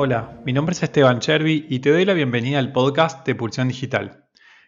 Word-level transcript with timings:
Hola, 0.00 0.40
mi 0.44 0.52
nombre 0.52 0.74
es 0.74 0.82
Esteban 0.84 1.18
Chervi 1.18 1.66
y 1.68 1.80
te 1.80 1.90
doy 1.90 2.04
la 2.04 2.14
bienvenida 2.14 2.60
al 2.60 2.70
podcast 2.70 3.26
de 3.26 3.34
Pulsión 3.34 3.66
Digital. 3.66 4.26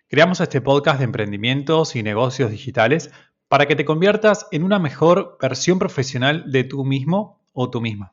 Creamos 0.08 0.40
este 0.40 0.60
podcast 0.60 0.98
de 0.98 1.04
emprendimientos 1.04 1.94
y 1.94 2.02
negocios 2.02 2.50
digitales 2.50 3.12
para 3.46 3.66
que 3.66 3.76
te 3.76 3.84
conviertas 3.84 4.48
en 4.50 4.64
una 4.64 4.80
mejor 4.80 5.38
versión 5.40 5.78
profesional 5.78 6.50
de 6.50 6.64
tú 6.64 6.84
mismo 6.84 7.44
o 7.52 7.70
tú 7.70 7.80
misma. 7.80 8.12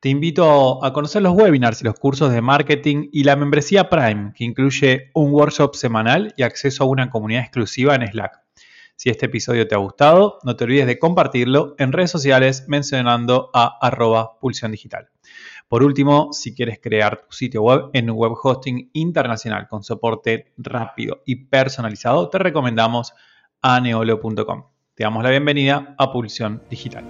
Te 0.00 0.08
invito 0.08 0.84
a 0.84 0.92
conocer 0.92 1.22
los 1.22 1.32
webinars 1.32 1.80
y 1.80 1.84
los 1.84 1.94
cursos 1.94 2.32
de 2.32 2.42
marketing 2.42 3.08
y 3.12 3.22
la 3.22 3.36
membresía 3.36 3.88
Prime, 3.88 4.32
que 4.34 4.42
incluye 4.42 5.12
un 5.14 5.30
workshop 5.30 5.76
semanal 5.76 6.34
y 6.36 6.42
acceso 6.42 6.82
a 6.82 6.88
una 6.88 7.08
comunidad 7.08 7.42
exclusiva 7.42 7.94
en 7.94 8.08
Slack. 8.08 8.42
Si 8.96 9.10
este 9.10 9.26
episodio 9.26 9.68
te 9.68 9.76
ha 9.76 9.78
gustado, 9.78 10.40
no 10.42 10.56
te 10.56 10.64
olvides 10.64 10.88
de 10.88 10.98
compartirlo 10.98 11.76
en 11.78 11.92
redes 11.92 12.10
sociales 12.10 12.64
mencionando 12.66 13.50
a 13.54 13.78
arroba 13.80 14.40
pulsión 14.40 14.72
digital. 14.72 15.08
Por 15.72 15.82
último, 15.82 16.34
si 16.34 16.54
quieres 16.54 16.80
crear 16.82 17.22
tu 17.22 17.32
sitio 17.32 17.62
web 17.62 17.88
en 17.94 18.10
un 18.10 18.18
web 18.18 18.32
hosting 18.42 18.90
internacional 18.92 19.68
con 19.68 19.82
soporte 19.82 20.52
rápido 20.58 21.22
y 21.24 21.46
personalizado, 21.46 22.28
te 22.28 22.36
recomendamos 22.36 23.14
aneolo.com. 23.62 24.64
Te 24.92 25.04
damos 25.04 25.22
la 25.22 25.30
bienvenida 25.30 25.94
a 25.96 26.12
Pulsión 26.12 26.62
Digital. 26.68 27.04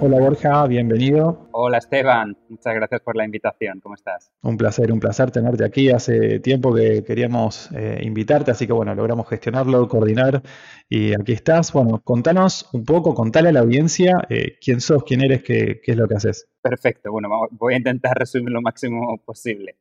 Hola 0.00 0.20
Borja, 0.20 0.64
bienvenido. 0.68 1.48
Hola 1.50 1.78
Esteban, 1.78 2.36
muchas 2.48 2.72
gracias 2.72 3.00
por 3.00 3.16
la 3.16 3.24
invitación. 3.24 3.80
¿Cómo 3.80 3.96
estás? 3.96 4.30
Un 4.42 4.56
placer, 4.56 4.92
un 4.92 5.00
placer 5.00 5.32
tenerte 5.32 5.64
aquí. 5.64 5.90
Hace 5.90 6.38
tiempo 6.38 6.72
que 6.72 7.02
queríamos 7.02 7.68
eh, 7.74 7.98
invitarte, 8.02 8.52
así 8.52 8.64
que 8.64 8.72
bueno, 8.72 8.94
logramos 8.94 9.28
gestionarlo, 9.28 9.88
coordinar 9.88 10.40
y 10.88 11.14
aquí 11.20 11.32
estás. 11.32 11.72
Bueno, 11.72 12.00
contanos 12.04 12.70
un 12.72 12.84
poco, 12.84 13.12
contale 13.12 13.48
a 13.48 13.52
la 13.52 13.60
audiencia 13.60 14.24
eh, 14.30 14.56
quién 14.60 14.80
sos, 14.80 15.02
quién 15.02 15.20
eres, 15.20 15.42
qué, 15.42 15.80
es 15.84 15.96
lo 15.96 16.06
que 16.06 16.14
haces. 16.14 16.48
Perfecto, 16.62 17.10
bueno, 17.10 17.28
voy 17.50 17.74
a 17.74 17.78
intentar 17.78 18.16
resumir 18.16 18.50
lo 18.50 18.62
máximo 18.62 19.20
posible. 19.24 19.78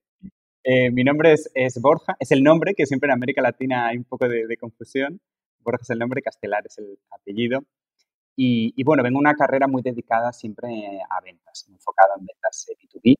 Eh, 0.64 0.90
mi 0.90 1.04
nombre 1.04 1.34
es, 1.34 1.80
Borja, 1.80 2.16
es 2.20 2.32
el 2.32 2.42
nombre 2.42 2.74
que 2.74 2.88
siempre 2.88 3.08
en 3.08 3.14
América 3.14 3.44
Latina 3.44 3.90
hay 3.90 3.98
un 3.98 4.04
poco 4.06 4.28
de, 4.28 4.48
de 4.48 4.58
confusión. 4.58 5.22
Borja 5.60 5.84
es 5.84 5.90
el 5.92 6.00
nombre, 6.00 6.24
Castelar 6.24 6.64
es 6.66 6.80
el 6.80 6.98
apellido. 7.12 7.62
Y, 8.40 8.84
bueno, 8.84 9.02
vengo 9.02 9.18
una 9.18 9.34
carrera 9.34 9.66
muy 9.68 9.82
dedicada 9.82 10.32
siempre 10.32 11.02
a 11.10 11.22
ventas, 11.22 11.66
enfocada 11.70 12.14
en 12.20 12.26
ventas 12.28 12.68
B2B. 12.70 13.16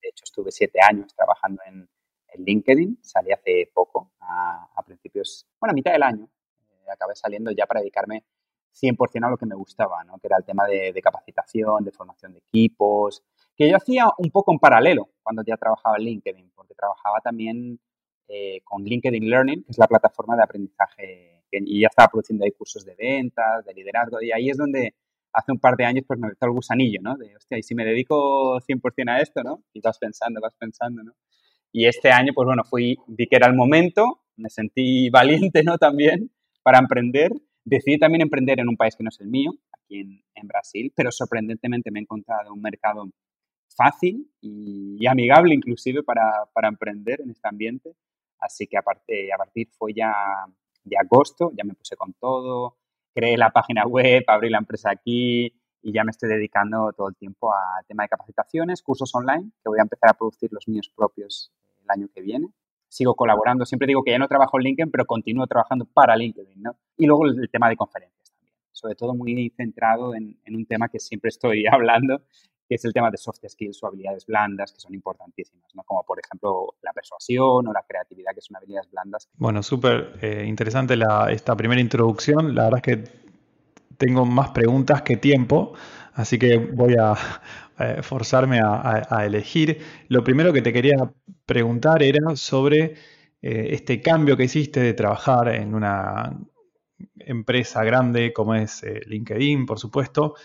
De 0.00 0.08
hecho, 0.08 0.24
estuve 0.24 0.50
siete 0.50 0.78
años 0.80 1.14
trabajando 1.14 1.62
en, 1.66 1.88
LinkedIn, 2.34 2.98
salí 3.02 3.30
hace 3.30 3.70
poco, 3.74 4.12
a, 4.20 4.82
principios, 4.86 5.46
bueno, 5.60 5.72
a 5.72 5.74
mitad 5.74 5.92
del 5.92 6.02
año. 6.02 6.30
Eh, 6.56 6.90
acabé 6.90 7.14
saliendo 7.14 7.50
ya 7.50 7.66
para 7.66 7.80
dedicarme 7.80 8.24
100% 8.72 9.26
a 9.26 9.28
lo 9.28 9.36
que 9.36 9.44
me 9.44 9.54
gustaba, 9.54 10.02
¿no? 10.04 10.18
que 10.18 10.28
era 10.28 10.38
el 10.38 10.44
tema 10.46 10.66
de, 10.66 10.98
capacitación, 11.02 11.84
de 11.84 11.92
formación 11.92 12.32
de 12.32 12.38
equipos, 12.38 13.22
que 13.54 13.68
yo 13.68 13.76
hacía 13.76 14.06
un 14.16 14.30
poco 14.30 14.50
en 14.50 14.58
paralelo 14.58 15.10
cuando 15.22 15.42
ya 15.46 15.58
trabajaba 15.58 15.96
en 15.98 16.04
LinkedIn, 16.04 16.52
porque 16.54 16.74
trabajaba 16.74 17.20
también 17.20 17.78
eh, 18.28 18.62
con 18.64 18.82
LinkedIn 18.82 19.28
Learning, 19.28 19.64
que 19.64 19.72
es 19.72 19.76
la 19.76 19.86
plataforma 19.86 20.34
de 20.34 20.42
aprendizaje 20.42 21.41
y 21.52 21.80
ya 21.80 21.88
estaba 21.88 22.08
produciendo 22.08 22.44
ahí 22.44 22.52
cursos 22.52 22.84
de 22.84 22.94
ventas, 22.94 23.64
de 23.64 23.74
liderazgo, 23.74 24.20
y 24.22 24.32
ahí 24.32 24.50
es 24.50 24.56
donde 24.56 24.94
hace 25.32 25.52
un 25.52 25.58
par 25.58 25.76
de 25.76 25.84
años 25.84 26.04
pues 26.06 26.18
me 26.18 26.28
metió 26.28 26.46
el 26.46 26.52
gusanillo, 26.52 27.00
¿no? 27.02 27.16
De, 27.16 27.34
hostia, 27.36 27.58
y 27.58 27.62
si 27.62 27.74
me 27.74 27.84
dedico 27.84 28.60
100% 28.60 29.10
a 29.10 29.20
esto, 29.20 29.42
¿no? 29.42 29.64
Y 29.72 29.80
vas 29.80 29.98
pensando, 29.98 30.40
vas 30.40 30.54
pensando, 30.58 31.02
¿no? 31.02 31.12
Y 31.72 31.86
este 31.86 32.10
año, 32.10 32.32
pues 32.34 32.46
bueno, 32.46 32.64
fui, 32.64 32.98
vi 33.06 33.26
que 33.26 33.36
era 33.36 33.46
el 33.46 33.54
momento, 33.54 34.20
me 34.36 34.50
sentí 34.50 35.08
valiente, 35.10 35.62
¿no? 35.62 35.78
También 35.78 36.30
para 36.62 36.78
emprender. 36.78 37.32
Decidí 37.64 37.98
también 37.98 38.22
emprender 38.22 38.58
en 38.58 38.68
un 38.68 38.76
país 38.76 38.96
que 38.96 39.04
no 39.04 39.08
es 39.08 39.20
el 39.20 39.28
mío, 39.28 39.52
aquí 39.72 40.00
en, 40.00 40.22
en 40.34 40.48
Brasil, 40.48 40.92
pero 40.96 41.12
sorprendentemente 41.12 41.92
me 41.92 42.00
he 42.00 42.02
encontrado 42.02 42.52
un 42.52 42.60
mercado 42.60 43.08
fácil 43.76 44.28
y, 44.40 45.06
amigable 45.06 45.54
inclusive 45.54 46.02
para, 46.02 46.44
para, 46.52 46.68
emprender 46.68 47.20
en 47.20 47.30
este 47.30 47.48
ambiente. 47.48 47.94
Así 48.38 48.66
que 48.66 48.76
a, 48.76 48.80
a 48.80 49.38
partir 49.38 49.68
fue 49.78 49.94
ya 49.94 50.12
de 50.84 50.96
agosto, 50.96 51.52
ya 51.56 51.64
me 51.64 51.74
puse 51.74 51.96
con 51.96 52.12
todo, 52.14 52.76
creé 53.14 53.36
la 53.36 53.50
página 53.50 53.84
web, 53.86 54.24
abrí 54.26 54.50
la 54.50 54.58
empresa 54.58 54.90
aquí 54.90 55.52
y 55.82 55.92
ya 55.92 56.04
me 56.04 56.10
estoy 56.10 56.28
dedicando 56.28 56.92
todo 56.92 57.08
el 57.08 57.16
tiempo 57.16 57.52
a 57.52 57.82
tema 57.86 58.04
de 58.04 58.08
capacitaciones, 58.08 58.82
cursos 58.82 59.14
online, 59.14 59.50
que 59.62 59.68
voy 59.68 59.78
a 59.78 59.82
empezar 59.82 60.10
a 60.10 60.14
producir 60.14 60.50
los 60.52 60.68
míos 60.68 60.90
propios 60.94 61.52
el 61.82 61.90
año 61.90 62.08
que 62.14 62.20
viene. 62.20 62.48
Sigo 62.88 63.14
colaborando, 63.14 63.64
siempre 63.64 63.88
digo 63.88 64.04
que 64.04 64.12
ya 64.12 64.18
no 64.18 64.28
trabajo 64.28 64.58
en 64.58 64.64
LinkedIn, 64.64 64.90
pero 64.90 65.06
continúo 65.06 65.46
trabajando 65.46 65.86
para 65.86 66.14
LinkedIn, 66.14 66.62
¿no? 66.62 66.76
Y 66.96 67.06
luego 67.06 67.26
el, 67.26 67.48
tema 67.50 67.68
de 67.68 67.76
conferencias 67.76 68.30
también, 68.30 68.54
sobre 68.70 68.94
todo 68.94 69.14
muy 69.14 69.50
centrado 69.56 70.14
en, 70.14 70.38
en 70.44 70.56
un 70.56 70.66
tema 70.66 70.88
que 70.88 71.00
siempre 71.00 71.28
estoy 71.30 71.64
hablando, 71.70 72.22
que 72.72 72.76
es 72.76 72.84
el 72.86 72.94
tema 72.94 73.10
de 73.10 73.18
soft 73.18 73.40
skills 73.46 73.82
o 73.82 73.86
habilidades 73.86 74.24
blandas, 74.24 74.72
que 74.72 74.80
son 74.80 74.94
importantísimas, 74.94 75.74
¿no? 75.74 75.82
como 75.82 76.02
por 76.04 76.18
ejemplo 76.18 76.74
la 76.80 76.94
persuasión 76.94 77.68
o 77.68 77.70
la 77.72 77.84
creatividad, 77.86 78.32
que 78.34 78.40
son 78.40 78.56
habilidades 78.56 78.90
blandas. 78.90 79.28
Bueno, 79.36 79.62
súper 79.62 80.18
eh, 80.22 80.46
interesante 80.46 80.94
esta 81.30 81.54
primera 81.54 81.82
introducción. 81.82 82.54
La 82.54 82.64
verdad 82.64 82.80
es 82.82 82.82
que 82.82 83.04
tengo 83.98 84.24
más 84.24 84.52
preguntas 84.52 85.02
que 85.02 85.18
tiempo, 85.18 85.74
así 86.14 86.38
que 86.38 86.56
voy 86.56 86.96
a 86.98 87.14
forzarme 88.02 88.60
a, 88.62 89.26
elegir. 89.26 89.82
Lo 90.08 90.24
primero 90.24 90.52
que 90.52 90.62
te 90.62 90.72
quería 90.72 90.96
preguntar 91.44 92.02
era 92.02 92.36
sobre 92.36 92.94
eh, 93.42 93.68
este 93.72 94.00
cambio 94.00 94.36
que 94.36 94.44
hiciste 94.44 94.80
de 94.80 94.94
trabajar 94.94 95.48
en 95.48 95.74
una 95.74 96.38
empresa 97.16 97.84
grande 97.84 98.32
como 98.32 98.54
es 98.54 98.82
eh, 98.82 99.02
LinkedIn, 99.06 99.66
por 99.66 99.78
supuesto, 99.78 100.36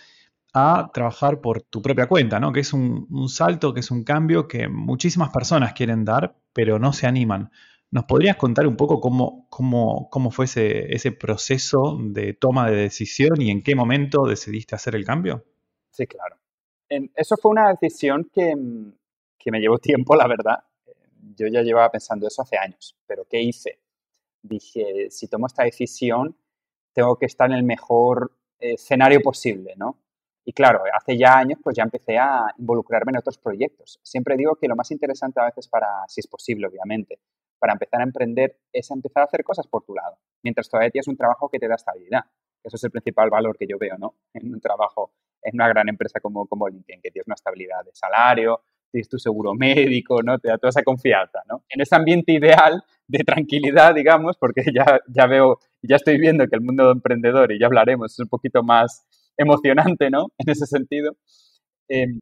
a 0.58 0.90
trabajar 0.92 1.40
por 1.40 1.62
tu 1.62 1.82
propia 1.82 2.08
cuenta, 2.08 2.40
¿no? 2.40 2.52
Que 2.52 2.62
es 2.62 2.74
un, 2.74 3.08
salto, 3.30 3.74
que 3.74 3.82
es 3.82 3.92
un 3.92 4.04
cambio 4.04 4.48
que 4.48 4.68
muchísimas 4.68 5.30
personas 5.30 5.74
quieren 5.74 6.04
dar, 6.04 6.36
pero 6.54 6.80
no 6.80 6.94
se 6.94 7.06
animan. 7.06 7.52
¿Nos 7.92 8.06
podrías 8.06 8.38
contar 8.38 8.66
un 8.66 8.76
poco 8.76 9.00
cómo, 9.00 9.48
cómo, 9.50 10.10
cómo 10.10 10.32
fue 10.32 10.46
ese, 10.46 10.94
ese, 10.94 11.12
proceso 11.12 11.98
de 12.02 12.34
toma 12.34 12.70
de 12.70 12.76
decisión 12.76 13.42
y 13.42 13.52
en 13.52 13.62
qué 13.62 13.76
momento 13.76 14.26
decidiste 14.26 14.76
hacer 14.76 14.96
el 14.96 15.06
cambio? 15.06 15.46
Sí, 15.92 16.08
claro. 16.08 16.38
Eso 16.90 17.36
fue 17.38 17.52
una 17.52 17.70
decisión 17.70 18.30
que, 18.34 18.56
que 19.38 19.52
me 19.52 19.60
llevó 19.60 19.78
tiempo, 19.78 20.16
la 20.16 20.28
verdad. 20.28 20.64
Yo 21.36 21.48
ya 21.48 21.62
llevaba 21.62 21.92
pensando 21.92 22.28
eso 22.28 22.42
hace 22.42 22.58
años, 22.58 22.98
pero 23.06 23.26
¿qué 23.30 23.42
hice? 23.42 23.80
Dije, 24.42 25.08
si 25.10 25.28
tomo 25.28 25.48
esta 25.48 25.64
decisión, 25.64 26.36
tengo 26.94 27.16
que 27.18 27.28
estar 27.28 27.50
en 27.52 27.58
el 27.58 27.64
mejor 27.64 28.32
eh, 28.60 28.74
escenario 28.74 29.22
posible, 29.22 29.76
¿no? 29.78 29.98
Y 30.48 30.54
claro, 30.54 30.82
hace 30.94 31.18
ya 31.18 31.38
años 31.38 31.60
pues 31.62 31.76
ya 31.76 31.84
empecé 31.84 32.18
a 32.18 32.46
involucrarme 32.58 33.10
en 33.10 33.18
otros 33.18 33.38
proyectos. 33.38 34.00
Siempre 34.02 34.38
digo 34.38 34.56
que 34.56 34.70
lo 34.70 34.78
más 34.78 34.90
interesante 34.92 35.42
a 35.42 35.44
veces 35.44 35.68
para, 35.68 35.88
si 36.08 36.22
es 36.22 36.28
posible 36.28 36.68
obviamente, 36.68 37.20
para 37.60 37.74
empezar 37.74 38.00
a 38.00 38.06
emprender 38.06 38.58
es 38.72 38.90
empezar 38.90 39.24
a 39.24 39.26
hacer 39.26 39.44
cosas 39.44 39.68
por 39.68 39.84
tu 39.84 39.94
lado, 39.94 40.18
mientras 40.44 40.70
todavía 40.70 40.90
tienes 40.90 41.10
un 41.10 41.18
trabajo 41.18 41.50
que 41.50 41.60
te 41.60 41.68
da 41.68 41.76
estabilidad. 41.76 42.22
Eso 42.64 42.78
es 42.78 42.84
el 42.86 42.92
principal 42.92 43.30
valor 43.30 43.58
que 43.58 43.68
yo 43.68 43.78
veo, 43.78 43.98
¿no? 43.98 44.16
En 44.34 44.54
un 44.54 44.62
trabajo, 44.62 45.12
en 45.42 45.56
una 45.56 45.68
gran 45.68 45.90
empresa 45.90 46.22
como, 46.22 46.48
como 46.48 46.70
LinkedIn, 46.70 47.02
que 47.02 47.12
tienes 47.12 47.28
una 47.28 47.36
estabilidad 47.36 47.84
de 47.84 47.92
salario, 47.94 48.62
tienes 48.90 49.10
tu 49.10 49.20
seguro 49.20 49.54
médico, 49.54 50.24
¿no? 50.24 50.40
Te 50.40 50.48
da 50.48 50.58
toda 50.58 50.70
esa 50.70 50.84
confianza, 50.84 51.40
¿no? 51.50 51.64
En 51.68 51.82
ese 51.82 51.94
ambiente 51.94 52.32
ideal 52.32 52.84
de 53.06 53.20
tranquilidad, 53.20 53.94
digamos, 53.94 54.38
porque 54.38 54.64
ya, 54.74 55.02
ya 55.08 55.28
veo, 55.28 55.60
ya 55.82 55.98
estoy 55.98 56.18
viendo 56.18 56.48
que 56.48 56.56
el 56.56 56.62
mundo 56.62 56.92
emprendedor, 56.92 57.52
y 57.52 57.60
ya 57.60 57.66
hablaremos, 57.66 58.14
es 58.14 58.20
un 58.20 58.30
poquito 58.30 58.64
más 58.64 59.06
emocionante, 59.38 60.10
¿no? 60.10 60.28
En 60.38 60.50
ese 60.50 60.66
sentido. 60.66 61.16
Em, 61.88 62.20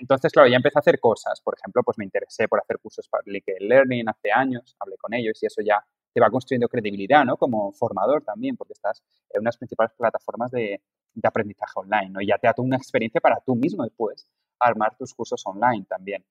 entonces, 0.00 0.32
claro, 0.32 0.48
ya 0.48 0.56
empecé 0.56 0.78
a 0.78 0.80
hacer 0.80 1.00
cosas. 1.00 1.40
Por 1.40 1.54
ejemplo, 1.58 1.82
pues 1.82 1.96
me 1.98 2.04
interesé 2.04 2.48
por 2.48 2.60
hacer 2.60 2.78
cursos 2.78 3.08
para 3.08 3.22
LinkedIn 3.26 3.68
Learning 3.68 4.08
hace 4.08 4.30
años, 4.30 4.76
hablé 4.78 4.96
con 4.98 5.14
ellos 5.14 5.42
y 5.42 5.46
eso 5.46 5.62
ya 5.62 5.82
te 6.12 6.20
va 6.20 6.30
construyendo 6.30 6.68
credibilidad, 6.68 7.24
¿no? 7.24 7.36
Como 7.36 7.72
formador 7.72 8.22
también, 8.24 8.56
porque 8.56 8.72
estás 8.72 9.02
en 9.30 9.40
unas 9.42 9.56
principales 9.56 9.92
plataformas 9.96 10.50
de, 10.50 10.80
aprendizaje 11.22 11.72
online, 11.76 12.10
¿no? 12.10 12.20
Y 12.20 12.26
ya 12.26 12.38
te 12.38 12.46
da 12.46 12.54
una 12.58 12.76
experiencia 12.76 13.20
para 13.20 13.40
tú 13.40 13.54
mismo 13.54 13.84
después 13.84 14.28
armar 14.58 14.96
tus 14.96 15.14
cursos 15.14 15.42
online 15.46 15.86
también. 15.88 16.24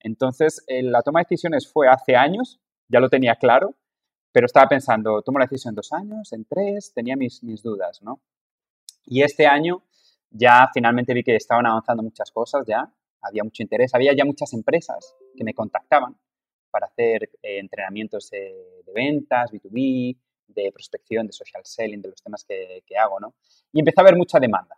Entonces, 0.00 0.64
eh, 0.66 0.82
la 0.82 1.02
toma 1.02 1.20
de 1.20 1.24
decisiones 1.24 1.70
fue 1.70 1.88
hace 1.88 2.16
años, 2.16 2.58
ya 2.88 3.00
lo 3.00 3.08
tenía 3.08 3.36
claro, 3.36 3.74
pero 4.32 4.46
estaba 4.46 4.68
pensando, 4.68 5.22
¿tomo 5.22 5.38
la 5.38 5.46
decisión 5.46 5.72
en 5.72 5.76
dos 5.76 5.92
años, 5.92 6.32
en 6.32 6.44
tres? 6.44 6.92
Tenía 6.94 7.16
mis, 7.16 7.42
mis 7.42 7.62
dudas, 7.62 8.00
¿no? 8.02 8.20
Y 9.04 9.22
este 9.22 9.46
año 9.46 9.82
ya 10.30 10.68
finalmente 10.72 11.14
vi 11.14 11.22
que 11.22 11.36
estaban 11.36 11.66
avanzando 11.66 12.02
muchas 12.02 12.30
cosas 12.30 12.64
ya, 12.66 12.92
había 13.22 13.44
mucho 13.44 13.62
interés, 13.62 13.94
había 13.94 14.14
ya 14.14 14.24
muchas 14.24 14.52
empresas 14.54 15.14
que 15.36 15.44
me 15.44 15.54
contactaban 15.54 16.16
para 16.70 16.86
hacer 16.86 17.24
eh, 17.42 17.58
entrenamientos 17.58 18.30
de, 18.30 18.82
ventas, 18.94 19.50
B2B, 19.50 20.16
de 20.48 20.72
prospección, 20.72 21.26
de 21.26 21.32
social 21.32 21.62
selling, 21.64 22.00
de 22.00 22.08
los 22.08 22.22
temas 22.22 22.44
que, 22.44 22.82
hago, 22.96 23.20
¿no? 23.20 23.34
Y 23.72 23.80
empecé 23.80 24.00
a 24.00 24.02
haber 24.02 24.16
mucha 24.16 24.38
demanda 24.38 24.76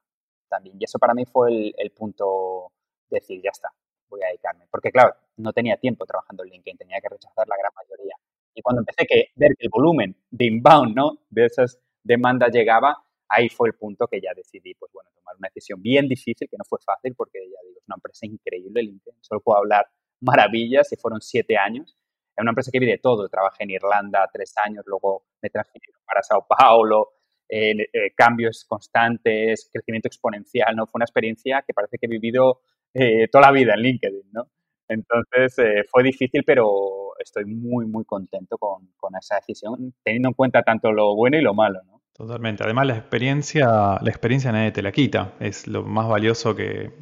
también. 0.49 0.77
Y 0.79 0.85
eso 0.85 0.99
para 0.99 1.15
mí 1.15 1.25
fue 1.25 1.73
el, 1.77 1.91
punto 1.93 2.73
de 3.09 3.19
decir, 3.21 3.41
ya 3.43 3.51
está, 3.51 3.69
voy 4.09 4.23
a 4.23 4.29
dedicarme. 4.29 4.67
Porque 4.71 4.91
claro, 4.91 5.15
no 5.37 5.53
tenía 5.53 5.77
tiempo 5.77 6.05
trabajando 6.05 6.45
en 6.45 6.51
LinkedIn, 6.51 6.77
tenía 6.77 7.01
que 7.01 7.09
rechazar 7.09 7.47
la 7.49 7.57
gran 7.57 7.73
mayoría. 7.75 8.17
Y 8.55 8.61
cuando 8.61 8.83
empecé 8.83 9.03
a 9.03 9.07
ver 9.37 9.57
que 9.57 9.65
el 9.65 9.71
volumen 9.71 10.15
de 10.31 10.45
inbound, 10.47 10.95
¿no? 10.95 11.19
De 11.31 11.47
esas 11.47 11.79
demandas 12.03 12.53
llegaba, 12.53 13.03
ahí 13.29 13.49
fue 13.49 13.69
el 13.69 13.75
punto 13.75 14.07
que 14.07 14.21
ya 14.21 14.31
decidí, 14.35 14.75
pues 14.75 14.93
bueno, 14.93 15.11
tomar 15.15 15.37
una 15.39 15.49
decisión 15.49 15.81
bien 15.81 16.09
difícil, 16.09 16.49
que 16.49 16.57
no 16.57 16.65
fue 16.69 16.79
fácil, 16.85 17.15
porque 17.17 17.39
ya 17.41 17.59
digo, 17.67 17.79
es 17.79 17.87
una 17.87 17.97
empresa 17.97 18.27
increíble, 18.27 18.83
LinkedIn. 18.83 19.19
Solo 19.21 19.41
puedo 19.41 19.59
hablar 19.59 19.87
maravillas 20.21 20.93
y 20.93 20.97
fueron 20.97 21.21
siete 21.21 21.57
años. 21.57 21.97
Es 22.37 22.43
una 22.43 22.51
empresa 22.51 22.71
que 22.73 22.79
vi 22.79 22.87
de 22.87 22.99
todo. 22.99 23.29
Trabajé 23.29 23.65
en 23.65 23.71
Irlanda 23.71 24.29
tres 24.33 24.55
años, 24.65 24.85
luego 24.87 25.27
me 25.43 25.51
traje 25.51 25.79
para 26.07 26.23
Sao 26.23 26.47
Paulo, 26.47 27.13
eh, 27.49 27.77
eh, 27.93 28.15
cambios 28.17 28.65
constantes, 28.67 29.69
crecimiento 29.73 30.09
exponencial, 30.09 30.75
¿no? 30.75 30.87
Fue 30.87 30.99
una 30.99 31.05
experiencia 31.05 31.63
que 31.67 31.75
parece 31.75 31.99
que 31.99 32.07
he 32.07 32.09
vivido 32.09 32.61
eh, 32.95 33.29
toda 33.31 33.47
la 33.47 33.53
vida 33.53 33.75
en 33.75 33.81
LinkedIn, 33.81 34.31
¿no? 34.33 34.49
Entonces 34.89 35.57
fue 35.91 36.03
difícil, 36.03 36.45
pero 36.45 37.13
estoy 37.19 37.45
muy, 37.45 37.87
muy 37.87 38.05
contento 38.05 38.59
con, 38.59 38.93
con, 38.97 39.15
esa 39.17 39.37
decisión, 39.37 39.95
teniendo 40.03 40.29
en 40.31 40.35
cuenta 40.35 40.63
tanto 40.63 40.93
lo 40.93 41.15
bueno 41.15 41.39
y 41.39 41.43
lo 41.43 41.55
malo, 41.55 41.81
¿no? 41.87 42.02
Totalmente. 42.15 42.63
Además, 42.63 42.87
la 42.87 42.97
experiencia, 42.97 43.67
la 44.01 44.11
experiencia 44.11 44.53
nadie 44.53 44.71
te 44.71 44.83
la 44.83 44.93
quita. 44.93 45.35
Es 45.41 45.67
lo 45.67 45.83
más 45.83 46.09
valioso 46.09 46.55
que, 46.55 46.93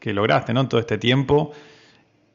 que 0.00 0.12
lograste, 0.12 0.52
¿no? 0.52 0.68
Todo 0.68 0.80
este 0.80 0.98
tiempo 0.98 1.52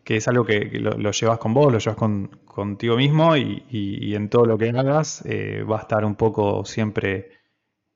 que 0.03 0.17
es 0.17 0.27
algo 0.27 0.45
que, 0.45 0.65
lo, 0.79 1.11
llevas 1.11 1.37
con 1.37 1.53
vos, 1.53 1.71
lo 1.71 1.79
llevas 1.79 1.97
con, 1.97 2.27
contigo 2.45 2.97
mismo 2.97 3.37
y, 3.37 4.13
en 4.13 4.29
todo 4.29 4.45
lo 4.45 4.57
que 4.57 4.69
hagas 4.69 5.25
eh, 5.25 5.63
va 5.63 5.77
a 5.77 5.81
estar 5.81 6.05
un 6.05 6.15
poco 6.15 6.65
siempre 6.65 7.31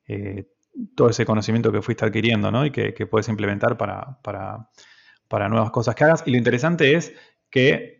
eh, 0.07 0.47
todo 0.95 1.09
ese 1.09 1.25
conocimiento 1.25 1.71
que 1.71 1.81
fuiste 1.81 2.05
adquiriendo 2.05 2.51
¿no? 2.51 2.65
y 2.65 2.71
que, 2.71 2.93
puedes 3.07 3.27
implementar 3.27 3.77
para, 3.77 4.19
para, 4.23 5.49
nuevas 5.49 5.71
cosas 5.71 5.95
que 5.95 6.03
hagas. 6.05 6.23
Y 6.25 6.31
lo 6.31 6.37
interesante 6.37 6.95
es 6.95 7.13
que 7.49 7.96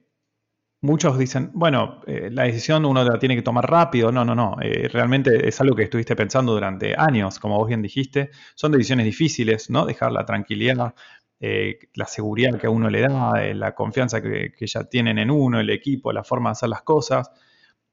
muchos 0.82 1.18
dicen, 1.18 1.52
bueno, 1.54 2.02
eh, 2.08 2.30
la 2.32 2.44
decisión 2.44 2.86
uno 2.86 3.04
la 3.04 3.20
tiene 3.20 3.36
que 3.36 3.42
tomar 3.42 3.70
rápido. 3.70 4.12
No, 4.12 4.24
no, 4.26 4.36
no. 4.36 4.56
realmente 4.92 5.48
es 5.48 5.60
algo 5.62 5.76
que 5.76 5.84
estuviste 5.84 6.16
pensando 6.16 6.54
durante 6.54 6.96
años, 6.98 7.40
como 7.40 7.58
vos 7.58 7.68
bien 7.68 7.82
dijiste. 7.82 8.32
Son 8.56 8.72
decisiones 8.72 9.06
difíciles, 9.06 9.70
¿no? 9.70 9.86
Dejar 9.86 10.12
la 10.12 10.26
tranquilidad 10.26 10.94
eh, 11.40 11.78
la 11.94 12.08
seguridad 12.08 12.60
que 12.60 12.68
a 12.68 12.70
uno 12.72 12.90
le 12.90 13.02
da, 13.02 13.44
eh, 13.44 13.54
la 13.54 13.76
confianza 13.76 14.22
que, 14.22 14.52
ya 14.60 14.86
tienen 14.86 15.20
en 15.20 15.30
uno, 15.30 15.60
el 15.60 15.70
equipo, 15.70 16.12
la 16.12 16.24
forma 16.24 16.50
de 16.50 16.52
hacer 16.54 16.70
las 16.70 16.82
cosas. 16.82 17.32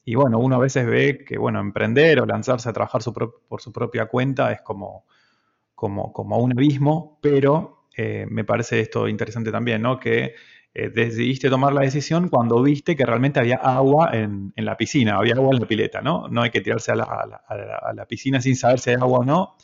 Y 0.05 0.15
bueno, 0.17 0.39
uno 0.39 0.57
a 0.57 0.59
veces 0.59 0.87
ve 0.87 1.25
que, 1.27 1.39
bueno, 1.39 1.61
emprender 1.61 2.21
o 2.21 2.27
lanzarse 2.27 2.69
a 2.69 2.73
trabajar 2.73 3.03
por 3.49 3.61
su 3.61 3.73
propia 3.73 4.07
cuenta 4.07 4.53
es 4.53 4.63
como, 4.63 5.07
como, 5.75 6.13
como 6.13 6.39
un 6.39 6.53
abismo, 6.53 7.19
pero 7.23 7.87
eh, 7.97 8.27
me 8.31 8.45
parece 8.45 8.81
esto 8.81 9.09
interesante 9.09 9.53
también, 9.53 9.83
¿no? 9.83 9.99
Que 9.99 10.35
decidiste 10.75 11.49
tomar 11.49 11.73
la 11.73 11.83
decisión 11.83 12.29
cuando 12.29 12.61
viste 12.63 12.97
que 12.97 13.07
realmente 13.07 13.39
había 13.39 13.57
agua 13.57 14.11
en, 14.13 14.53
la 14.57 14.77
piscina, 14.77 15.17
había 15.17 15.35
agua 15.35 15.55
en 15.55 15.61
la 15.61 15.69
pileta, 15.69 16.03
¿no? 16.03 16.29
No 16.29 16.43
hay 16.43 16.51
que 16.51 16.61
tirarse 16.61 16.93
a 16.93 16.97
la, 16.97 17.05
a 17.05 17.93
la 17.95 18.07
piscina 18.07 18.41
sin 18.41 18.57
saber 18.57 18.81
si 18.81 18.91
hay 18.91 18.97
agua 18.97 19.21
o 19.21 19.25
no. 19.25 19.57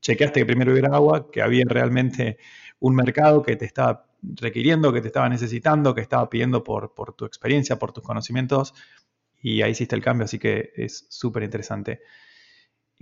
Chequeaste 0.00 0.40
que 0.40 0.46
primero 0.46 0.72
hubiera 0.72 0.94
agua, 0.94 1.30
que 1.30 1.40
había 1.40 1.64
realmente 1.68 2.38
un 2.80 2.94
mercado 2.94 3.42
que 3.42 3.56
te 3.56 3.64
estaba 3.64 4.06
requiriendo, 4.22 4.92
que 4.92 5.00
te 5.00 5.08
estaba 5.08 5.28
necesitando, 5.28 5.94
que 5.94 6.00
estaba 6.00 6.28
pidiendo 6.28 6.64
por, 6.64 6.94
por 6.94 7.14
tu 7.14 7.24
experiencia, 7.24 7.78
por 7.78 7.92
tus 7.92 8.02
conocimientos, 8.02 8.74
y 9.40 9.62
ahí 9.62 9.72
hiciste 9.72 9.94
el 9.94 10.02
cambio, 10.02 10.24
así 10.24 10.38
que 10.38 10.72
es 10.74 11.06
súper 11.08 11.42
interesante. 11.44 12.00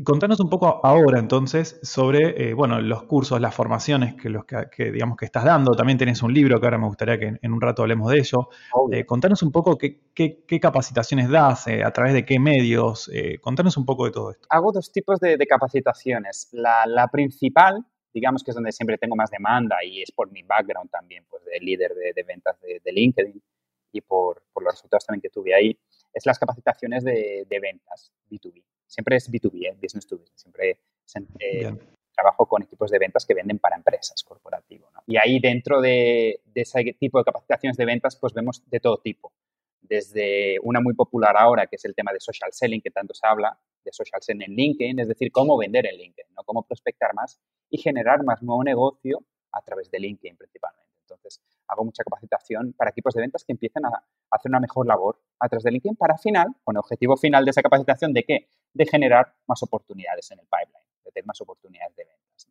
Contanos 0.02 0.40
un 0.40 0.50
poco 0.50 0.80
ahora 0.84 1.20
entonces 1.20 1.78
sobre, 1.84 2.48
eh, 2.48 2.52
bueno, 2.52 2.80
los 2.80 3.04
cursos, 3.04 3.40
las 3.40 3.54
formaciones 3.54 4.16
que, 4.16 4.28
los 4.28 4.44
que, 4.44 4.90
digamos 4.90 5.16
que 5.16 5.24
estás 5.24 5.44
dando. 5.44 5.76
También 5.76 5.98
tenés 5.98 6.20
un 6.22 6.34
libro 6.34 6.58
que 6.58 6.66
ahora 6.66 6.78
me 6.78 6.86
gustaría 6.86 7.16
que 7.16 7.38
en, 7.40 7.52
un 7.52 7.60
rato 7.60 7.82
hablemos 7.82 8.10
de 8.10 8.18
ello. 8.18 8.48
Eh, 8.90 9.06
contanos 9.06 9.44
un 9.44 9.52
poco 9.52 9.78
qué, 9.78 10.60
capacitaciones 10.60 11.30
das, 11.30 11.68
eh, 11.68 11.84
a 11.84 11.92
través 11.92 12.12
de 12.12 12.24
qué 12.24 12.40
medios. 12.40 13.08
contanos 13.40 13.76
un 13.76 13.86
poco 13.86 14.06
de 14.06 14.10
todo 14.10 14.32
esto. 14.32 14.48
Hago 14.50 14.72
dos 14.72 14.90
tipos 14.90 15.20
de, 15.20 15.38
capacitaciones. 15.46 16.48
La, 16.50 16.86
la, 16.86 17.06
principal 17.06 17.84
digamos 18.12 18.42
que 18.44 18.52
es 18.52 18.54
donde 18.54 18.72
siempre 18.72 18.96
tengo 18.96 19.16
más 19.16 19.30
demanda 19.30 19.76
y 19.84 20.00
es 20.00 20.12
por 20.12 20.30
mi 20.30 20.42
background 20.42 20.88
también, 20.90 21.24
pues 21.28 21.44
de 21.44 21.58
líder 21.60 21.92
de, 21.94 22.22
ventas 22.22 22.56
de, 22.60 22.92
LinkedIn 22.92 23.42
y 23.92 24.00
por, 24.00 24.42
por, 24.52 24.62
los 24.62 24.74
resultados 24.74 25.04
también 25.04 25.20
que 25.20 25.30
tuve 25.30 25.52
ahí, 25.52 25.76
es 26.12 26.24
las 26.24 26.38
capacitaciones 26.38 27.02
de, 27.04 27.44
ventas 27.60 28.12
B2B. 28.30 28.62
Siempre 28.94 29.16
es 29.16 29.28
B2B, 29.28 29.66
¿eh? 29.66 29.76
business 29.82 30.06
to 30.06 30.16
business. 30.16 30.40
Siempre, 30.40 30.78
eh, 31.40 31.72
trabajo 32.14 32.46
con 32.46 32.62
equipos 32.62 32.92
de 32.92 32.98
ventas 33.00 33.26
que 33.26 33.34
venden 33.34 33.58
para 33.58 33.74
empresas 33.74 34.22
corporativas. 34.22 34.88
Y 35.08 35.16
ahí 35.16 35.40
dentro 35.40 35.80
de, 35.80 36.40
de 36.44 36.60
ese 36.60 36.84
tipo 36.98 37.18
de 37.18 37.24
capacitaciones 37.24 37.76
de 37.76 37.86
ventas, 37.86 38.16
pues 38.16 38.32
vemos 38.32 38.62
de 38.70 38.78
todo 38.78 38.98
tipo. 38.98 39.32
Desde 39.80 40.58
una 40.62 40.80
muy 40.80 40.94
popular 40.94 41.36
ahora, 41.36 41.66
que 41.66 41.74
es 41.74 41.84
el 41.84 41.94
tema 41.94 42.12
de 42.12 42.20
social 42.20 42.52
selling, 42.52 42.80
que 42.80 42.92
tanto 42.92 43.14
se 43.14 43.26
habla, 43.26 43.58
de 43.84 43.92
social 43.92 44.22
selling 44.22 44.42
en 44.42 44.54
LinkedIn, 44.54 45.00
es 45.00 45.08
decir, 45.08 45.32
cómo 45.32 45.58
vender 45.58 45.86
en 45.86 45.96
LinkedIn, 45.96 46.32
¿no? 46.36 46.44
cómo 46.44 46.62
prospectar 46.62 47.14
más 47.14 47.40
y 47.68 47.78
generar 47.78 48.22
más 48.22 48.42
nuevo 48.42 48.62
negocio 48.62 49.24
a 49.50 49.60
través 49.62 49.90
de 49.90 49.98
LinkedIn 49.98 50.36
principalmente. 50.36 50.84
Entonces, 51.00 51.40
hago 51.66 51.84
mucha 51.84 52.04
capacitación 52.04 52.72
para 52.74 52.90
equipos 52.90 53.12
de 53.14 53.22
ventas 53.22 53.44
que 53.44 53.52
empiecen 53.52 53.84
a, 53.86 54.04
hacer 54.30 54.50
una 54.50 54.60
mejor 54.60 54.86
labor 54.86 55.20
a 55.40 55.48
través 55.48 55.64
de 55.64 55.72
LinkedIn 55.72 55.96
para 55.96 56.16
final, 56.16 56.54
con 56.62 56.76
el 56.76 56.78
objetivo 56.78 57.16
final 57.16 57.44
de 57.44 57.50
esa 57.50 57.62
capacitación, 57.62 58.12
¿de 58.12 58.22
qué? 58.22 58.48
De 58.74 58.86
generar 58.86 59.34
más 59.46 59.62
oportunidades 59.62 60.30
en 60.30 60.40
el 60.40 60.46
pipeline, 60.46 60.84
de 61.04 61.10
tener 61.10 61.26
más 61.26 61.40
oportunidades 61.40 61.96
de 61.96 62.04
ventas. 62.04 62.48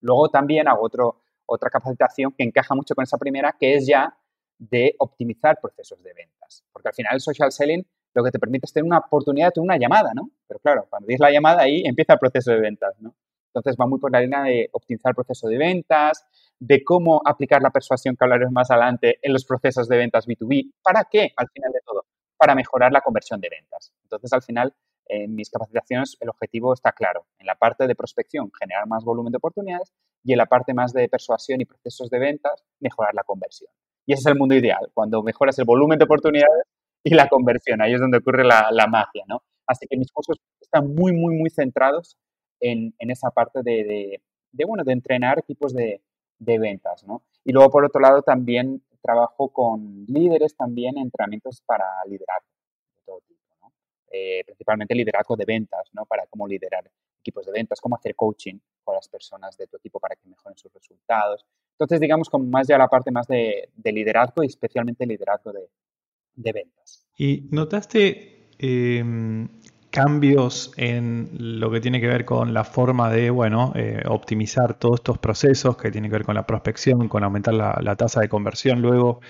Luego 0.00 0.28
también 0.28 0.68
hago 0.68 0.82
otro, 0.82 1.22
otra 1.46 1.70
capacitación 1.70 2.32
que 2.32 2.44
encaja 2.44 2.74
mucho 2.74 2.94
con 2.94 3.02
esa 3.02 3.18
primera, 3.18 3.56
que 3.58 3.74
es 3.74 3.86
ya 3.86 4.16
de 4.58 4.94
optimizar 4.98 5.58
procesos 5.60 6.02
de 6.02 6.12
ventas. 6.12 6.64
Porque 6.72 6.88
al 6.88 6.94
final 6.94 7.14
el 7.14 7.20
social 7.20 7.50
selling 7.50 7.84
lo 8.14 8.22
que 8.22 8.30
te 8.30 8.38
permite 8.38 8.66
es 8.66 8.72
tener 8.72 8.84
una 8.84 8.98
oportunidad 8.98 9.48
de 9.48 9.52
tener 9.52 9.64
una 9.64 9.78
llamada, 9.78 10.12
¿no? 10.14 10.30
Pero 10.46 10.60
claro, 10.60 10.86
cuando 10.88 11.06
tienes 11.06 11.20
la 11.20 11.30
llamada 11.30 11.62
ahí 11.62 11.82
empieza 11.84 12.12
el 12.12 12.18
proceso 12.18 12.52
de 12.52 12.60
ventas, 12.60 12.94
¿no? 13.00 13.14
Entonces 13.54 13.76
va 13.80 13.86
muy 13.86 13.98
por 13.98 14.10
la 14.10 14.20
línea 14.20 14.42
de 14.42 14.68
optimizar 14.72 15.10
el 15.10 15.14
proceso 15.14 15.48
de 15.48 15.58
ventas, 15.58 16.24
de 16.58 16.82
cómo 16.84 17.20
aplicar 17.24 17.60
la 17.60 17.70
persuasión 17.70 18.16
que 18.16 18.24
hablaremos 18.24 18.52
más 18.52 18.70
adelante 18.70 19.18
en 19.20 19.32
los 19.32 19.44
procesos 19.44 19.88
de 19.88 19.96
ventas 19.96 20.26
B2B. 20.26 20.72
¿Para 20.82 21.04
qué? 21.10 21.32
Al 21.36 21.48
final 21.48 21.72
de 21.72 21.80
todo, 21.84 22.06
para 22.36 22.54
mejorar 22.54 22.92
la 22.92 23.02
conversión 23.02 23.40
de 23.40 23.50
ventas. 23.50 23.92
Entonces, 24.04 24.32
al 24.32 24.42
final, 24.42 24.74
en 25.06 25.34
mis 25.34 25.50
capacitaciones 25.50 26.16
el 26.20 26.28
objetivo 26.28 26.72
está 26.72 26.92
claro. 26.92 27.26
En 27.38 27.46
la 27.46 27.54
parte 27.54 27.86
de 27.86 27.94
prospección, 27.94 28.50
generar 28.58 28.86
más 28.86 29.04
volumen 29.04 29.32
de 29.32 29.38
oportunidades 29.38 29.92
y 30.24 30.32
en 30.32 30.38
la 30.38 30.46
parte 30.46 30.74
más 30.74 30.92
de 30.92 31.08
persuasión 31.08 31.60
y 31.60 31.64
procesos 31.64 32.10
de 32.10 32.18
ventas, 32.18 32.64
mejorar 32.80 33.14
la 33.14 33.24
conversión. 33.24 33.70
Y 34.06 34.12
ese 34.12 34.20
es 34.20 34.26
el 34.26 34.38
mundo 34.38 34.54
ideal, 34.54 34.90
cuando 34.94 35.22
mejoras 35.22 35.58
el 35.58 35.64
volumen 35.64 35.98
de 35.98 36.04
oportunidades 36.04 36.64
y 37.04 37.14
la 37.14 37.28
conversión. 37.28 37.80
Ahí 37.82 37.94
es 37.94 38.00
donde 38.00 38.18
ocurre 38.18 38.44
la, 38.44 38.86
magia, 38.88 39.24
¿no? 39.28 39.42
Así 39.66 39.86
que 39.88 39.96
mis 39.96 40.10
cursos 40.10 40.38
están 40.60 40.94
muy, 40.94 41.12
muy, 41.12 41.36
muy 41.36 41.50
centrados 41.50 42.16
en, 42.60 42.94
esa 42.98 43.30
parte 43.30 43.62
de, 43.62 44.20
bueno, 44.66 44.84
de 44.84 44.92
entrenar 44.92 45.38
equipos 45.38 45.72
de, 45.72 46.00
ventas, 46.38 47.04
¿no? 47.04 47.22
Y 47.44 47.52
luego, 47.52 47.70
por 47.70 47.84
otro 47.84 48.00
lado, 48.00 48.22
también 48.22 48.82
trabajo 49.00 49.52
con 49.52 50.04
líderes 50.06 50.56
también 50.56 50.96
entrenamientos 50.96 51.62
para 51.66 51.84
liderazgo 52.06 52.48
de 52.94 53.02
todo 53.04 53.20
tipo, 53.26 53.40
¿no? 53.60 53.72
Eh, 54.14 54.42
principalmente 54.44 54.94
liderazgo 54.94 55.36
de 55.36 55.46
ventas, 55.46 55.88
¿no? 55.94 56.04
Para 56.04 56.26
cómo 56.26 56.46
liderar 56.46 56.84
equipos 57.18 57.46
de 57.46 57.52
ventas, 57.52 57.80
cómo 57.80 57.96
hacer 57.96 58.14
coaching 58.14 58.58
con 58.84 58.94
las 58.94 59.08
personas 59.08 59.56
de 59.56 59.66
tu 59.66 59.78
equipo 59.78 59.98
para 59.98 60.16
que 60.16 60.28
mejoren 60.28 60.58
sus 60.58 60.70
resultados. 60.70 61.46
Entonces, 61.72 61.98
digamos, 61.98 62.28
como 62.28 62.44
más 62.44 62.68
ya 62.68 62.76
la 62.76 62.88
parte 62.88 63.10
más 63.10 63.26
de, 63.26 63.70
liderazgo 63.82 64.42
y 64.42 64.48
especialmente 64.48 65.06
liderazgo 65.06 65.52
de, 65.52 66.52
ventas. 66.52 67.06
¿Y 67.16 67.48
notaste 67.52 68.48
em, 68.58 69.48
cambios 69.88 70.72
en 70.76 71.30
lo 71.60 71.70
que 71.70 71.80
tiene 71.80 71.98
que 71.98 72.08
ver 72.08 72.26
con 72.26 72.52
la 72.52 72.64
forma 72.64 73.08
de, 73.08 73.30
bueno, 73.30 73.72
eh, 73.76 74.02
optimizar 74.06 74.78
todos 74.78 74.96
estos 74.96 75.16
procesos 75.20 75.78
que 75.78 75.90
tienen 75.90 76.10
que 76.10 76.18
ver 76.18 76.26
con 76.26 76.34
la 76.34 76.46
prospección, 76.46 77.08
con 77.08 77.24
aumentar 77.24 77.54
la, 77.54 77.96
tasa 77.96 78.20
de 78.20 78.28
conversión 78.28 78.82
luego, 78.82 79.22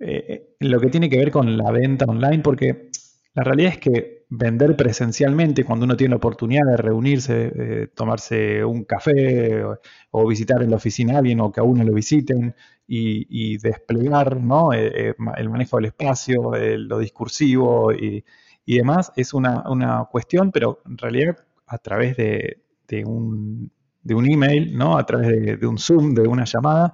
eh, 0.00 0.56
lo 0.58 0.80
que 0.80 0.88
tiene 0.88 1.08
que 1.08 1.18
ver 1.18 1.30
con 1.30 1.56
la 1.56 1.70
venta 1.70 2.04
online? 2.06 2.40
Porque 2.40 2.90
la 3.38 3.44
realidad 3.44 3.74
es 3.74 3.78
que 3.78 4.26
vender 4.30 4.74
presencialmente, 4.74 5.62
cuando 5.62 5.84
uno 5.84 5.96
tiene 5.96 6.10
la 6.10 6.16
oportunidad 6.16 6.66
de 6.66 6.76
reunirse, 6.76 7.52
eh, 7.54 7.86
tomarse 7.94 8.64
un 8.64 8.82
café 8.82 9.62
o, 10.10 10.26
visitar 10.26 10.60
en 10.60 10.70
la 10.70 10.76
oficina 10.76 11.14
a 11.14 11.18
alguien 11.18 11.38
o 11.40 11.52
que 11.52 11.60
a 11.60 11.62
uno 11.62 11.84
lo 11.84 11.92
visiten 11.92 12.56
y, 12.88 13.56
desplegar 13.58 14.38
eh, 14.74 14.92
eh, 14.96 15.14
el 15.36 15.50
manejo 15.50 15.76
del 15.76 15.84
espacio, 15.86 16.50
lo 16.56 16.98
discursivo 16.98 17.92
y, 17.92 18.24
demás, 18.66 19.12
es 19.14 19.32
una, 19.32 20.08
cuestión, 20.10 20.50
pero 20.50 20.82
en 20.84 20.98
realidad 20.98 21.36
a 21.68 21.78
través 21.78 22.16
de, 22.16 22.64
un, 23.04 23.70
email, 24.04 24.76
¿no? 24.76 24.98
a 24.98 25.06
través 25.06 25.60
de, 25.60 25.64
un 25.64 25.78
Zoom, 25.78 26.12
de 26.12 26.26
una 26.26 26.44
llamada, 26.44 26.92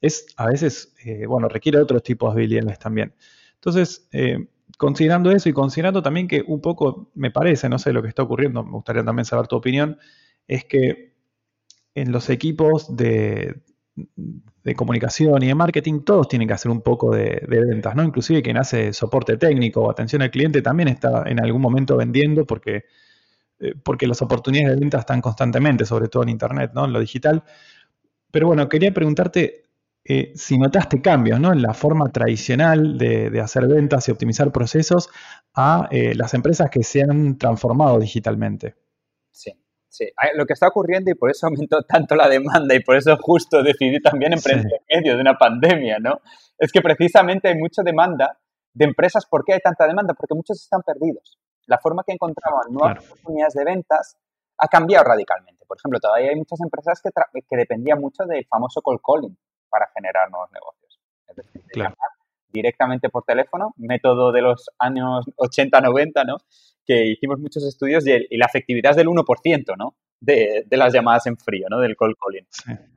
es 0.00 0.28
a 0.36 0.46
veces, 0.46 0.94
bueno, 1.26 1.48
requiere 1.48 1.78
otros 1.78 2.04
tipos 2.04 2.32
de 2.32 2.42
habilidades 2.42 2.78
también. 2.78 3.12
Entonces, 3.56 4.08
considerando 4.78 5.30
eso 5.30 5.48
y 5.48 5.52
considerando 5.52 6.02
también 6.02 6.28
que 6.28 6.42
un 6.46 6.60
poco, 6.60 7.10
me 7.14 7.30
parece, 7.30 7.68
no 7.68 7.78
sé 7.78 7.92
lo 7.92 8.02
que 8.02 8.08
está 8.08 8.22
ocurriendo, 8.22 8.62
me 8.64 8.72
gustaría 8.72 9.04
también 9.04 9.24
saber 9.24 9.46
tu 9.46 9.56
opinión, 9.56 9.98
es 10.48 10.64
que 10.64 11.14
en 11.94 12.12
los 12.12 12.30
equipos 12.30 12.96
de, 12.96 13.62
comunicación 14.76 15.42
y 15.42 15.48
de 15.48 15.54
marketing 15.54 16.00
todos 16.04 16.28
tienen 16.28 16.46
que 16.46 16.54
hacer 16.54 16.70
un 16.70 16.80
poco 16.80 17.10
de, 17.14 17.44
ventas, 17.48 17.94
¿no? 17.96 18.04
Inclusive 18.04 18.42
quien 18.42 18.56
hace 18.56 18.92
soporte 18.92 19.36
técnico 19.36 19.82
o 19.82 19.90
atención 19.90 20.22
al 20.22 20.30
cliente 20.30 20.62
también 20.62 20.88
está 20.88 21.24
en 21.26 21.40
algún 21.40 21.60
momento 21.60 21.96
vendiendo 21.96 22.46
porque 22.46 22.84
eh, 23.60 23.74
porque 23.82 24.06
las 24.06 24.22
oportunidades 24.22 24.76
de 24.76 24.80
venta 24.80 24.98
están 24.98 25.20
constantemente, 25.20 25.84
sobre 25.84 26.08
todo 26.08 26.22
en 26.22 26.30
Internet, 26.30 26.72
¿no? 26.74 26.86
En 26.86 26.92
lo 26.92 27.00
digital. 27.00 27.44
Pero 28.30 28.46
bueno, 28.48 28.68
quería 28.68 28.92
preguntarte 28.92 29.64
eh, 30.04 30.32
si 30.34 30.58
notaste 30.58 31.02
cambios 31.02 31.38
¿no? 31.40 31.52
en 31.52 31.60
la 31.60 31.74
forma 31.74 32.10
tradicional 32.10 32.96
de, 32.96 33.38
hacer 33.40 33.66
ventas 33.68 34.08
y 34.08 34.10
optimizar 34.10 34.50
procesos 34.50 35.10
a 35.54 35.88
eh, 35.90 36.14
las 36.14 36.32
empresas 36.32 36.70
que 36.70 36.82
se 36.82 37.02
han 37.02 37.36
transformado 37.36 37.98
digitalmente. 37.98 38.76
Sí, 39.30 39.52
sí. 39.88 40.10
Lo 40.34 40.46
que 40.46 40.54
está 40.54 40.68
ocurriendo 40.68 41.10
y 41.10 41.14
por 41.14 41.30
eso 41.30 41.46
aumentó 41.48 41.82
tanto 41.82 42.16
la 42.16 42.28
demanda 42.28 42.74
y 42.74 42.80
por 42.80 42.96
eso 42.96 43.16
justo 43.20 43.62
decidí 43.62 44.00
también 44.00 44.32
emprender 44.32 44.80
en 44.88 45.00
medio 45.00 45.16
de 45.16 45.20
una 45.20 45.36
pandemia, 45.36 45.98
¿no? 45.98 46.20
Es 46.58 46.72
que 46.72 46.80
precisamente 46.80 47.48
hay 47.48 47.56
mucha 47.56 47.82
demanda 47.82 48.38
de 48.72 48.84
empresas. 48.86 49.26
¿Por 49.26 49.44
qué 49.44 49.54
hay 49.54 49.60
tanta 49.60 49.86
demanda? 49.86 50.14
Porque 50.14 50.34
muchos 50.34 50.62
están 50.62 50.80
perdidos. 50.82 51.38
La 51.66 51.78
forma 51.78 52.02
que 52.06 52.12
encontraban 52.12 52.72
nuevas 52.72 53.04
oportunidades 53.04 53.54
de 53.54 53.64
ventas 53.64 54.16
ha 54.58 54.68
cambiado 54.68 55.04
radicalmente. 55.04 55.64
Por 55.66 55.76
ejemplo, 55.78 56.00
todavía 56.00 56.30
hay 56.30 56.36
muchas 56.36 56.60
empresas 56.60 57.00
que, 57.02 57.10
que 57.48 57.56
dependían 57.56 58.00
mucho 58.00 58.24
del 58.24 58.46
famoso 58.46 58.80
cold 58.82 59.00
calling 59.06 59.36
para 59.70 59.88
generar 59.94 60.30
nuevos 60.30 60.50
negocios. 60.52 61.00
Es 61.28 61.36
decir, 61.36 61.62
directamente 62.52 63.08
por 63.08 63.24
teléfono, 63.24 63.74
método 63.76 64.32
de 64.32 64.42
los 64.42 64.68
años 64.78 65.24
80-90, 65.36 66.26
¿no? 66.26 66.38
Que 66.84 67.06
hicimos 67.06 67.38
muchos 67.38 67.64
estudios 67.64 68.04
y, 68.06 68.36
la 68.36 68.46
efectividad 68.46 68.90
es 68.90 68.96
del 68.96 69.08
1%, 69.08 69.76
¿no? 69.78 69.94
De, 70.20 70.64
de, 70.66 70.76
las 70.76 70.92
llamadas 70.92 71.26
en 71.26 71.36
frío, 71.36 71.68
¿no? 71.70 71.78
Del 71.78 71.96
cold 71.96 72.16
calling. 72.16 72.46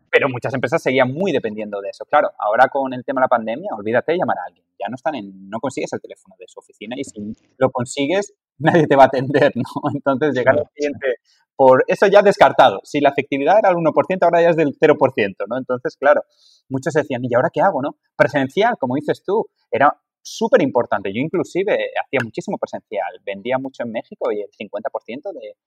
Pero 0.10 0.30
muchas 0.30 0.54
empresas 0.54 0.82
seguían 0.82 1.12
muy 1.12 1.32
dependiendo 1.32 1.80
de 1.82 1.90
eso. 1.90 2.06
Claro, 2.06 2.32
ahora 2.38 2.68
con 2.68 2.94
el 2.94 3.04
tema 3.06 3.22
de 3.22 3.26
la 3.26 3.30
pandemia, 3.30 3.72
olvídate 3.76 4.12
de 4.12 4.18
llamar 4.20 4.38
a 4.40 4.46
alguien. 4.48 4.66
Ya 4.80 4.88
no 4.90 4.96
están 4.96 5.16
en, 5.16 5.50
no 5.50 5.60
consigues 5.60 5.94
el 5.94 6.02
teléfono 6.02 6.36
de 6.38 6.46
su 6.48 6.60
oficina 6.60 6.96
y 6.98 7.04
si 7.04 7.34
lo 7.58 7.72
consigues, 7.72 8.34
nadie 8.58 8.88
te 8.88 8.96
va 8.96 9.04
a 9.04 9.08
atender, 9.08 9.52
¿no? 9.56 9.64
Entonces 9.94 10.36
llegar 10.36 10.58
al 10.58 10.70
cliente 10.76 11.18
por 11.56 11.84
eso 11.88 12.08
ya 12.08 12.22
descartado. 12.22 12.80
Si 12.84 13.00
la 13.00 13.10
efectividad 13.10 13.60
era 13.60 13.70
el 13.70 13.76
1%, 13.76 14.18
ahora 14.24 14.42
ya 14.42 14.50
es 14.50 14.56
del 14.56 14.78
0%, 14.78 15.36
¿no? 15.48 15.58
Entonces, 15.58 15.96
claro, 15.98 16.24
muchos 16.70 16.94
decían, 16.94 17.22
¿y 17.24 17.34
ahora 17.36 17.50
qué 17.54 17.62
hago, 17.62 17.82
no? 17.82 17.98
Presencial, 18.16 18.78
como 18.80 18.96
dices 18.96 19.24
tú, 19.24 19.48
era 19.72 19.96
súper 20.22 20.62
importante. 20.62 21.14
Yo 21.14 21.22
inclusive 21.22 21.92
hacía 22.04 22.20
muchísimo 22.24 22.58
presencial, 22.58 23.20
vendía 23.26 23.58
mucho 23.60 23.84
en 23.84 23.92
México 23.92 24.32
y 24.32 24.42
el 24.42 24.50
50% 24.50 25.32
de, 25.34 25.58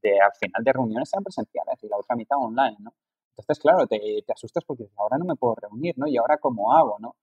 de, 0.00 0.20
al 0.20 0.32
final 0.40 0.64
de 0.64 0.72
reuniones 0.72 1.10
eran 1.12 1.24
presenciales 1.24 1.82
y 1.82 1.88
la 1.88 1.98
otra 1.98 2.16
mitad 2.16 2.38
online, 2.38 2.76
¿no? 2.80 2.94
Entonces, 3.36 3.58
claro, 3.58 3.86
te, 3.86 3.98
te 3.98 4.32
asustas 4.32 4.64
porque 4.64 4.84
ahora 4.96 5.18
no 5.18 5.24
me 5.24 5.34
puedo 5.34 5.56
reunir, 5.56 5.94
¿no? 5.98 6.06
¿Y 6.06 6.16
ahora 6.16 6.38
cómo 6.38 6.72
hago, 6.72 6.96
no? 7.00 7.16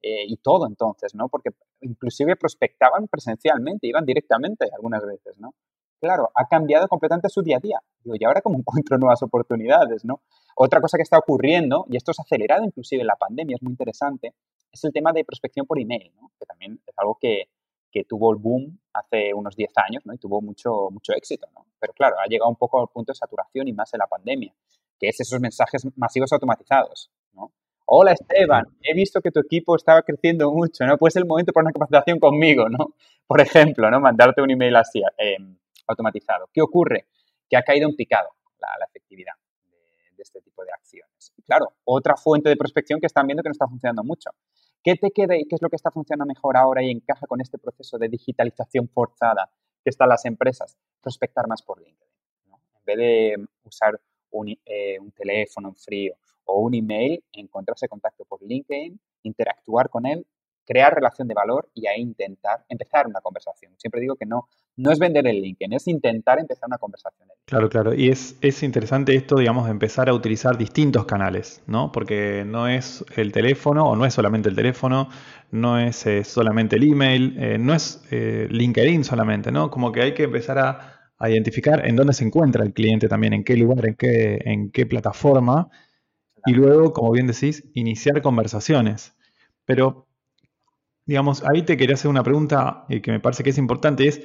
Eh, 0.00 0.24
y 0.28 0.36
todo 0.36 0.66
entonces, 0.66 1.14
¿no? 1.14 1.28
Porque 1.28 1.50
inclusive 1.80 2.36
prospectaban 2.36 3.08
presencialmente, 3.08 3.88
iban 3.88 4.04
directamente 4.04 4.68
algunas 4.72 5.04
veces, 5.04 5.36
¿no? 5.38 5.54
Claro, 6.00 6.30
ha 6.34 6.46
cambiado 6.46 6.86
completamente 6.86 7.28
su 7.28 7.42
día 7.42 7.56
a 7.56 7.60
día. 7.60 7.80
Digo, 8.04 8.14
¿y 8.18 8.24
ahora 8.24 8.40
cómo 8.40 8.58
encuentro 8.58 8.96
nuevas 8.98 9.22
oportunidades, 9.22 10.04
no? 10.04 10.22
Otra 10.56 10.80
cosa 10.80 10.96
que 10.96 11.02
está 11.02 11.18
ocurriendo, 11.18 11.84
y 11.88 11.96
esto 11.96 12.12
es 12.12 12.20
acelerado 12.20 12.64
inclusive 12.64 13.00
en 13.00 13.08
la 13.08 13.16
pandemia, 13.16 13.56
es 13.56 13.62
muy 13.62 13.72
interesante, 13.72 14.34
es 14.70 14.84
el 14.84 14.92
tema 14.92 15.12
de 15.12 15.24
prospección 15.24 15.66
por 15.66 15.80
email, 15.80 16.12
¿no? 16.20 16.30
Que 16.38 16.46
también 16.46 16.80
es 16.86 16.94
algo 16.96 17.18
que, 17.20 17.48
que 17.90 18.04
tuvo 18.04 18.32
el 18.32 18.38
boom 18.38 18.78
hace 18.92 19.34
unos 19.34 19.56
10 19.56 19.70
años, 19.88 20.06
¿no? 20.06 20.14
Y 20.14 20.18
tuvo 20.18 20.40
mucho, 20.40 20.90
mucho 20.90 21.12
éxito, 21.12 21.48
¿no? 21.54 21.66
Pero 21.80 21.92
claro, 21.92 22.16
ha 22.20 22.26
llegado 22.28 22.50
un 22.50 22.56
poco 22.56 22.80
al 22.80 22.88
punto 22.88 23.12
de 23.12 23.16
saturación 23.16 23.66
y 23.66 23.72
más 23.72 23.92
en 23.94 23.98
la 23.98 24.06
pandemia, 24.06 24.54
que 24.98 25.08
es 25.08 25.20
esos 25.20 25.40
mensajes 25.40 25.86
masivos 25.96 26.32
automatizados. 26.32 27.10
Hola 27.90 28.12
Esteban, 28.12 28.66
he 28.82 28.92
visto 28.92 29.22
que 29.22 29.30
tu 29.30 29.40
equipo 29.40 29.74
estaba 29.74 30.02
creciendo 30.02 30.52
mucho, 30.52 30.84
¿no? 30.84 30.98
Pues 30.98 31.16
es 31.16 31.22
el 31.22 31.26
momento 31.26 31.54
para 31.54 31.64
una 31.64 31.72
capacitación 31.72 32.18
conmigo, 32.18 32.68
¿no? 32.68 32.94
Por 33.26 33.40
ejemplo, 33.40 33.90
¿no? 33.90 33.98
Mandarte 33.98 34.42
un 34.42 34.50
email 34.50 34.76
así 34.76 35.00
eh, 35.16 35.38
automatizado. 35.86 36.50
¿Qué 36.52 36.60
ocurre? 36.60 37.06
Que 37.48 37.56
ha 37.56 37.62
caído 37.62 37.88
en 37.88 37.96
picado 37.96 38.28
la, 38.60 38.84
efectividad 38.86 39.32
de, 40.14 40.22
este 40.22 40.42
tipo 40.42 40.62
de 40.66 40.70
acciones. 40.70 41.32
Y 41.34 41.42
claro, 41.44 41.72
otra 41.84 42.14
fuente 42.16 42.50
de 42.50 42.58
prospección 42.58 43.00
que 43.00 43.06
están 43.06 43.26
viendo 43.26 43.42
que 43.42 43.48
no 43.48 43.52
está 43.52 43.66
funcionando 43.66 44.04
mucho. 44.04 44.32
¿Qué 44.82 44.96
te 44.96 45.10
queda 45.10 45.34
y 45.38 45.46
qué 45.46 45.54
es 45.54 45.62
lo 45.62 45.70
que 45.70 45.76
está 45.76 45.90
funcionando 45.90 46.26
mejor 46.26 46.58
ahora 46.58 46.82
y 46.82 46.90
encaja 46.90 47.26
con 47.26 47.40
este 47.40 47.56
proceso 47.56 47.96
de 47.96 48.10
digitalización 48.10 48.90
forzada 48.90 49.50
que 49.82 49.88
están 49.88 50.10
las 50.10 50.26
empresas? 50.26 50.76
Prospectar 51.00 51.48
más 51.48 51.62
por 51.62 51.80
LinkedIn. 51.80 52.06
En 52.50 52.84
vez 52.84 52.98
de 52.98 53.46
usar 53.64 53.98
un, 54.30 54.50
eh, 54.66 54.98
un 55.00 55.10
teléfono 55.12 55.72
frío 55.72 56.18
o 56.48 56.60
un 56.60 56.74
email, 56.74 57.22
encontrarse 57.32 57.88
contacto 57.88 58.24
por 58.24 58.42
LinkedIn, 58.42 58.98
interactuar 59.22 59.90
con 59.90 60.06
él, 60.06 60.26
crear 60.66 60.94
relación 60.94 61.28
de 61.28 61.34
valor 61.34 61.70
y 61.74 61.86
ahí 61.86 62.00
intentar 62.00 62.64
empezar 62.68 63.06
una 63.06 63.20
conversación. 63.20 63.72
Siempre 63.78 64.00
digo 64.00 64.16
que 64.16 64.26
no, 64.26 64.48
no 64.76 64.90
es 64.90 64.98
vender 64.98 65.26
el 65.26 65.40
LinkedIn, 65.40 65.72
es 65.72 65.88
intentar 65.88 66.38
empezar 66.38 66.66
una 66.66 66.78
conversación. 66.78 67.28
Claro, 67.46 67.70
claro. 67.70 67.94
Y 67.94 68.10
es, 68.10 68.36
es 68.42 68.62
interesante 68.62 69.14
esto, 69.14 69.36
digamos, 69.36 69.64
de 69.64 69.70
empezar 69.70 70.08
a 70.10 70.14
utilizar 70.14 70.58
distintos 70.58 71.06
canales, 71.06 71.62
¿no? 71.66 71.90
Porque 71.90 72.44
no 72.46 72.68
es 72.68 73.04
el 73.16 73.32
teléfono 73.32 73.88
o 73.88 73.96
no 73.96 74.04
es 74.04 74.12
solamente 74.12 74.50
el 74.50 74.56
teléfono, 74.56 75.08
no 75.50 75.78
es 75.78 76.06
eh, 76.06 76.24
solamente 76.24 76.76
el 76.76 76.84
email, 76.84 77.36
eh, 77.38 77.58
no 77.58 77.74
es 77.74 78.02
eh, 78.10 78.46
LinkedIn 78.50 79.04
solamente, 79.04 79.50
¿no? 79.50 79.70
Como 79.70 79.90
que 79.92 80.02
hay 80.02 80.12
que 80.12 80.24
empezar 80.24 80.58
a, 80.58 81.12
a, 81.16 81.30
identificar 81.30 81.86
en 81.86 81.96
dónde 81.96 82.12
se 82.12 82.24
encuentra 82.24 82.62
el 82.62 82.74
cliente 82.74 83.08
también, 83.08 83.32
en 83.32 83.44
qué 83.44 83.56
lugar, 83.56 83.86
en 83.86 83.94
qué, 83.94 84.38
en 84.44 84.70
qué 84.70 84.84
plataforma 84.84 85.70
y 86.46 86.52
luego, 86.52 86.92
como 86.92 87.12
bien 87.12 87.26
decís, 87.26 87.64
iniciar 87.74 88.22
conversaciones. 88.22 89.14
Pero, 89.64 90.06
digamos, 91.06 91.42
ahí 91.44 91.62
te 91.62 91.76
quería 91.76 91.94
hacer 91.94 92.10
una 92.10 92.22
pregunta 92.22 92.84
eh, 92.88 93.00
que 93.02 93.10
me 93.10 93.20
parece 93.20 93.42
que 93.42 93.50
es 93.50 93.58
importante, 93.58 94.08
es, 94.08 94.22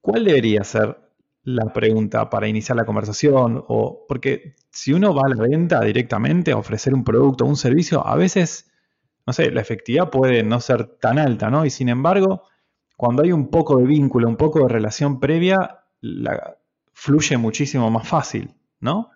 ¿cuál 0.00 0.24
debería 0.24 0.64
ser 0.64 0.98
la 1.44 1.72
pregunta 1.72 2.30
para 2.30 2.48
iniciar 2.48 2.76
la 2.76 2.84
conversación? 2.84 3.64
O, 3.68 4.04
porque 4.08 4.54
si 4.70 4.92
uno 4.92 5.14
va 5.14 5.22
a 5.26 5.34
la 5.34 5.42
venta 5.42 5.80
directamente 5.80 6.52
a 6.52 6.56
ofrecer 6.56 6.94
un 6.94 7.04
producto 7.04 7.44
o 7.44 7.48
un 7.48 7.56
servicio, 7.56 8.06
a 8.06 8.16
veces, 8.16 8.70
no 9.26 9.32
sé, 9.32 9.50
la 9.50 9.60
efectividad 9.60 10.10
puede 10.10 10.42
no 10.42 10.60
ser 10.60 10.86
tan 10.98 11.18
alta, 11.18 11.50
¿no? 11.50 11.64
Y 11.64 11.70
sin 11.70 11.88
embargo, 11.88 12.42
cuando 12.96 13.22
hay 13.22 13.32
un 13.32 13.48
poco 13.48 13.78
de 13.78 13.86
vínculo, 13.86 14.28
un 14.28 14.36
poco 14.36 14.60
de 14.60 14.68
relación 14.68 15.20
previa, 15.20 15.84
la, 16.00 16.56
fluye 16.92 17.36
muchísimo 17.36 17.90
más 17.90 18.06
fácil, 18.06 18.54
¿no? 18.80 19.10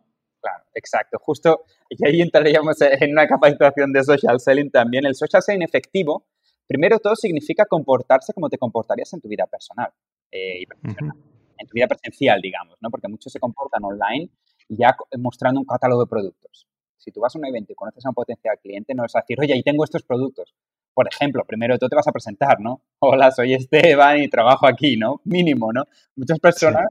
Exacto. 0.76 1.18
Justo, 1.20 1.64
y 1.88 2.06
ahí 2.06 2.20
entraríamos 2.20 2.76
en 2.80 3.12
una 3.12 3.26
capacitación 3.26 3.92
de 3.92 4.04
social 4.04 4.38
selling 4.40 4.70
también. 4.70 5.06
El 5.06 5.14
social 5.14 5.42
selling 5.42 5.62
efectivo, 5.62 6.26
primero 6.66 6.98
todo 6.98 7.16
significa 7.16 7.64
comportarse 7.66 8.32
como 8.32 8.48
te 8.48 8.58
comportarías 8.58 9.12
en 9.12 9.20
tu 9.20 9.28
vida 9.28 9.46
personal 9.46 9.90
eh, 10.30 10.60
y 10.60 10.66
profesional. 10.66 11.16
En 11.58 11.66
tu 11.66 11.72
vida 11.72 11.86
presencial, 11.86 12.40
digamos, 12.40 12.76
¿no? 12.80 12.90
Porque 12.90 13.08
muchos 13.08 13.32
se 13.32 13.40
comportan 13.40 13.82
online 13.82 14.30
ya 14.68 14.94
mostrando 15.18 15.60
un 15.60 15.66
catálogo 15.66 16.04
de 16.04 16.08
productos. 16.08 16.66
Si 16.96 17.10
tú 17.12 17.20
vas 17.20 17.34
a 17.34 17.38
un 17.38 17.46
evento 17.46 17.72
y 17.72 17.76
conoces 17.76 18.04
a 18.04 18.08
un 18.08 18.14
potencial 18.14 18.58
cliente, 18.60 18.94
no 18.94 19.04
es 19.04 19.14
a 19.14 19.20
decir, 19.20 19.38
oye, 19.40 19.54
ahí 19.54 19.62
tengo 19.62 19.84
estos 19.84 20.02
productos. 20.02 20.54
Por 20.92 21.08
ejemplo, 21.08 21.44
primero 21.46 21.78
tú 21.78 21.88
te 21.88 21.96
vas 21.96 22.08
a 22.08 22.12
presentar, 22.12 22.60
¿no? 22.60 22.82
Hola, 22.98 23.30
soy 23.30 23.54
Esteban 23.54 24.22
y 24.22 24.28
trabajo 24.28 24.66
aquí, 24.66 24.96
¿no? 24.96 25.20
Mínimo, 25.24 25.72
¿no? 25.72 25.84
Muchas 26.16 26.38
personas 26.40 26.86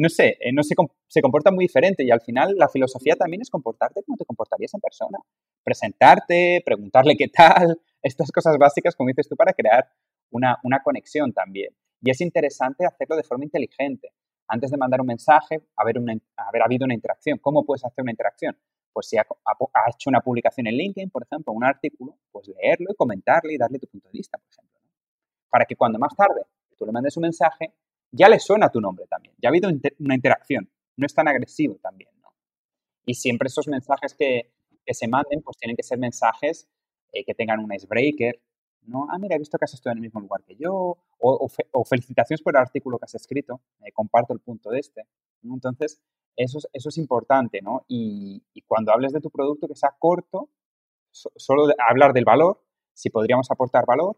no 0.00 0.08
sé, 0.08 0.36
eh, 0.40 0.52
no 0.52 0.62
se, 0.62 0.74
se, 1.06 1.22
comporta 1.22 1.52
muy 1.52 1.64
diferente 1.64 2.02
y 2.02 2.10
al 2.10 2.20
final 2.20 2.54
la 2.56 2.68
filosofía 2.68 3.14
también 3.14 3.42
es 3.42 3.50
comportarte 3.50 4.02
como 4.02 4.16
te 4.16 4.24
comportarías 4.24 4.74
en 4.74 4.80
persona. 4.80 5.18
Presentarte, 5.62 6.62
preguntarle 6.64 7.16
qué 7.16 7.28
tal, 7.28 7.80
estas 8.02 8.32
cosas 8.32 8.56
básicas, 8.58 8.96
como 8.96 9.08
dices 9.08 9.28
tú, 9.28 9.36
para 9.36 9.52
crear 9.52 9.88
una, 10.30 10.58
una 10.64 10.82
conexión 10.82 11.32
también. 11.32 11.74
Y 12.02 12.10
es 12.10 12.20
interesante 12.20 12.84
hacerlo 12.84 13.16
de 13.16 13.22
forma 13.22 13.44
inteligente. 13.44 14.10
Antes 14.48 14.70
de 14.70 14.76
mandar 14.76 15.00
un 15.00 15.06
mensaje, 15.06 15.62
haber, 15.76 15.98
una, 15.98 16.14
haber 16.36 16.62
habido 16.62 16.84
una 16.84 16.94
interacción. 16.94 17.38
¿Cómo 17.38 17.64
puedes 17.64 17.84
hacer 17.84 18.02
una 18.02 18.10
interacción? 18.10 18.56
Pues 18.92 19.08
si 19.08 19.16
ha, 19.16 19.22
ha, 19.22 19.90
hecho 19.90 20.10
una 20.10 20.20
publicación 20.20 20.66
en 20.66 20.74
LinkedIn, 20.74 21.10
por 21.10 21.22
ejemplo, 21.22 21.52
un 21.52 21.64
artículo, 21.64 22.18
pues 22.30 22.48
leerlo 22.48 22.88
y 22.90 22.94
comentarle 22.94 23.54
y 23.54 23.58
darle 23.58 23.78
tu 23.78 23.86
punto 23.86 24.08
de 24.08 24.12
vista, 24.12 24.38
por 24.38 24.48
ejemplo. 24.50 24.80
Para 25.48 25.64
que 25.64 25.76
cuando 25.76 25.98
más 25.98 26.14
tarde 26.14 26.42
tú 26.76 26.84
le 26.84 26.92
mandes 26.92 27.16
un 27.16 27.22
mensaje, 27.22 27.72
ya 28.14 28.28
le 28.28 28.38
suena 28.38 28.70
tu 28.70 28.80
nombre 28.80 29.06
también, 29.06 29.34
ya 29.42 29.48
ha 29.48 29.50
habido 29.50 29.70
una 29.98 30.14
interacción, 30.14 30.70
no 30.96 31.06
es 31.06 31.14
tan 31.14 31.28
agresivo 31.28 31.76
también, 31.82 32.10
¿no? 32.22 32.32
Y 33.06 33.14
siempre 33.14 33.48
esos 33.48 33.68
mensajes 33.68 34.14
que, 34.14 34.52
se 34.86 35.08
manden, 35.08 35.40
pues 35.42 35.56
tienen 35.56 35.76
que 35.76 35.82
ser 35.82 35.98
mensajes 35.98 36.68
eh, 37.12 37.24
que 37.24 37.34
tengan 37.34 37.58
un 37.58 37.72
icebreaker, 37.72 38.40
¿no? 38.82 39.06
Ah, 39.10 39.18
mira, 39.18 39.36
he 39.36 39.38
visto 39.38 39.56
que 39.58 39.64
has 39.64 39.72
estado 39.72 39.92
en 39.92 39.98
el 39.98 40.02
mismo 40.02 40.20
lugar 40.20 40.44
que 40.44 40.56
yo, 40.56 40.98
o, 41.18 41.84
felicitaciones 41.84 42.42
por 42.42 42.54
el 42.54 42.60
artículo 42.60 42.98
que 42.98 43.06
has 43.06 43.14
escrito, 43.14 43.62
eh, 43.80 43.92
comparto 43.92 44.34
el 44.34 44.40
punto 44.40 44.70
de 44.70 44.80
este. 44.80 45.06
Entonces, 45.42 46.00
eso 46.36 46.58
es, 46.58 46.68
eso 46.72 46.88
es 46.90 46.98
importante, 46.98 47.62
¿no? 47.62 47.84
Y, 47.88 48.42
cuando 48.66 48.92
hables 48.92 49.12
de 49.12 49.20
tu 49.20 49.30
producto, 49.30 49.68
que 49.68 49.74
sea 49.74 49.94
corto, 49.98 50.50
solo 51.10 51.68
hablar 51.88 52.12
del 52.12 52.24
valor, 52.24 52.62
si 52.92 53.08
podríamos 53.10 53.50
aportar 53.50 53.84
valor, 53.86 54.16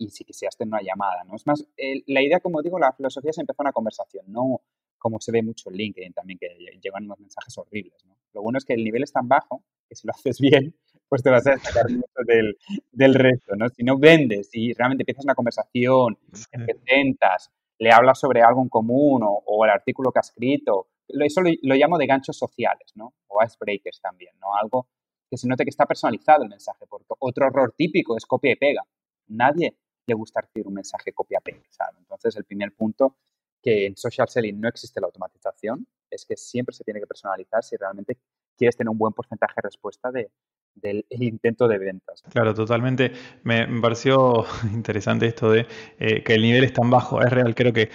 y 0.00 0.08
si 0.08 0.24
quisieras 0.24 0.56
tener 0.56 0.72
una 0.72 0.82
llamada, 0.82 1.24
¿no? 1.24 1.36
Es 1.36 1.46
más, 1.46 1.62
la 2.06 2.22
idea, 2.22 2.40
como 2.40 2.62
digo, 2.62 2.78
la 2.78 2.90
filosofía 2.92 3.30
es 3.32 3.38
empezar 3.38 3.64
una 3.64 3.72
conversación, 3.72 4.24
no 4.28 4.62
como 4.98 5.20
se 5.20 5.30
ve 5.30 5.42
mucho 5.42 5.68
en 5.68 5.76
LinkedIn 5.76 6.12
también, 6.14 6.38
que 6.38 6.48
llevan 6.82 7.04
unos 7.04 7.20
mensajes 7.20 7.56
horribles, 7.58 8.04
¿no? 8.06 8.16
Lo 8.32 8.42
bueno 8.42 8.58
es 8.58 8.64
que 8.64 8.72
el 8.72 8.82
nivel 8.82 9.02
es 9.02 9.12
tan 9.12 9.28
bajo 9.28 9.62
que 9.86 9.94
si 9.94 10.06
lo 10.06 10.12
haces 10.16 10.40
bien, 10.40 10.74
pues 11.06 11.22
te 11.22 11.28
vas 11.28 11.46
a 11.46 11.52
destacar 11.52 11.90
mucho 11.90 12.20
del, 12.26 12.56
del 12.92 13.14
resto, 13.14 13.56
¿no? 13.56 13.68
Si 13.68 13.82
no 13.82 13.98
vendes 13.98 14.48
y 14.54 14.72
realmente 14.72 15.02
empiezas 15.02 15.24
una 15.24 15.34
conversación, 15.34 16.16
te 16.50 16.58
presentas, 16.58 17.50
le 17.78 17.92
hablas 17.92 18.18
sobre 18.18 18.40
algo 18.40 18.62
en 18.62 18.68
común 18.70 19.22
o, 19.22 19.64
el 19.64 19.70
artículo 19.70 20.12
que 20.12 20.20
ha 20.20 20.20
escrito. 20.20 20.88
Eso 21.08 21.42
lo, 21.42 21.50
lo, 21.62 21.74
llamo 21.74 21.98
de 21.98 22.06
ganchos 22.06 22.38
sociales, 22.38 22.92
¿no? 22.94 23.12
O 23.26 23.42
icebreakers 23.42 24.00
también, 24.00 24.32
¿no? 24.40 24.54
Algo 24.54 24.86
que 25.28 25.36
se 25.36 25.46
note 25.46 25.64
que 25.64 25.70
está 25.70 25.84
personalizado 25.84 26.42
el 26.42 26.48
mensaje. 26.48 26.86
Porque 26.88 27.06
otro 27.18 27.46
error 27.46 27.74
típico 27.76 28.16
es 28.16 28.24
copia 28.24 28.52
y 28.52 28.56
pega. 28.56 28.82
Nadie 29.28 29.76
le 30.10 30.14
gusta 30.14 30.40
recibir 30.40 30.66
un 30.66 30.74
mensaje 30.74 31.12
copia-pega, 31.12 31.62
Entonces, 31.98 32.36
el 32.36 32.44
primer 32.44 32.72
punto 32.72 33.16
que 33.62 33.86
en 33.86 33.96
social 33.96 34.28
selling 34.28 34.60
no 34.60 34.68
existe 34.68 35.00
la 35.00 35.06
automatización 35.06 35.86
es 36.10 36.24
que 36.24 36.36
siempre 36.36 36.74
se 36.74 36.84
tiene 36.84 37.00
que 37.00 37.06
personalizar 37.06 37.62
si 37.62 37.76
realmente 37.76 38.18
quieres 38.56 38.76
tener 38.76 38.90
un 38.90 38.98
buen 38.98 39.12
porcentaje 39.12 39.54
de 39.56 39.62
respuesta 39.62 40.10
de, 40.10 40.30
del 40.74 41.04
intento 41.10 41.68
de 41.68 41.78
ventas. 41.78 42.22
Claro, 42.30 42.54
totalmente. 42.54 43.12
Me, 43.44 43.66
pareció 43.80 44.44
interesante 44.72 45.26
esto 45.26 45.50
de 45.50 45.66
eh, 45.98 46.22
que 46.22 46.34
el 46.34 46.42
nivel 46.42 46.64
es 46.64 46.72
tan 46.72 46.90
bajo. 46.90 47.22
Es 47.22 47.30
real, 47.30 47.54
creo 47.54 47.72
que 47.72 47.90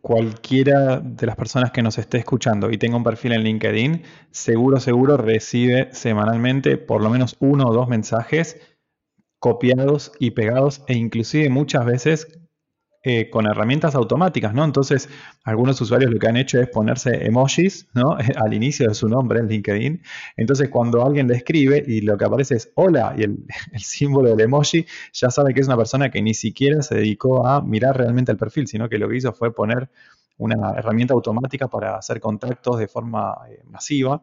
cualquiera 0.00 0.98
de 0.98 1.26
las 1.26 1.36
personas 1.36 1.70
que 1.70 1.80
nos 1.80 1.96
esté 1.96 2.18
escuchando 2.18 2.70
y 2.70 2.76
tenga 2.76 2.96
un 2.96 3.04
perfil 3.04 3.32
en 3.32 3.44
LinkedIn, 3.44 4.02
seguro, 4.32 4.80
seguro 4.80 5.16
recibe 5.16 5.94
semanalmente 5.94 6.76
por 6.76 7.02
lo 7.02 7.08
menos 7.08 7.36
uno 7.38 7.68
o 7.68 7.72
dos 7.72 7.88
mensajes 7.88 8.60
copiados 9.42 10.12
y 10.20 10.30
pegados 10.30 10.84
e 10.86 10.94
inclusive 10.94 11.50
muchas 11.50 11.84
veces 11.84 12.28
eh, 13.02 13.28
con 13.28 13.46
herramientas 13.46 13.96
automáticas, 13.96 14.54
¿no? 14.54 14.64
Entonces, 14.64 15.08
algunos 15.42 15.80
usuarios 15.80 16.12
lo 16.12 16.20
que 16.20 16.28
han 16.28 16.36
hecho 16.36 16.60
es 16.60 16.68
ponerse 16.68 17.26
emojis, 17.26 17.88
¿no? 17.92 18.16
Al 18.36 18.54
inicio 18.54 18.88
de 18.88 18.94
su 18.94 19.08
nombre 19.08 19.40
en 19.40 19.48
LinkedIn. 19.48 20.00
Entonces, 20.36 20.68
cuando 20.68 21.04
alguien 21.04 21.26
le 21.26 21.34
escribe 21.34 21.82
y 21.84 22.02
lo 22.02 22.16
que 22.16 22.24
aparece 22.24 22.54
es 22.54 22.70
hola 22.76 23.16
y 23.18 23.24
el, 23.24 23.44
el, 23.72 23.80
símbolo 23.80 24.30
del 24.30 24.42
emoji, 24.42 24.86
ya 25.12 25.28
sabe 25.28 25.54
que 25.54 25.60
es 25.60 25.66
una 25.66 25.76
persona 25.76 26.08
que 26.08 26.22
ni 26.22 26.34
siquiera 26.34 26.80
se 26.80 26.94
dedicó 26.94 27.44
a 27.44 27.60
mirar 27.62 27.98
realmente 27.98 28.30
el 28.30 28.38
perfil, 28.38 28.68
sino 28.68 28.88
que 28.88 28.98
lo 28.98 29.08
que 29.08 29.16
hizo 29.16 29.32
fue 29.32 29.52
poner 29.52 29.90
una 30.38 30.70
herramienta 30.76 31.14
automática 31.14 31.66
para 31.66 31.96
hacer 31.96 32.20
contactos 32.20 32.78
de 32.78 32.86
forma 32.86 33.38
eh, 33.50 33.64
masiva. 33.64 34.22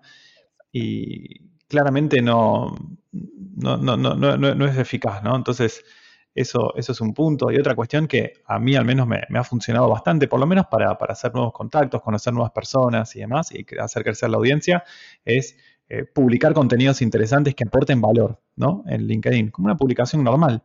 Y 0.71 1.58
claramente 1.69 2.21
no, 2.21 2.75
no, 3.11 3.77
no, 3.77 3.95
no, 3.95 4.65
es 4.65 4.77
eficaz, 4.77 5.23
¿no? 5.23 5.35
Entonces, 5.35 5.85
eso, 6.35 6.73
eso 6.75 6.91
es 6.91 6.99
un 6.99 7.13
punto. 7.13 7.51
Y 7.51 7.57
otra 7.57 7.75
cuestión 7.75 8.07
que 8.07 8.33
a 8.45 8.59
mí 8.59 8.75
al 8.75 8.85
menos 8.85 9.07
me, 9.07 9.21
ha 9.33 9.43
funcionado 9.43 9.87
bastante, 9.87 10.27
por 10.27 10.39
lo 10.39 10.47
menos 10.47 10.65
para, 10.67 10.91
hacer 10.91 11.33
nuevos 11.33 11.53
contactos, 11.53 12.01
conocer 12.01 12.33
nuevas 12.33 12.51
personas 12.51 13.15
y 13.15 13.19
demás, 13.19 13.51
y 13.51 13.65
hacer 13.79 14.03
crecer 14.03 14.29
la 14.29 14.37
audiencia, 14.37 14.83
es 15.23 15.55
eh, 15.87 16.03
publicar 16.03 16.53
contenidos 16.53 17.01
interesantes 17.01 17.55
que 17.55 17.63
aporten 17.63 18.01
valor, 18.01 18.39
¿no? 18.55 18.83
En 18.87 19.07
LinkedIn, 19.07 19.51
como 19.51 19.67
una 19.67 19.77
publicación 19.77 20.23
normal. 20.23 20.63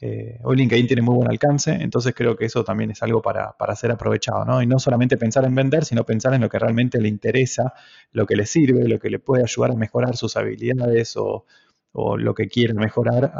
Eh, 0.00 0.38
hoy 0.42 0.56
LinkedIn 0.56 0.86
tiene 0.86 1.02
muy 1.02 1.14
buen 1.14 1.30
alcance, 1.30 1.72
entonces 1.72 2.14
creo 2.14 2.36
que 2.36 2.44
eso 2.46 2.64
también 2.64 2.90
es 2.90 3.02
algo 3.02 3.22
para, 3.22 3.54
ser 3.76 3.92
aprovechado, 3.92 4.44
¿no? 4.44 4.60
Y 4.60 4.66
no 4.66 4.78
solamente 4.78 5.16
pensar 5.16 5.44
en 5.44 5.54
vender, 5.54 5.84
sino 5.84 6.04
pensar 6.04 6.34
en 6.34 6.40
lo 6.40 6.48
que 6.48 6.58
realmente 6.58 7.00
le 7.00 7.08
interesa, 7.08 7.74
lo 8.12 8.26
que 8.26 8.36
le 8.36 8.44
sirve, 8.46 8.88
lo 8.88 8.98
que 8.98 9.08
le 9.08 9.18
puede 9.18 9.44
ayudar 9.44 9.70
a 9.70 9.74
mejorar 9.74 10.16
sus 10.16 10.36
habilidades 10.36 11.16
o, 11.16 11.46
lo 11.94 12.34
que 12.34 12.48
quiere 12.48 12.74
mejorar 12.74 13.32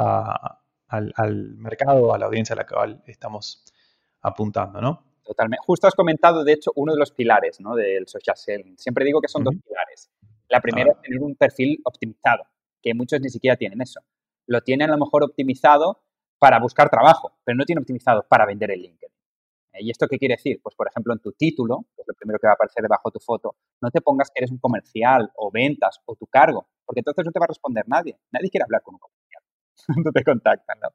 al, 0.87 1.55
mercado, 1.57 2.13
a 2.13 2.17
la 2.17 2.27
audiencia 2.27 2.53
a 2.53 2.57
la 2.57 2.65
cual 2.65 3.03
estamos 3.05 3.65
apuntando, 4.21 4.79
¿no? 4.79 5.03
Totalmente. 5.25 5.61
Justo 5.65 5.87
has 5.87 5.93
comentado, 5.93 6.43
de 6.45 6.53
hecho, 6.53 6.71
uno 6.75 6.93
de 6.93 6.99
los 6.99 7.11
pilares 7.11 7.59
¿no? 7.59 7.75
del 7.75 8.07
social 8.07 8.37
selling. 8.37 8.77
Siempre 8.77 9.03
digo 9.03 9.19
que 9.19 9.27
son 9.27 9.43
dos 9.43 9.55
pilares. 9.55 10.09
La 10.47 10.61
primera 10.61 10.91
es 10.91 11.01
tener 11.01 11.19
un 11.19 11.35
perfil 11.35 11.81
optimizado, 11.83 12.43
que 12.81 12.93
muchos 12.93 13.19
ni 13.19 13.29
siquiera 13.29 13.57
tienen 13.57 13.81
eso. 13.81 13.99
Lo 14.45 14.61
tienen 14.61 14.89
a 14.89 14.93
lo 14.93 15.03
mejor 15.03 15.23
optimizado 15.23 16.04
para 16.39 16.59
buscar 16.59 16.89
trabajo, 16.89 17.33
pero 17.43 17.55
no 17.57 17.65
tiene 17.65 17.79
optimizado 17.79 18.25
para 18.27 18.45
vender 18.45 18.71
el 18.71 18.81
LinkedIn. 18.81 19.09
Eh, 19.73 19.83
¿Y 19.83 19.91
esto 19.91 20.07
qué 20.07 20.17
quiere 20.17 20.35
decir? 20.35 20.59
Pues, 20.61 20.75
por 20.75 20.87
ejemplo, 20.87 21.13
en 21.13 21.19
tu 21.19 21.31
título, 21.33 21.85
que 21.95 22.01
es 22.01 22.07
lo 22.07 22.13
primero 22.13 22.39
que 22.39 22.47
va 22.47 22.51
a 22.51 22.55
aparecer 22.55 22.81
debajo 22.81 23.09
de 23.09 23.13
tu 23.13 23.19
foto, 23.19 23.55
no 23.81 23.89
te 23.91 24.01
pongas 24.01 24.29
que 24.29 24.39
eres 24.39 24.51
un 24.51 24.57
comercial 24.57 25.31
o 25.35 25.51
ventas 25.51 25.99
o 26.05 26.15
tu 26.15 26.27
cargo, 26.27 26.67
porque 26.85 26.99
entonces 26.99 27.25
no 27.25 27.31
te 27.31 27.39
va 27.39 27.45
a 27.45 27.47
responder 27.47 27.85
nadie. 27.87 28.17
Nadie 28.31 28.49
quiere 28.49 28.63
hablar 28.63 28.81
con 28.81 28.95
un 28.95 28.99
comercial. 28.99 29.43
no 30.05 30.11
te 30.11 30.23
contactan, 30.23 30.79
¿no? 30.79 30.89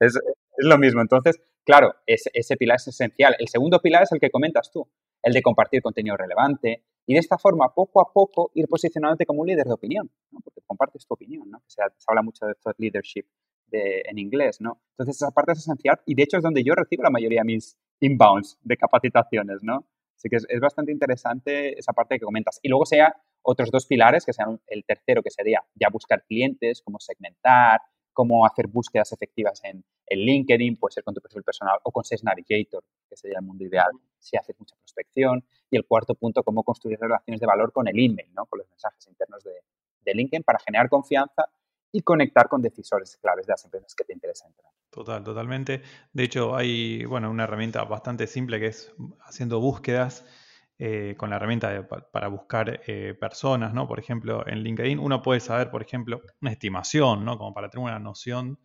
Es, 0.00 0.18
lo 0.58 0.78
mismo. 0.78 1.00
Entonces, 1.00 1.38
claro, 1.64 1.94
ese, 2.06 2.56
pilar 2.56 2.76
es 2.76 2.88
esencial. 2.88 3.36
El 3.38 3.48
segundo 3.48 3.80
pilar 3.80 4.02
es 4.04 4.12
el 4.12 4.20
que 4.20 4.30
comentas 4.30 4.70
tú, 4.70 4.88
el 5.22 5.32
de 5.32 5.42
compartir 5.42 5.82
contenido 5.82 6.16
relevante 6.16 6.84
y 7.06 7.14
de 7.14 7.20
esta 7.20 7.38
forma, 7.38 7.72
poco 7.74 8.00
a 8.00 8.12
poco, 8.12 8.50
ir 8.54 8.66
posicionándote 8.66 9.26
como 9.26 9.42
un 9.42 9.48
líder 9.48 9.66
de 9.66 9.74
opinión, 9.74 10.10
¿no? 10.30 10.40
porque 10.42 10.60
compartes 10.66 11.06
tu 11.06 11.14
opinión, 11.14 11.48
¿no? 11.50 11.62
se, 11.66 11.82
habla 12.08 12.22
mucho 12.22 12.46
de 12.46 12.54
thought 12.54 12.78
leadership 12.78 13.26
en 13.72 14.18
inglés, 14.18 14.60
¿no? 14.60 14.80
Entonces 14.92 15.16
esa 15.16 15.30
parte 15.30 15.52
es 15.52 15.58
esencial 15.58 16.00
y 16.06 16.14
de 16.14 16.22
hecho 16.22 16.36
es 16.36 16.42
donde 16.42 16.62
yo 16.64 16.74
recibo 16.74 17.02
la 17.02 17.10
mayoría 17.10 17.40
de 17.40 17.46
mis 17.46 17.76
inbounds 18.00 18.58
de 18.62 18.76
capacitaciones, 18.76 19.58
¿no? 19.62 19.86
Así 20.16 20.28
que 20.28 20.36
es, 20.36 20.60
bastante 20.60 20.92
interesante 20.92 21.78
esa 21.78 21.92
parte 21.92 22.18
que 22.18 22.24
comentas. 22.24 22.58
Y 22.62 22.68
luego 22.68 22.86
sea 22.86 23.14
otros 23.42 23.70
dos 23.70 23.86
pilares, 23.86 24.24
que 24.24 24.32
sean 24.32 24.60
el 24.66 24.84
tercero, 24.84 25.22
que 25.22 25.30
sería 25.30 25.62
ya 25.74 25.88
buscar 25.90 26.24
clientes, 26.24 26.82
cómo 26.82 26.98
segmentar, 26.98 27.80
cómo 28.12 28.46
hacer 28.46 28.66
búsquedas 28.66 29.12
efectivas 29.12 29.60
en, 29.62 29.84
en, 30.06 30.18
LinkedIn, 30.20 30.78
puede 30.78 30.92
ser 30.92 31.04
con 31.04 31.14
tu 31.14 31.20
perfil 31.20 31.42
personal 31.42 31.78
o 31.84 31.92
con 31.92 32.02
Sales 32.02 32.24
Navigator, 32.24 32.82
que 33.08 33.16
sería 33.16 33.38
el 33.38 33.44
mundo 33.44 33.64
ideal 33.64 33.90
si 34.18 34.38
haces 34.38 34.58
mucha 34.58 34.74
prospección. 34.76 35.44
Y 35.70 35.76
el 35.76 35.84
cuarto 35.86 36.14
punto, 36.14 36.42
cómo 36.42 36.62
construir 36.62 36.98
relaciones 36.98 37.40
de 37.40 37.46
valor 37.46 37.72
con 37.72 37.86
el 37.86 37.98
email, 37.98 38.32
¿no? 38.34 38.46
con 38.46 38.60
los 38.60 38.68
mensajes 38.70 39.06
internos 39.06 39.44
de, 39.44 39.52
de 40.00 40.14
LinkedIn 40.14 40.44
para 40.44 40.58
generar 40.60 40.88
confianza 40.88 41.44
y 41.96 42.02
conectar 42.02 42.46
con 42.46 42.60
decisores 42.60 43.16
claves 43.16 43.46
de 43.46 43.52
las 43.54 43.64
empresas 43.64 43.94
que 43.94 44.04
te 44.04 44.12
interesan. 44.12 44.52
Total, 44.90 45.24
totalmente. 45.24 45.80
De 46.12 46.24
hecho, 46.24 46.54
hay 46.54 47.06
bueno, 47.06 47.30
una 47.30 47.44
herramienta 47.44 47.82
bastante 47.84 48.26
simple 48.26 48.60
que 48.60 48.66
es 48.66 48.92
haciendo 49.20 49.60
búsquedas 49.60 50.26
eh, 50.78 51.14
con 51.16 51.30
la 51.30 51.36
herramienta 51.36 51.88
para 52.12 52.28
buscar 52.28 52.82
eh, 52.86 53.14
personas, 53.18 53.72
¿no? 53.72 53.88
Por 53.88 53.98
ejemplo, 53.98 54.46
en 54.46 54.62
LinkedIn 54.62 54.98
uno 54.98 55.22
puede 55.22 55.40
saber, 55.40 55.70
por 55.70 55.80
ejemplo, 55.80 56.20
una 56.42 56.50
estimación, 56.50 57.24
¿no? 57.24 57.38
Como 57.38 57.54
para 57.54 57.70
tener 57.70 57.84
una 57.86 57.98
noción. 57.98 58.58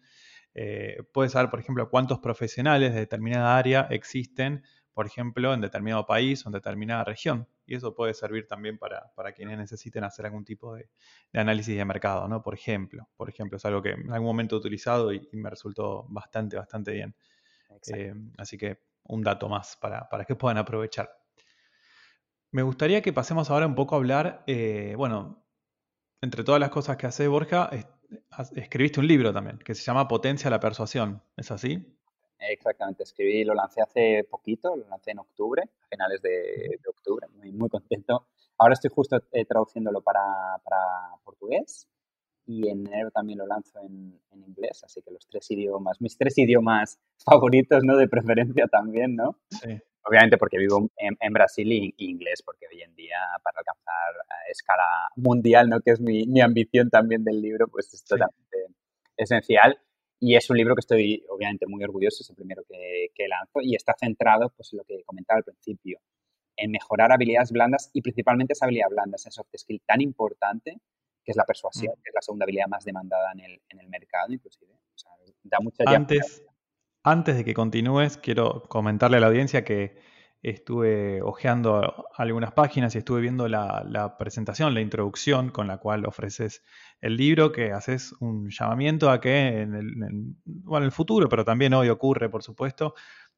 Eh, 0.53 0.97
puede 1.13 1.29
saber, 1.29 1.49
por 1.49 1.61
ejemplo, 1.61 1.89
cuántos 1.89 2.19
profesionales 2.19 2.93
de 2.93 2.99
determinada 2.99 3.57
área 3.57 3.87
existen 3.91 4.63
por 4.93 5.05
ejemplo, 5.05 5.53
en 5.53 5.61
determinado 5.61 6.05
país 6.05 6.45
o 6.45 6.49
en 6.49 6.53
determinada 6.53 7.03
región. 7.03 7.47
Y 7.65 7.75
eso 7.75 7.95
puede 7.95 8.13
servir 8.13 8.47
también 8.47 8.77
para, 8.77 9.11
quienes 9.33 9.57
necesiten 9.57 10.03
hacer 10.03 10.25
algún 10.25 10.43
tipo 10.43 10.75
de, 10.75 10.89
análisis 11.33 11.75
de 11.75 11.85
mercado, 11.85 12.27
¿no? 12.27 12.41
Por 12.41 12.53
ejemplo, 12.53 13.07
por 13.15 13.29
ejemplo, 13.29 13.57
es 13.57 13.65
algo 13.65 13.81
que 13.81 13.91
en 13.91 14.11
algún 14.11 14.27
momento 14.27 14.55
he 14.55 14.59
utilizado 14.59 15.13
y, 15.13 15.27
me 15.33 15.49
resultó 15.49 16.05
bastante, 16.09 16.57
bastante 16.57 16.91
bien. 16.91 17.15
Eh, 17.93 18.13
así 18.37 18.57
que 18.57 18.79
un 19.03 19.23
dato 19.23 19.47
más 19.47 19.77
para, 19.77 20.07
que 20.25 20.35
puedan 20.35 20.57
aprovechar. 20.57 21.09
Me 22.51 22.63
gustaría 22.63 23.01
que 23.01 23.13
pasemos 23.13 23.49
ahora 23.49 23.65
un 23.65 23.75
poco 23.75 23.95
a 23.95 23.97
hablar, 23.97 24.43
eh, 24.45 24.93
bueno, 24.97 25.45
entre 26.19 26.43
todas 26.43 26.59
las 26.59 26.69
cosas 26.69 26.97
que 26.97 27.07
hace 27.07 27.27
Borja, 27.27 27.69
escribiste 28.55 28.99
un 28.99 29.07
libro 29.07 29.33
también, 29.33 29.57
que 29.59 29.73
se 29.73 29.83
llama 29.83 30.07
Potencia 30.07 30.49
la 30.49 30.59
Persuasión. 30.59 31.23
¿Es 31.37 31.49
así? 31.49 31.97
Exactamente, 32.41 33.03
escribí, 33.03 33.43
lo 33.43 33.53
lancé 33.53 33.81
hace 33.81 34.23
poquito, 34.23 34.75
lo 34.75 34.87
lancé 34.89 35.11
en 35.11 35.19
octubre, 35.19 35.61
a 35.61 35.87
finales 35.87 36.21
de, 36.23 36.79
octubre, 36.89 37.27
muy, 37.35 37.51
muy, 37.51 37.69
contento. 37.69 38.27
Ahora 38.57 38.73
estoy 38.73 38.89
justo 38.89 39.17
eh, 39.31 39.45
traduciéndolo 39.45 40.01
para, 40.01 40.57
portugués 41.23 41.87
y 42.47 42.67
en 42.67 42.87
enero 42.87 43.11
también 43.11 43.37
lo 43.37 43.45
lanzo 43.45 43.79
en, 43.81 44.19
inglés, 44.47 44.83
así 44.83 45.01
que 45.03 45.11
los 45.11 45.27
tres 45.27 45.49
idiomas, 45.51 46.01
mis 46.01 46.17
tres 46.17 46.37
idiomas 46.39 46.99
favoritos, 47.25 47.83
¿no? 47.83 47.95
De 47.95 48.07
preferencia 48.07 48.65
también, 48.67 49.15
¿no? 49.15 49.37
Sí. 49.49 49.79
Obviamente 50.03 50.37
porque 50.37 50.57
vivo 50.57 50.89
en, 50.97 51.33
Brasil 51.33 51.71
y, 51.71 51.93
inglés, 51.97 52.41
porque 52.43 52.65
hoy 52.67 52.81
en 52.81 52.95
día 52.95 53.17
para 53.43 53.59
alcanzar 53.59 54.15
escala 54.49 54.83
mundial, 55.15 55.69
¿no? 55.69 55.79
Que 55.79 55.91
es 55.91 56.01
mi, 56.01 56.25
mi 56.25 56.41
ambición 56.41 56.89
también 56.89 57.23
del 57.23 57.39
libro, 57.39 57.67
pues 57.67 57.93
es 57.93 58.03
totalmente 58.03 58.65
esencial. 59.15 59.77
Y 60.23 60.35
es 60.35 60.47
un 60.51 60.57
libro 60.57 60.75
que 60.75 60.81
estoy 60.81 61.25
obviamente 61.29 61.65
muy 61.65 61.83
orgulloso, 61.83 62.21
es 62.21 62.29
el 62.29 62.35
primero 62.35 62.63
que, 62.69 63.07
que 63.15 63.27
lanzo 63.27 63.59
y 63.61 63.75
está 63.75 63.95
centrado, 63.99 64.53
pues 64.55 64.71
en 64.71 64.77
lo 64.77 64.83
que 64.83 65.03
comentaba 65.03 65.39
al 65.39 65.43
principio, 65.43 65.99
en 66.55 66.69
mejorar 66.69 67.11
habilidades 67.11 67.51
blandas 67.51 67.89
y 67.91 68.01
principalmente 68.01 68.53
esa 68.53 68.65
habilidad 68.65 68.89
blanda, 68.89 69.15
esa 69.15 69.31
soft 69.31 69.49
skill 69.57 69.81
tan 69.83 69.99
importante 69.99 70.79
que 71.23 71.31
es 71.31 71.35
la 71.35 71.43
persuasión, 71.43 71.93
mm. 71.97 72.01
que 72.03 72.09
es 72.09 72.13
la 72.13 72.21
segunda 72.21 72.43
habilidad 72.43 72.67
más 72.67 72.85
demandada 72.85 73.31
en 73.33 73.39
el, 73.39 73.61
en 73.69 73.79
el 73.79 73.89
mercado 73.89 74.31
inclusive. 74.31 74.73
O 74.73 74.97
sea, 74.97 75.11
da 75.43 75.57
mucha 75.59 75.83
antes, 75.87 76.43
antes 77.03 77.35
de 77.35 77.43
que 77.43 77.55
continúes, 77.55 78.17
quiero 78.17 78.63
comentarle 78.69 79.17
a 79.17 79.21
la 79.21 79.27
audiencia 79.27 79.63
que 79.63 79.99
estuve 80.43 81.21
hojeando 81.21 82.07
algunas 82.15 82.51
páginas 82.53 82.95
y 82.95 82.99
estuve 82.99 83.21
viendo 83.21 83.47
la, 83.47 84.15
presentación, 84.17 84.73
la 84.73 84.81
introducción 84.81 85.49
con 85.49 85.67
la 85.67 85.77
cual 85.77 86.05
ofreces 86.05 86.63
el 87.01 87.17
libro, 87.17 87.51
que 87.51 87.71
haces 87.71 88.13
un 88.19 88.49
llamamiento 88.49 89.09
a 89.09 89.19
que 89.19 89.61
en 89.61 89.75
el, 89.75 90.91
futuro, 90.91 91.27
pero 91.27 91.43
también 91.43 91.73
hoy 91.73 91.89
ocurre, 91.89 92.29
por 92.29 92.43
supuesto, 92.43 92.93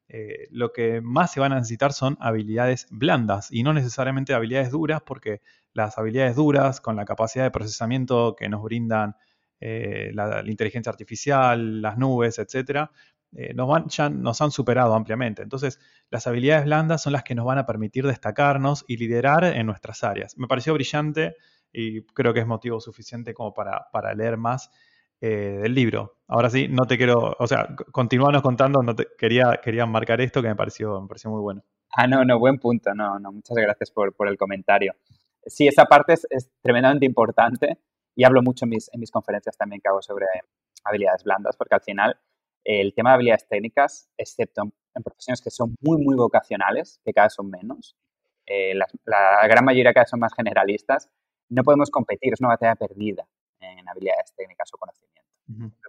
eh, 0.06 0.48
lo 0.50 0.70
que 0.72 1.00
más 1.00 1.32
se 1.32 1.40
van 1.40 1.52
a 1.52 1.56
necesitar 1.56 1.94
son 1.94 2.18
habilidades 2.20 2.86
blandas 2.90 3.50
y 3.50 3.62
no 3.62 3.72
necesariamente 3.72 4.34
habilidades 4.34 4.70
duras, 4.70 5.02
porque 5.04 5.40
las 5.72 5.96
habilidades 5.96 6.36
duras, 6.36 6.80
con 6.80 6.94
la 6.94 7.06
capacidad 7.06 7.44
de 7.44 7.50
procesamiento 7.50 8.36
que 8.36 8.50
nos 8.50 8.62
brindan 8.62 9.16
eh, 9.60 10.10
la, 10.12 10.42
inteligencia 10.44 10.90
artificial, 10.90 11.80
las 11.80 11.96
nubes, 11.96 12.38
etcétera, 12.38 12.90
eh, 13.32 13.54
nos, 13.54 13.96
ya 13.96 14.10
nos 14.10 14.42
han 14.42 14.50
superado 14.50 14.94
ampliamente. 14.94 15.42
Entonces, 15.42 15.80
las 16.10 16.26
habilidades 16.26 16.66
blandas 16.66 17.02
son 17.02 17.14
las 17.14 17.24
que 17.24 17.34
nos 17.34 17.46
van 17.46 17.58
a 17.58 17.64
permitir 17.64 18.06
destacarnos 18.06 18.84
y 18.86 18.98
liderar 18.98 19.44
en 19.44 19.66
nuestras 19.66 20.04
áreas. 20.04 20.36
Me 20.36 20.46
pareció 20.46 20.74
brillante 20.74 21.34
y 21.74 22.02
creo 22.06 22.32
que 22.32 22.40
es 22.40 22.46
motivo 22.46 22.80
suficiente 22.80 23.34
como 23.34 23.52
para, 23.52 23.88
para 23.92 24.14
leer 24.14 24.36
más 24.36 24.70
eh, 25.20 25.58
del 25.62 25.74
libro. 25.74 26.18
Ahora 26.28 26.48
sí, 26.48 26.68
no 26.68 26.86
te 26.86 26.96
quiero, 26.96 27.36
o 27.38 27.46
sea, 27.46 27.74
continuanos 27.90 28.42
contando, 28.42 28.82
no 28.82 28.94
te, 28.94 29.08
quería, 29.18 29.60
quería 29.62 29.84
marcar 29.84 30.20
esto 30.20 30.40
que 30.40 30.48
me 30.48 30.56
pareció, 30.56 31.00
me 31.00 31.08
pareció 31.08 31.30
muy 31.30 31.40
bueno. 31.40 31.62
Ah, 31.96 32.06
no, 32.06 32.24
no, 32.24 32.38
buen 32.38 32.58
punto, 32.58 32.94
no, 32.94 33.18
no, 33.18 33.32
muchas 33.32 33.56
gracias 33.56 33.90
por, 33.90 34.14
por 34.14 34.28
el 34.28 34.38
comentario. 34.38 34.94
Sí, 35.46 35.66
esa 35.66 35.84
parte 35.84 36.14
es, 36.14 36.26
es, 36.30 36.50
tremendamente 36.62 37.06
importante 37.06 37.78
y 38.14 38.24
hablo 38.24 38.42
mucho 38.42 38.64
en 38.64 38.70
mis, 38.70 38.88
en 38.92 39.00
mis 39.00 39.10
conferencias 39.10 39.56
también 39.56 39.80
que 39.80 39.88
hago 39.88 40.00
sobre 40.00 40.26
habilidades 40.84 41.24
blandas, 41.24 41.56
porque 41.56 41.74
al 41.74 41.82
final 41.82 42.16
el 42.64 42.94
tema 42.94 43.10
de 43.10 43.14
habilidades 43.14 43.46
técnicas, 43.48 44.08
excepto 44.16 44.62
en, 44.62 45.02
profesiones 45.02 45.42
que 45.42 45.50
son 45.50 45.74
muy, 45.80 46.02
muy 46.02 46.16
vocacionales, 46.16 47.00
que 47.04 47.12
cada 47.12 47.26
vez 47.26 47.34
son 47.34 47.50
menos, 47.50 47.96
eh, 48.46 48.74
la, 48.74 48.86
la, 49.04 49.46
gran 49.48 49.64
mayoría 49.64 49.92
cada 49.92 50.04
vez 50.04 50.10
son 50.10 50.20
más 50.20 50.34
generalistas, 50.34 51.10
no 51.48 51.62
podemos 51.62 51.90
competir, 51.90 52.32
es 52.32 52.40
una 52.40 52.50
batalla 52.50 52.74
perdida 52.74 53.26
en 53.60 53.88
habilidades 53.88 54.32
técnicas 54.36 54.68
o 54.72 54.78
conocimiento. 54.78 55.30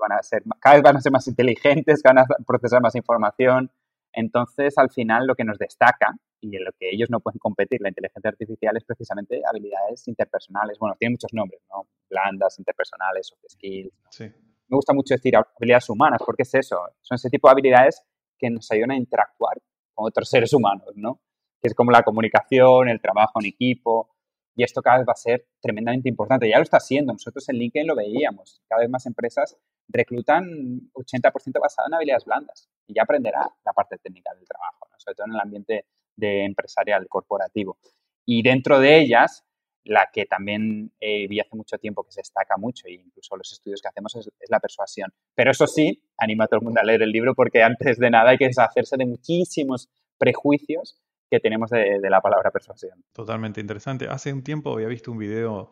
van 0.02 0.18
a 0.18 0.24
ser, 0.24 0.44
cada 0.60 0.76
vez 0.76 0.84
van 0.84 0.98
a 0.98 1.02
ser 1.02 1.12
más 1.12 1.28
inteligentes, 1.28 2.02
van 2.04 2.20
a 2.20 2.26
procesar 2.46 2.82
más 2.82 2.96
información. 2.96 3.72
Entonces, 4.14 4.78
al 4.78 4.90
final, 4.92 5.28
lo 5.28 5.36
que 5.36 5.44
nos 5.44 5.58
destaca 5.58 6.16
y 6.42 6.56
en 6.56 6.64
lo 6.64 6.72
que 6.74 6.90
ellos 6.90 7.10
no 7.10 7.20
pueden 7.20 7.40
competir, 7.40 7.82
la 7.82 7.90
inteligencia 7.90 8.30
artificial, 8.30 8.78
es 8.78 8.84
precisamente 8.84 9.42
habilidades 9.48 10.08
interpersonales. 10.08 10.78
Bueno, 10.80 10.96
tiene 11.00 11.14
muchos 11.14 11.34
nombres, 11.34 11.62
¿no? 11.70 11.88
Blandas, 12.10 12.60
interpersonales, 12.60 13.28
soft 13.28 13.44
skills. 13.50 13.94
Sí. 14.12 14.26
Me 14.68 14.76
gusta 14.76 14.94
mucho 14.94 15.16
decir 15.16 15.34
habilidades 15.36 15.90
humanas, 15.90 16.22
porque 16.26 16.44
es 16.44 16.54
eso. 16.54 16.80
Son 17.02 17.16
ese 17.16 17.30
tipo 17.30 17.48
de 17.48 17.54
habilidades 17.54 18.02
que 18.38 18.50
nos 18.50 18.70
ayudan 18.72 18.92
a 18.92 18.96
interactuar 18.96 19.58
con 19.94 20.08
otros 20.08 20.30
seres 20.30 20.54
humanos, 20.54 20.92
¿no? 20.96 21.20
Que 21.62 21.70
es 21.70 21.76
como 21.76 21.92
la 21.92 22.04
comunicación, 22.04 22.90
el 22.90 23.02
trabajo 23.02 23.40
en 23.40 23.48
equipo, 23.48 24.15
y 24.56 24.64
esto 24.64 24.82
cada 24.82 25.00
vez 25.00 25.08
va 25.08 25.12
a 25.12 25.16
ser 25.16 25.48
tremendamente 25.62 26.08
importante. 26.08 26.50
Ya 26.50 26.58
lo 26.58 26.64
está 26.64 26.78
haciendo. 26.78 27.12
Nosotros 27.12 27.48
en 27.50 27.58
LinkedIn 27.58 27.88
lo 27.88 27.96
veíamos. 27.96 28.62
Cada 28.70 28.82
vez 28.82 28.90
más 28.90 29.06
empresas 29.06 29.58
reclutan 29.90 30.46
80% 30.94 31.60
basado 31.62 31.88
en 31.88 31.94
habilidades 31.94 32.26
blandas 32.26 32.70
y 32.88 32.94
ya 32.94 33.04
aprenderá 33.04 33.50
la 33.66 33.74
parte 33.74 33.98
técnica 33.98 34.34
del 34.34 34.48
trabajo, 34.48 34.88
sobre 34.98 35.16
todo 35.16 35.28
en 35.28 35.34
el 35.34 35.40
ambiente 35.40 35.86
de 36.16 36.46
empresarial, 36.46 37.08
corporativo. 37.10 37.78
Y 38.26 38.42
dentro 38.44 38.80
de 38.80 39.00
ellas, 39.00 39.44
la 39.84 40.10
que 40.12 40.26
también 40.26 40.94
eh, 41.00 41.28
vi 41.28 41.40
hace 41.42 41.56
mucho 41.56 41.78
tiempo 41.78 42.04
que 42.04 42.14
se 42.14 42.22
destaca 42.22 42.56
mucho, 42.58 42.88
e 42.88 42.94
incluso 42.94 43.36
los 43.36 43.52
estudios 43.52 43.82
que 43.82 43.90
hacemos, 43.90 44.16
es, 44.16 44.28
es, 44.40 44.50
la 44.50 44.60
persuasión. 44.60 45.12
Pero 45.36 45.52
eso 45.52 45.68
sí, 45.68 46.02
anima 46.18 46.46
a 46.46 46.48
todo 46.48 46.62
el 46.62 46.66
mundo 46.66 46.80
a 46.80 46.84
leer 46.84 47.04
el 47.04 47.12
libro 47.12 47.36
porque 47.36 47.62
antes 47.62 47.98
de 47.98 48.10
nada 48.10 48.32
hay 48.32 48.38
que 48.38 48.48
deshacerse 48.48 48.96
de 48.98 49.06
muchísimos 49.06 49.90
prejuicios 50.18 51.00
que 51.30 51.40
tenemos 51.40 51.70
de, 51.70 52.00
la 52.02 52.22
palabra 52.22 52.52
persuasión. 52.52 53.04
Totalmente 53.14 53.62
interesante. 53.62 54.08
Hace 54.08 54.32
un 54.32 54.44
tiempo 54.44 54.74
había 54.74 54.88
visto 54.88 55.12
un 55.12 55.18
video 55.18 55.72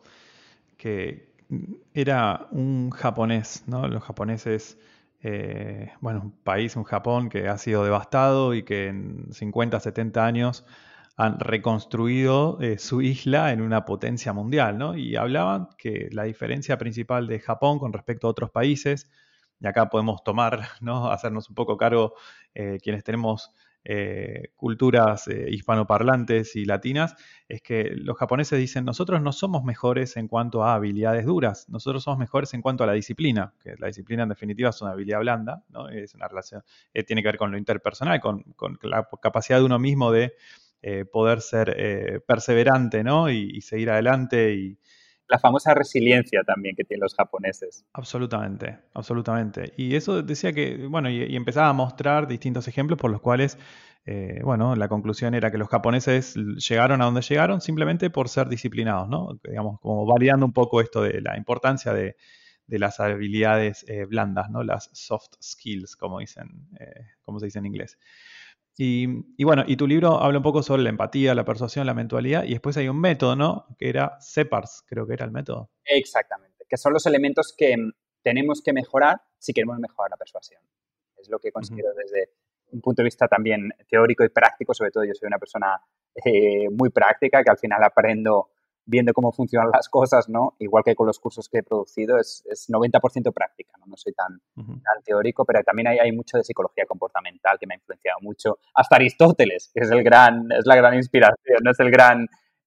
que 0.76 1.32
era 1.92 2.48
un 2.50 2.90
japonés, 2.90 3.64
¿no? 3.66 3.86
Los 3.86 4.02
japoneses, 4.02 4.78
eh, 5.22 5.92
bueno, 6.00 6.22
un 6.22 6.32
país, 6.32 6.76
un 6.76 6.84
Japón 6.84 7.28
que 7.28 7.48
ha 7.48 7.58
sido 7.58 7.84
devastado 7.84 8.54
y 8.54 8.64
que 8.64 8.88
en 8.88 9.32
50, 9.32 9.78
70 9.78 10.26
años 10.26 10.64
han 11.16 11.38
reconstruido 11.38 12.58
eh, 12.60 12.78
su 12.78 13.00
isla 13.00 13.52
en 13.52 13.62
una 13.62 13.84
potencia 13.84 14.32
mundial, 14.32 14.78
¿no? 14.78 14.96
Y 14.96 15.16
hablaban 15.16 15.68
que 15.78 16.08
la 16.10 16.24
diferencia 16.24 16.76
principal 16.76 17.28
de 17.28 17.38
Japón 17.38 17.78
con 17.78 17.92
respecto 17.92 18.26
a 18.26 18.30
otros 18.30 18.50
países, 18.50 19.08
y 19.60 19.66
acá 19.66 19.88
podemos 19.88 20.24
tomar, 20.24 20.62
¿no? 20.80 21.06
Hacernos 21.12 21.48
un 21.48 21.54
poco 21.54 21.76
cargo 21.76 22.14
eh, 22.54 22.78
quienes 22.82 23.04
tenemos 23.04 23.54
eh, 23.84 24.52
culturas 24.56 25.28
eh, 25.28 25.46
hispanoparlantes 25.50 26.56
y 26.56 26.64
latinas, 26.64 27.14
es 27.48 27.60
que 27.60 27.92
los 27.94 28.16
japoneses 28.16 28.58
dicen, 28.58 28.84
nosotros 28.84 29.20
no 29.20 29.32
somos 29.32 29.62
mejores 29.62 30.16
en 30.16 30.26
cuanto 30.26 30.64
a 30.64 30.74
habilidades 30.74 31.26
duras, 31.26 31.68
nosotros 31.68 32.02
somos 32.02 32.18
mejores 32.18 32.54
en 32.54 32.62
cuanto 32.62 32.84
a 32.84 32.86
la 32.86 32.94
disciplina, 32.94 33.52
que 33.62 33.74
la 33.78 33.88
disciplina 33.88 34.22
en 34.22 34.30
definitiva 34.30 34.70
es 34.70 34.80
una 34.80 34.92
habilidad 34.92 35.20
blanda, 35.20 35.64
¿no? 35.68 35.88
es 35.88 36.14
una 36.14 36.28
relación, 36.28 36.62
eh, 36.94 37.04
tiene 37.04 37.22
que 37.22 37.28
ver 37.28 37.36
con 37.36 37.50
lo 37.50 37.58
interpersonal, 37.58 38.20
con, 38.20 38.42
con 38.56 38.78
la 38.82 39.06
capacidad 39.20 39.58
de 39.58 39.64
uno 39.64 39.78
mismo 39.78 40.10
de 40.10 40.34
poder 41.10 41.40
ser 41.40 42.22
perseverante 42.26 43.02
¿no? 43.02 43.30
y, 43.30 43.52
y 43.54 43.62
seguir 43.62 43.88
adelante 43.88 44.52
y, 44.52 44.78
la 45.28 45.38
famosa 45.38 45.74
resiliencia 45.74 46.42
también 46.44 46.76
que 46.76 46.84
tienen 46.84 47.02
los 47.02 47.14
japoneses. 47.14 47.84
Absolutamente, 47.92 48.78
absolutamente. 48.92 49.72
Y 49.76 49.96
eso 49.96 50.22
decía 50.22 50.52
que, 50.52 50.86
bueno, 50.86 51.10
y, 51.10 51.34
empezaba 51.34 51.68
a 51.68 51.72
mostrar 51.72 52.26
distintos 52.26 52.68
ejemplos 52.68 52.98
por 52.98 53.10
los 53.10 53.20
cuales, 53.20 53.58
eh, 54.04 54.40
bueno, 54.42 54.76
la 54.76 54.88
conclusión 54.88 55.34
era 55.34 55.50
que 55.50 55.58
los 55.58 55.68
japoneses 55.68 56.34
llegaron 56.34 57.00
a 57.00 57.06
donde 57.06 57.22
llegaron 57.22 57.60
simplemente 57.60 58.10
por 58.10 58.28
ser 58.28 58.48
disciplinados, 58.48 59.08
¿no? 59.08 59.40
Digamos, 59.42 59.80
como 59.80 60.04
validando 60.06 60.44
un 60.44 60.52
poco 60.52 60.80
esto 60.80 61.02
de 61.02 61.20
la 61.20 61.36
importancia 61.36 61.92
de, 61.92 62.16
las 62.66 62.98
habilidades 62.98 63.84
eh, 63.88 64.04
blandas, 64.06 64.50
¿no? 64.50 64.62
Las 64.62 64.90
soft 64.92 65.34
skills, 65.40 65.96
como 65.96 66.18
dicen, 66.18 66.68
eh, 66.80 67.08
como 67.22 67.38
se 67.38 67.46
dice 67.46 67.58
en 67.58 67.66
inglés. 67.66 67.98
Y, 68.76 69.44
bueno, 69.44 69.62
y 69.66 69.76
tu 69.76 69.86
libro 69.86 70.20
habla 70.20 70.38
un 70.38 70.42
poco 70.42 70.62
sobre 70.62 70.82
la 70.82 70.90
empatía, 70.90 71.34
la 71.34 71.44
persuasión, 71.44 71.86
la 71.86 71.94
mentalidad, 71.94 72.44
y 72.44 72.50
después 72.50 72.76
hay 72.76 72.88
un 72.88 73.00
método, 73.00 73.36
¿no? 73.36 73.66
Que 73.78 73.88
era 73.88 74.18
CEPARS, 74.20 74.84
creo 74.86 75.06
que 75.06 75.12
era 75.14 75.24
el 75.24 75.30
método. 75.30 75.70
Exactamente, 75.84 76.64
que 76.68 76.76
son 76.76 76.92
los 76.92 77.06
elementos 77.06 77.54
que 77.56 77.76
tenemos 78.22 78.62
que 78.62 78.72
mejorar 78.72 79.20
si 79.38 79.52
queremos 79.52 79.78
mejorar 79.78 80.10
la 80.10 80.16
persuasión. 80.16 80.62
Es 81.16 81.28
lo 81.28 81.38
que 81.38 81.52
considero 81.52 81.90
desde 81.94 82.30
un 82.72 82.80
punto 82.80 83.02
de 83.02 83.04
vista 83.04 83.28
también 83.28 83.70
teórico 83.88 84.24
y 84.24 84.28
práctico, 84.30 84.74
sobre 84.74 84.90
todo 84.90 85.04
yo 85.04 85.14
soy 85.14 85.28
una 85.28 85.38
persona 85.38 85.80
eh, 86.24 86.68
muy 86.70 86.90
práctica, 86.90 87.44
que 87.44 87.50
al 87.50 87.58
final 87.58 87.82
aprendo 87.84 88.50
viendo 88.86 89.12
cómo 89.12 89.32
funcionan 89.32 89.70
las 89.72 89.88
cosas, 89.88 90.28
¿no? 90.28 90.56
Igual 90.58 90.84
que 90.84 90.94
con 90.94 91.06
los 91.06 91.18
cursos 91.18 91.48
que 91.48 91.58
he 91.58 91.62
producido, 91.62 92.18
es, 92.18 92.42
es 92.50 92.68
90% 92.68 93.32
práctica, 93.32 93.72
¿no? 93.78 93.86
No 93.86 93.96
soy 93.96 94.12
tan, 94.12 94.40
tan 94.54 95.02
teórico, 95.04 95.44
pero 95.44 95.62
también 95.62 95.88
hay, 95.88 95.98
hay, 95.98 96.12
mucho 96.12 96.36
de 96.36 96.44
psicología 96.44 96.84
comportamental 96.86 97.58
que 97.58 97.66
me 97.66 97.74
ha 97.74 97.78
influenciado 97.78 98.18
mucho. 98.20 98.58
Hasta 98.74 98.96
Aristóteles, 98.96 99.70
que 99.74 99.80
es, 99.80 99.90
el 99.90 100.02
gran, 100.02 100.48
es 100.52 100.66
la 100.66 100.76
gran 100.76 100.94
inspiración, 100.94 101.58
¿no? 101.62 101.70
Es 101.70 101.80
el 101.80 101.90
gran 101.90 102.26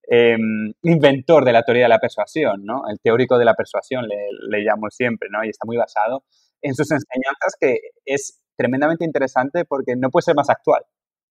em, 0.10 0.74
inventor 0.82 1.46
de 1.46 1.54
la 1.54 1.64
teoría 1.64 1.84
de 1.84 1.90
la 1.90 2.00
persuasión, 2.00 2.66
¿no? 2.66 2.84
El 2.90 3.00
teórico 3.00 3.38
de 3.38 3.46
la 3.46 3.54
persuasión 3.54 4.08
le, 4.08 4.30
le 4.50 4.60
llamo 4.60 4.90
siempre, 4.90 5.30
¿no? 5.32 5.44
Y 5.44 5.50
está 5.50 5.66
muy 5.66 5.78
basado 5.78 6.24
en 6.62 6.74
sus 6.74 6.90
enseñanzas, 6.92 7.56
que 7.60 7.80
es 8.06 8.42
tremendamente 8.56 9.06
interesante 9.06 9.66
porque 9.66 9.96
no 9.96 10.10
puede 10.10 10.24
ser 10.24 10.36
más 10.36 10.50
actual 10.50 10.82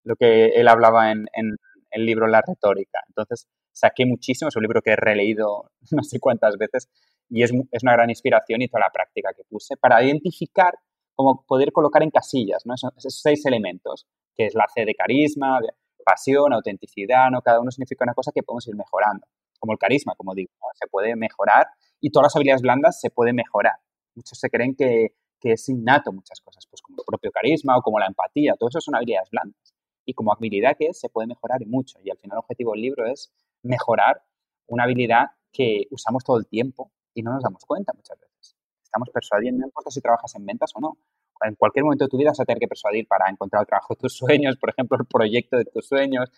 lo 0.05 0.15
que 0.15 0.51
él 0.51 0.69
hablaba 0.69 1.11
en, 1.11 1.27
en 1.33 1.57
el 1.91 2.07
libro 2.07 2.29
La 2.29 2.41
retórica. 2.47 3.01
Entonces, 3.09 3.49
saqué 3.77 4.07
muchísimo, 4.07 4.49
es 4.49 4.57
un 4.57 4.63
libro 4.63 4.81
que 4.81 4.93
he 4.93 4.97
releído 4.97 5.71
no 5.91 6.03
sé 6.03 6.19
cuántas 6.19 6.57
veces 6.57 6.89
y 7.29 7.43
es, 7.43 7.53
es 7.71 7.83
una 7.83 7.93
gran 7.93 8.09
inspiración 8.09 8.63
y 8.63 8.69
toda 8.69 8.81
la 8.81 8.91
práctica 8.91 9.31
que 9.37 9.45
puse 9.45 9.77
para 9.77 10.03
identificar 10.03 10.75
cómo 11.15 11.45
poder 11.47 11.73
colocar 11.73 12.03
en 12.03 12.11
casillas 12.11 12.65
¿no? 12.65 12.75
esos, 12.75 13.21
seis 13.21 13.45
elementos, 13.47 14.07
que 14.35 14.47
es 14.47 14.55
la 14.55 14.67
C 14.73 14.85
de 14.85 14.95
carisma, 14.95 15.61
pasión, 16.05 16.53
autenticidad, 16.53 17.31
¿no? 17.31 17.43
cada 17.43 17.61
uno 17.61 17.71
significa 17.71 18.05
una 18.05 18.15
cosa 18.15 18.31
que 18.33 18.43
podemos 18.43 18.67
ir 18.69 18.77
mejorando, 18.77 19.27
como 19.59 19.73
el 19.73 19.79
carisma, 19.79 20.15
como 20.17 20.35
digo, 20.35 20.51
se 20.75 20.89
puede 20.89 21.17
mejorar 21.17 21.67
y 22.01 22.11
todas 22.11 22.27
las 22.27 22.37
habilidades 22.37 22.63
blandas 22.63 23.01
se 23.01 23.11
pueden 23.11 23.37
mejorar. 23.37 23.75
Muchos 24.15 24.39
se 24.39 24.49
creen 24.49 24.75
que, 24.75 25.15
que 25.41 25.53
es 25.53 25.69
innato 25.69 26.13
muchas 26.13 26.41
cosas, 26.41 26.67
pues 26.71 26.81
como 26.81 26.99
el 26.99 27.05
propio 27.05 27.31
carisma 27.31 27.77
o 27.77 27.83
como 27.83 27.99
la 27.99 28.07
empatía, 28.07 28.55
todo 28.59 28.69
eso 28.69 28.81
son 28.81 28.95
habilidades 28.95 29.31
blandas. 29.31 29.75
Y 30.09 30.15
como 30.15 30.33
habilidad 30.33 30.77
que 30.79 30.87
es, 30.87 31.01
se 31.01 31.09
puede 31.09 31.27
mejorar 31.27 31.61
y 31.63 31.67
mucho. 31.67 31.99
Y 32.05 32.11
al 32.11 32.19
final 32.19 32.37
el 32.37 32.39
objetivo 32.39 32.73
del 32.73 32.83
libro 32.83 33.07
es 33.07 33.33
mejorar 33.63 34.23
una 34.67 34.85
habilidad 34.85 35.27
que 35.53 35.87
usamos 35.91 36.25
todo 36.25 36.39
el 36.39 36.47
tiempo 36.47 36.93
y 37.15 37.23
no 37.23 37.33
nos 37.33 37.43
damos 37.43 37.65
cuenta 37.65 37.93
muchas 37.95 38.19
veces. 38.21 38.57
Estamos 38.83 39.09
persuadiendo, 39.11 39.61
no 39.61 39.67
importa 39.67 39.91
si 39.91 40.01
trabajas 40.01 40.35
en 40.35 40.45
ventas 40.45 40.71
o 40.75 40.81
no. 40.81 40.99
En 41.43 41.55
cualquier 41.55 41.85
momento 41.85 42.05
de 42.05 42.09
tu 42.09 42.17
vida 42.17 42.31
vas 42.31 42.41
a 42.41 42.45
tener 42.45 42.61
que 42.61 42.69
persuadir 42.69 43.07
para 43.07 43.29
encontrar 43.29 43.61
el 43.63 43.67
trabajo 43.67 43.95
de 43.95 44.01
tus 44.01 44.17
sueños, 44.19 44.57
por 44.57 44.71
ejemplo, 44.71 44.97
el 44.99 45.07
proyecto 45.07 45.57
de 45.57 45.65
tus 45.65 45.87
sueños. 45.87 46.31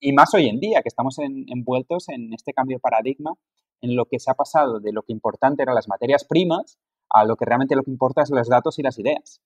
Y 0.00 0.12
más 0.12 0.34
hoy 0.34 0.48
en 0.48 0.60
día, 0.60 0.82
que 0.82 0.88
estamos 0.88 1.18
envueltos 1.18 2.08
en 2.08 2.32
este 2.34 2.52
cambio 2.52 2.76
de 2.76 2.80
paradigma, 2.80 3.34
en 3.80 3.96
lo 3.96 4.06
que 4.06 4.18
se 4.18 4.30
ha 4.30 4.34
pasado 4.34 4.80
de 4.80 4.92
lo 4.92 5.02
que 5.02 5.12
importante 5.12 5.62
eran 5.62 5.74
las 5.74 5.88
materias 5.88 6.24
primas 6.24 6.78
a 7.08 7.24
lo 7.24 7.36
que 7.36 7.44
realmente 7.44 7.76
lo 7.76 7.82
que 7.82 7.90
importa 7.90 8.22
es 8.22 8.30
los 8.30 8.48
datos 8.48 8.78
y 8.78 8.82
las 8.82 8.98
ideas. 8.98 9.40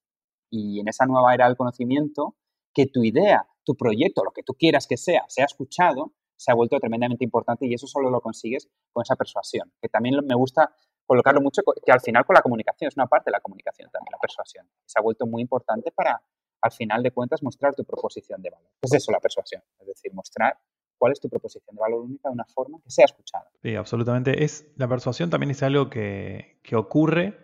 Y 0.50 0.80
en 0.80 0.88
esa 0.88 1.06
nueva 1.06 1.34
era 1.34 1.46
del 1.46 1.56
conocimiento, 1.56 2.36
que 2.72 2.86
tu 2.86 3.04
idea, 3.04 3.46
tu 3.64 3.76
proyecto, 3.76 4.24
lo 4.24 4.32
que 4.32 4.42
tú 4.42 4.54
quieras 4.54 4.86
que 4.86 4.96
sea, 4.96 5.24
sea 5.28 5.44
escuchado, 5.44 6.14
se 6.40 6.50
ha 6.50 6.54
vuelto 6.54 6.80
tremendamente 6.80 7.22
importante 7.22 7.66
y 7.66 7.74
eso 7.74 7.86
solo 7.86 8.08
lo 8.08 8.22
consigues 8.22 8.66
con 8.94 9.02
esa 9.02 9.14
persuasión, 9.14 9.70
que 9.78 9.90
también 9.90 10.14
me 10.26 10.34
gusta 10.34 10.74
colocarlo 11.04 11.42
mucho, 11.42 11.60
que 11.84 11.92
al 11.92 12.00
final 12.00 12.24
con 12.24 12.32
la 12.32 12.40
comunicación, 12.40 12.88
es 12.88 12.96
una 12.96 13.06
parte 13.06 13.28
de 13.28 13.32
la 13.32 13.40
comunicación 13.40 13.90
también, 13.90 14.12
la 14.12 14.18
persuasión. 14.18 14.66
Se 14.86 14.98
ha 14.98 15.02
vuelto 15.02 15.26
muy 15.26 15.42
importante 15.42 15.90
para, 15.90 16.22
al 16.62 16.72
final 16.72 17.02
de 17.02 17.10
cuentas, 17.10 17.42
mostrar 17.42 17.74
tu 17.74 17.84
proposición 17.84 18.40
de 18.40 18.48
valor. 18.48 18.70
Es 18.80 18.94
eso 18.94 19.12
la 19.12 19.20
persuasión, 19.20 19.62
es 19.80 19.86
decir, 19.86 20.14
mostrar 20.14 20.56
cuál 20.96 21.12
es 21.12 21.20
tu 21.20 21.28
proposición 21.28 21.76
de 21.76 21.80
valor 21.80 22.00
única 22.00 22.30
de 22.30 22.32
una 22.32 22.46
forma 22.46 22.78
que 22.82 22.90
sea 22.90 23.04
escuchada. 23.04 23.50
Sí, 23.62 23.76
absolutamente. 23.76 24.42
Es, 24.42 24.66
la 24.76 24.88
persuasión 24.88 25.28
también 25.28 25.50
es 25.50 25.62
algo 25.62 25.90
que, 25.90 26.58
que 26.62 26.74
ocurre 26.74 27.36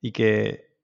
y 0.00 0.12
que 0.12 0.76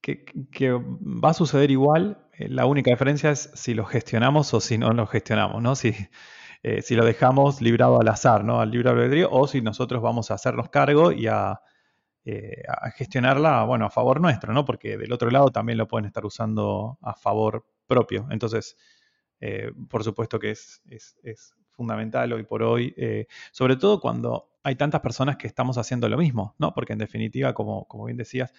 que, 0.00 0.72
va 0.72 1.30
a 1.30 1.34
suceder 1.34 1.70
igual. 1.70 2.18
Eh, 2.34 2.48
la 2.48 2.66
única 2.66 2.90
diferencia 2.90 3.30
es 3.30 3.50
si 3.54 3.74
lo 3.74 3.84
gestionamos 3.84 4.52
o 4.54 4.60
si 4.60 4.78
no 4.78 4.92
lo 4.92 5.06
gestionamos, 5.06 5.62
¿no? 5.62 5.74
Si, 5.74 5.94
eh, 6.62 6.82
si 6.82 6.94
lo 6.94 7.04
dejamos 7.04 7.60
librado 7.60 8.00
al 8.00 8.08
azar, 8.08 8.44
¿no? 8.44 8.60
Al 8.60 8.70
libre 8.70 8.90
albedrío, 8.90 9.28
o 9.30 9.46
si 9.46 9.60
nosotros 9.60 10.02
vamos 10.02 10.30
a 10.30 10.34
hacernos 10.34 10.68
cargo 10.68 11.12
y 11.12 11.26
a, 11.26 11.60
eh, 12.24 12.62
a, 12.68 12.90
gestionarla, 12.90 13.64
bueno, 13.64 13.86
a 13.86 13.90
favor 13.90 14.20
nuestro, 14.20 14.52
¿no? 14.52 14.64
Porque 14.64 14.96
del 14.96 15.12
otro 15.12 15.30
lado 15.30 15.50
también 15.50 15.78
lo 15.78 15.88
pueden 15.88 16.06
estar 16.06 16.24
usando 16.24 16.98
a 17.02 17.14
favor 17.14 17.66
propio. 17.86 18.26
Entonces, 18.30 18.76
por 19.90 20.02
supuesto 20.02 20.38
que 20.38 20.50
es, 20.52 20.82
es, 20.88 21.16
es, 21.22 21.54
fundamental 21.70 22.32
hoy 22.32 22.42
por 22.42 22.62
hoy, 22.62 22.94
sobre 23.52 23.76
todo 23.76 24.00
cuando 24.00 24.56
hay 24.62 24.76
tantas 24.76 25.02
personas 25.02 25.36
que 25.36 25.46
estamos 25.46 25.76
haciendo 25.76 26.08
lo 26.08 26.16
mismo, 26.16 26.54
¿no? 26.58 26.72
Porque 26.72 26.94
en 26.94 26.98
definitiva, 26.98 27.52
como, 27.52 27.86
como 27.86 28.06
bien 28.06 28.16
decías, 28.16 28.54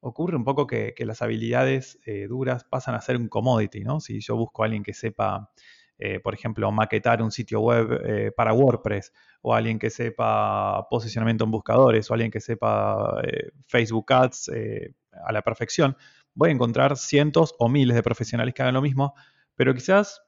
ocurre 0.00 0.36
un 0.36 0.44
poco 0.44 0.66
que, 0.66 0.94
las 0.98 1.22
habilidades 1.22 1.98
eh, 2.06 2.26
duras 2.28 2.64
pasan 2.64 2.94
a 2.94 3.00
ser 3.00 3.16
un 3.16 3.28
commodity, 3.28 3.80
¿no? 3.80 4.00
Si 4.00 4.20
yo 4.20 4.36
busco 4.36 4.62
a 4.62 4.66
alguien 4.66 4.82
que 4.82 4.94
sepa, 4.94 5.50
eh, 5.98 6.20
por 6.20 6.34
ejemplo, 6.34 6.70
maquetar 6.70 7.22
un 7.22 7.30
sitio 7.30 7.60
web 7.60 8.00
eh, 8.04 8.32
para 8.32 8.52
WordPress, 8.52 9.12
o 9.42 9.54
alguien 9.54 9.78
que 9.78 9.90
sepa 9.90 10.86
posicionamiento 10.88 11.44
en 11.44 11.50
buscadores, 11.50 12.10
o 12.10 12.14
alguien 12.14 12.30
que 12.30 12.40
sepa 12.40 13.20
Facebook 13.66 14.12
Ads 14.12 14.50
a 15.24 15.32
la 15.32 15.42
perfección, 15.42 15.96
voy 16.34 16.50
a 16.50 16.52
encontrar 16.52 16.96
cientos 16.96 17.54
o 17.58 17.68
miles 17.68 17.96
de 17.96 18.02
profesionales 18.02 18.54
que 18.54 18.62
hagan 18.62 18.74
lo 18.74 18.82
mismo, 18.82 19.14
pero 19.54 19.74
quizás 19.74 20.22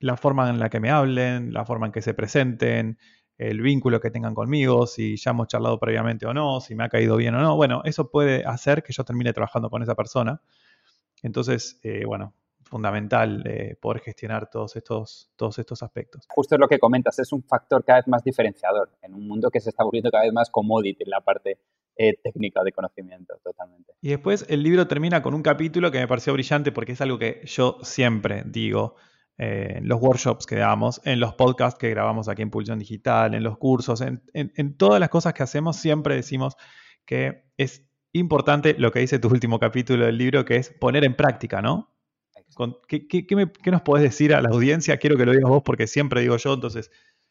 la 0.00 0.16
forma 0.16 0.48
en 0.50 0.58
la 0.58 0.70
que 0.70 0.80
me 0.80 0.90
hablen, 0.90 1.52
la 1.52 1.64
forma 1.64 1.86
en 1.86 1.92
que 1.92 2.02
se 2.02 2.14
presenten, 2.14 2.98
el 3.38 3.60
vínculo 3.60 4.00
que 4.00 4.10
tengan 4.10 4.34
conmigo, 4.34 4.86
si 4.86 5.16
ya 5.16 5.30
hemos 5.30 5.46
charlado 5.46 5.78
previamente 5.78 6.26
o 6.26 6.34
no, 6.34 6.60
si 6.60 6.74
me 6.74 6.84
ha 6.84 6.88
caído 6.88 7.16
bien 7.16 7.34
o 7.36 7.40
no. 7.40 7.56
Bueno, 7.56 7.82
eso 7.84 8.10
puede 8.10 8.44
hacer 8.44 8.82
que 8.82 8.92
yo 8.92 9.04
termine 9.04 9.32
trabajando 9.32 9.70
con 9.70 9.82
esa 9.82 9.94
persona. 9.94 10.40
Entonces, 11.22 11.78
eh, 11.82 12.04
bueno, 12.04 12.34
fundamental 12.68 13.42
eh, 13.46 13.76
poder 13.80 14.00
gestionar 14.00 14.48
todos 14.50 14.76
estos, 14.76 15.30
todos 15.36 15.58
estos 15.58 15.82
aspectos. 15.82 16.26
Justo 16.28 16.54
es 16.54 16.60
lo 16.60 16.68
que 16.68 16.78
comentas, 16.78 17.18
es 17.18 17.32
un 17.32 17.42
factor 17.42 17.84
cada 17.84 17.98
vez 17.98 18.08
más 18.08 18.22
diferenciador 18.22 18.90
en 19.02 19.14
un 19.14 19.26
mundo 19.26 19.50
que 19.50 19.60
se 19.60 19.70
está 19.70 19.84
volviendo 19.84 20.10
cada 20.10 20.24
vez 20.24 20.32
más 20.32 20.50
commodity 20.50 21.04
en 21.04 21.10
la 21.10 21.20
parte 21.20 21.58
eh, 21.96 22.14
técnica 22.22 22.62
de 22.62 22.72
conocimiento, 22.72 23.34
totalmente. 23.42 23.92
Y 24.00 24.10
después 24.10 24.46
el 24.48 24.62
libro 24.62 24.86
termina 24.86 25.22
con 25.22 25.34
un 25.34 25.42
capítulo 25.42 25.90
que 25.90 25.98
me 25.98 26.06
pareció 26.06 26.32
brillante 26.32 26.70
porque 26.70 26.92
es 26.92 27.00
algo 27.00 27.18
que 27.18 27.42
yo 27.44 27.78
siempre 27.82 28.44
digo 28.46 28.94
en 29.38 29.88
los 29.88 30.00
workshops 30.00 30.46
que 30.46 30.56
damos, 30.56 31.00
en 31.04 31.20
los 31.20 31.34
podcasts 31.34 31.78
que 31.78 31.90
grabamos 31.90 32.28
aquí 32.28 32.42
en 32.42 32.50
Pulsión 32.50 32.78
Digital, 32.78 33.34
en 33.34 33.44
los 33.44 33.56
cursos, 33.56 34.00
en, 34.00 34.76
todas 34.76 34.98
las 34.98 35.08
cosas 35.10 35.32
que 35.32 35.44
hacemos, 35.44 35.76
siempre 35.76 36.16
decimos 36.16 36.56
que 37.06 37.44
es 37.56 37.88
importante 38.12 38.74
lo 38.78 38.90
que 38.90 38.98
dice 38.98 39.20
tu 39.20 39.28
último 39.28 39.60
capítulo 39.60 40.06
del 40.06 40.18
libro, 40.18 40.44
que 40.44 40.56
es 40.56 40.70
poner 40.70 41.04
en 41.04 41.14
práctica, 41.14 41.62
¿no? 41.62 41.94
¿Qué, 42.86 43.70
nos 43.70 43.82
podés 43.82 44.02
decir 44.02 44.34
a 44.34 44.40
la 44.40 44.48
audiencia? 44.48 44.96
Quiero 44.98 45.16
que 45.16 45.24
lo 45.24 45.32
digas 45.32 45.48
vos 45.48 45.62
porque 45.64 45.86
siempre 45.86 46.20
digo 46.20 46.36
yo, 46.36 46.54
entonces 46.54 46.90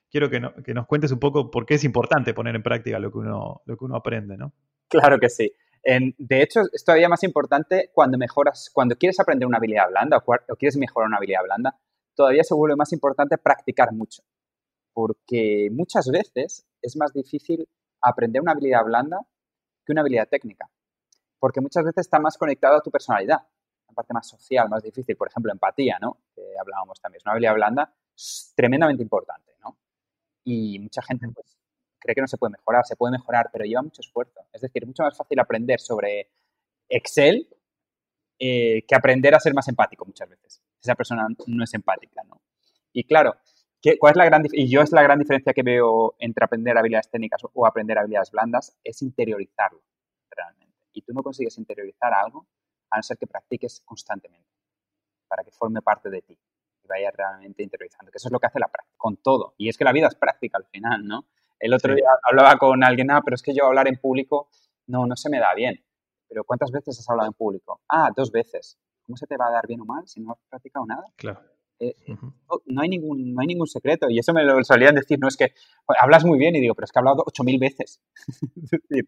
quiero 0.09 0.29
que, 0.29 0.39
nos 0.39 0.87
cuentes 0.87 1.11
un 1.11 1.19
poco 1.19 1.51
por 1.51 1.65
qué 1.65 1.75
es 1.75 1.83
importante 1.83 2.33
poner 2.33 2.55
en 2.55 2.63
práctica 2.63 2.99
lo 2.99 3.11
que 3.11 3.17
uno, 3.17 3.61
lo 3.65 3.77
que 3.77 3.85
uno 3.85 3.95
aprende, 3.95 4.37
¿no? 4.37 4.53
Claro 4.87 5.19
que 5.19 5.29
sí. 5.29 5.51
de 5.83 6.41
hecho, 6.41 6.61
es 6.71 6.83
todavía 6.83 7.09
más 7.09 7.23
importante 7.23 7.91
cuando 7.93 8.17
mejoras, 8.17 8.69
cuando 8.73 8.95
quieres 8.95 9.19
aprender 9.19 9.47
una 9.47 9.57
habilidad 9.57 9.89
blanda 9.89 10.23
o 10.25 10.55
quieres 10.55 10.77
mejorar 10.77 11.07
una 11.07 11.17
habilidad 11.17 11.43
blanda, 11.43 11.77
todavía 12.15 12.43
se 12.43 12.55
vuelve 12.55 12.75
más 12.75 12.91
importante 12.93 13.37
practicar 13.37 13.93
mucho, 13.93 14.23
porque 14.93 15.69
muchas 15.71 16.09
veces 16.09 16.65
es 16.81 16.95
más 16.95 17.13
difícil 17.13 17.67
aprender 18.01 18.41
una 18.41 18.53
habilidad 18.53 18.83
blanda 18.83 19.19
que 19.85 19.91
una 19.91 20.01
habilidad 20.01 20.27
técnica, 20.29 20.69
porque 21.39 21.61
muchas 21.61 21.83
veces 21.83 22.05
está 22.05 22.19
más 22.19 22.37
conectado 22.37 22.77
a 22.77 22.81
tu 22.81 22.91
personalidad, 22.91 23.39
parte 23.97 24.13
más 24.13 24.27
social, 24.27 24.69
más 24.69 24.83
difícil, 24.83 25.17
por 25.17 25.27
ejemplo, 25.27 25.51
empatía, 25.51 25.97
¿no? 25.99 26.19
Que 26.33 26.41
hablábamos 26.59 27.01
también, 27.01 27.17
es 27.17 27.25
una 27.25 27.33
habilidad 27.33 27.55
blanda 27.55 27.93
tremendamente 28.55 29.03
importante, 29.03 29.53
¿no? 29.61 29.77
Y 30.45 30.79
mucha 30.79 31.01
gente 31.01 31.27
pues, 31.33 31.57
cree 31.99 32.15
que 32.15 32.21
no 32.21 32.27
se 32.27 32.37
puede 32.37 32.51
mejorar, 32.51 32.85
se 32.85 32.95
puede 32.95 33.11
mejorar, 33.11 33.49
pero 33.51 33.65
lleva 33.65 33.81
mucho 33.81 34.01
esfuerzo. 34.01 34.41
Es 34.53 34.61
decir, 34.61 34.85
mucho 34.85 35.03
más 35.03 35.17
fácil 35.17 35.39
aprender 35.39 35.79
sobre 35.79 36.29
Excel 36.89 37.47
eh, 38.39 38.85
que 38.87 38.95
aprender 38.95 39.35
a 39.35 39.39
ser 39.39 39.53
más 39.53 39.67
empático 39.67 40.05
muchas 40.05 40.29
veces 40.29 40.61
esa 40.81 40.95
persona 40.95 41.27
no 41.47 41.63
es 41.63 41.73
empática, 41.73 42.23
¿no? 42.23 42.41
Y 42.93 43.03
claro, 43.03 43.35
¿qué, 43.81 43.97
¿cuál 43.97 44.11
es 44.11 44.17
la 44.17 44.25
gran 44.25 44.43
y 44.51 44.69
yo 44.69 44.81
es 44.81 44.91
la 44.91 45.03
gran 45.03 45.19
diferencia 45.19 45.53
que 45.53 45.63
veo 45.63 46.15
entre 46.19 46.45
aprender 46.45 46.77
habilidades 46.77 47.09
técnicas 47.09 47.41
o 47.53 47.65
aprender 47.65 47.97
habilidades 47.97 48.31
blandas? 48.31 48.77
Es 48.83 49.01
interiorizarlo 49.01 49.81
realmente. 50.29 50.75
Y 50.93 51.01
tú 51.01 51.13
no 51.13 51.21
consigues 51.21 51.57
interiorizar 51.57 52.13
algo 52.13 52.47
a 52.89 52.97
no 52.97 53.03
ser 53.03 53.17
que 53.17 53.27
practiques 53.27 53.81
constantemente 53.85 54.49
para 55.27 55.43
que 55.43 55.51
forme 55.51 55.81
parte 55.81 56.09
de 56.09 56.21
ti 56.21 56.39
y 56.83 56.87
vayas 56.87 57.13
realmente 57.15 57.63
interiorizando, 57.63 58.11
que 58.11 58.17
eso 58.17 58.29
es 58.29 58.31
lo 58.31 58.39
que 58.39 58.47
hace 58.47 58.59
la 58.59 58.67
práctica, 58.67 58.95
con 58.97 59.17
todo. 59.17 59.55
Y 59.57 59.69
es 59.69 59.77
que 59.77 59.83
la 59.83 59.91
vida 59.91 60.07
es 60.07 60.15
práctica 60.15 60.57
al 60.57 60.65
final, 60.65 61.05
¿no? 61.05 61.25
El 61.59 61.73
otro 61.73 61.93
día 61.95 62.09
hablaba 62.23 62.57
con 62.57 62.83
alguien, 62.83 63.11
ah, 63.11 63.21
pero 63.23 63.35
es 63.35 63.41
que 63.41 63.53
yo 63.53 63.65
hablar 63.65 63.87
en 63.87 63.97
público 63.97 64.49
no, 64.85 65.05
no 65.05 65.15
se 65.15 65.29
me 65.29 65.39
da 65.39 65.53
bien. 65.53 65.83
Pero 66.29 66.43
¿cuántas 66.43 66.71
veces 66.71 66.99
has 66.99 67.09
hablado 67.09 67.27
en 67.27 67.33
público? 67.33 67.81
Ah, 67.89 68.11
dos 68.15 68.31
veces. 68.31 68.77
¿cómo 69.07 69.15
se 69.15 69.25
te 69.25 69.37
va 69.37 69.47
a 69.47 69.51
dar 69.51 69.65
bien 69.65 69.79
o 69.81 69.85
mal 69.85 70.05
si 70.05 70.19
no 70.19 70.33
has 70.33 70.37
practicado 70.49 70.85
nada? 70.85 71.05
Claro. 71.15 71.39
Eh, 71.79 71.95
no, 72.65 72.81
hay 72.81 72.89
ningún, 72.89 73.33
no 73.33 73.41
hay 73.41 73.47
ningún 73.47 73.67
secreto. 73.67 74.07
Y 74.09 74.19
eso 74.19 74.33
me 74.33 74.43
lo 74.43 74.63
solían 74.63 74.95
decir, 74.95 75.19
no 75.19 75.27
es 75.27 75.37
que 75.37 75.53
hablas 75.99 76.25
muy 76.25 76.39
bien 76.39 76.55
y 76.55 76.61
digo, 76.61 76.75
pero 76.75 76.85
es 76.85 76.91
que 76.91 76.99
he 76.99 77.01
hablado 77.01 77.23
8.000 77.25 77.59
veces. 77.59 78.01
es 78.55 78.71
decir, 78.71 79.07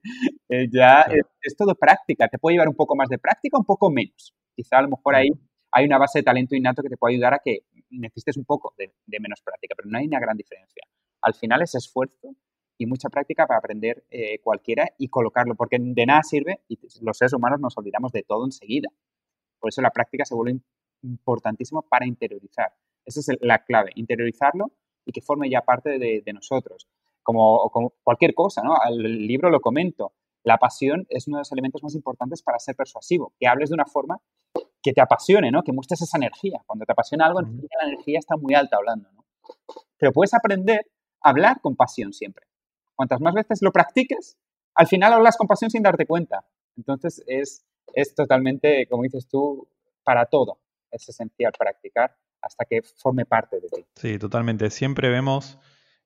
eh, 0.50 0.68
ya 0.72 1.02
es, 1.02 1.56
todo 1.58 1.76
práctica. 1.76 2.28
Te 2.28 2.38
puede 2.38 2.56
llevar 2.56 2.70
un 2.70 2.76
poco 2.76 2.96
más 2.96 3.10
de 3.10 3.18
práctica, 3.18 3.58
un 3.58 3.66
poco 3.66 3.90
menos. 3.90 4.36
Quizá 4.56 4.78
a 4.78 4.82
lo 4.84 4.90
mejor 4.90 5.16
ahí 5.16 5.30
hay 5.72 5.86
una 5.86 5.98
base 5.98 6.20
de 6.20 6.24
talento 6.24 6.56
innato 6.56 6.82
que 6.82 6.90
te 6.90 6.98
puede 6.98 7.16
ayudar 7.16 7.34
a 7.36 7.40
que 7.44 7.60
necesites 7.92 8.38
un 8.38 8.46
poco 8.46 8.74
de, 8.78 8.92
menos 9.20 9.42
práctica, 9.42 9.76
pero 9.76 9.90
no 9.90 9.98
hay 9.98 10.08
una 10.08 10.20
gran 10.20 10.36
diferencia. 10.36 10.84
Al 11.22 11.34
final 11.34 11.62
es 11.62 11.76
esfuerzo 11.76 12.36
y 12.78 12.86
mucha 12.86 13.10
práctica 13.10 13.46
para 13.46 13.60
aprender 13.60 14.06
eh, 14.10 14.40
cualquiera 14.40 14.90
y 14.98 15.10
colocarlo, 15.10 15.56
porque 15.56 15.78
de 15.80 16.06
nada 16.06 16.24
sirve, 16.24 16.62
y 16.68 16.80
los 17.02 17.18
seres 17.18 17.34
humanos 17.34 17.60
nos 17.60 17.78
olvidamos 17.78 18.12
de 18.12 18.24
todo 18.24 18.46
enseguida. 18.46 18.90
Por 19.60 19.70
eso 19.70 19.82
la 19.82 19.92
práctica 19.92 20.26
se 20.26 20.34
vuelve 20.34 20.60
importantísimo 21.04 21.82
para 21.84 22.06
interiorizar. 22.06 22.74
Esa 23.06 23.20
es 23.20 23.40
la 23.42 23.64
clave, 23.64 23.92
interiorizarlo 23.96 24.72
y 25.06 25.12
que 25.12 25.22
forme 25.22 25.50
ya 25.50 25.62
parte 25.62 25.98
de, 25.98 26.34
nosotros. 26.34 26.88
Como, 27.24 27.94
cualquier 28.04 28.34
cosa, 28.34 28.62
¿no? 28.64 28.76
El 28.88 29.28
libro 29.28 29.50
lo 29.50 29.62
comento. 29.62 30.14
La 30.44 30.58
pasión 30.58 31.06
es 31.10 31.28
uno 31.28 31.38
de 31.38 31.42
los 31.42 31.52
elementos 31.52 31.84
más 31.84 31.96
importantes 31.96 32.42
para 32.42 32.60
ser 32.60 32.76
persuasivo. 32.76 33.34
Que 33.40 33.48
hables 33.48 33.70
de 33.70 33.76
una 33.76 33.86
forma 33.86 34.20
que 34.82 34.94
te 34.94 35.02
apasione, 35.02 35.52
¿no? 35.52 35.64
Que 35.64 35.74
muestres 35.74 36.02
esa 36.02 36.18
energía. 36.18 36.62
Cuando 36.66 36.86
te 36.86 36.92
apasiona 36.92 37.26
algo, 37.26 37.42
la 37.42 37.88
energía 37.88 38.20
está 38.20 38.38
muy 38.38 38.54
alta 38.54 38.78
hablando, 38.78 39.12
¿no? 39.12 39.26
Pero 39.98 40.14
puedes 40.14 40.34
aprender 40.34 40.82
a 41.22 41.30
hablar 41.30 41.60
con 41.62 41.76
pasión 41.76 42.14
siempre. 42.14 42.46
Cuantas 42.96 43.22
más 43.22 43.34
veces 43.34 43.62
lo 43.62 43.72
practiques, 43.72 44.38
al 44.76 44.88
final 44.88 45.14
hablas 45.14 45.38
con 45.38 45.48
pasión 45.48 45.72
sin 45.72 45.84
darte 45.84 46.06
cuenta. 46.06 46.46
Entonces 46.78 47.24
es, 47.28 47.66
es 47.94 48.16
totalmente, 48.16 48.88
como 48.88 49.04
dices 49.04 49.28
tú, 49.28 49.68
para 50.04 50.26
todo. 50.26 50.60
Es 50.92 51.08
esencial 51.10 51.52
practicar 51.58 52.16
hasta 52.42 52.66
que 52.66 52.82
forme 52.82 53.26
parte 53.26 53.60
de 53.60 53.68
ti. 53.70 53.86
Sí, 53.96 54.20
totalmente. 54.20 54.70
Siempre 54.70 55.10
vemos 55.10 55.60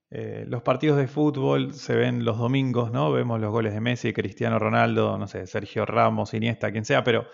eh, 0.10 0.46
los 0.48 0.62
partidos 0.62 0.98
de 0.98 1.08
fútbol, 1.08 1.74
se 1.74 1.96
ven 1.96 2.24
los 2.24 2.38
domingos, 2.38 2.92
¿no? 2.92 3.12
Vemos 3.12 3.40
los 3.40 3.52
goles 3.52 3.74
de 3.74 3.82
Messi, 3.82 4.14
Cristiano 4.14 4.60
Ronaldo, 4.60 5.18
no 5.18 5.28
sé, 5.28 5.48
Sergio 5.48 5.86
Ramos, 5.86 6.34
Iniesta, 6.34 6.72
quien 6.72 6.86
sea, 6.86 7.04
pero 7.04 7.26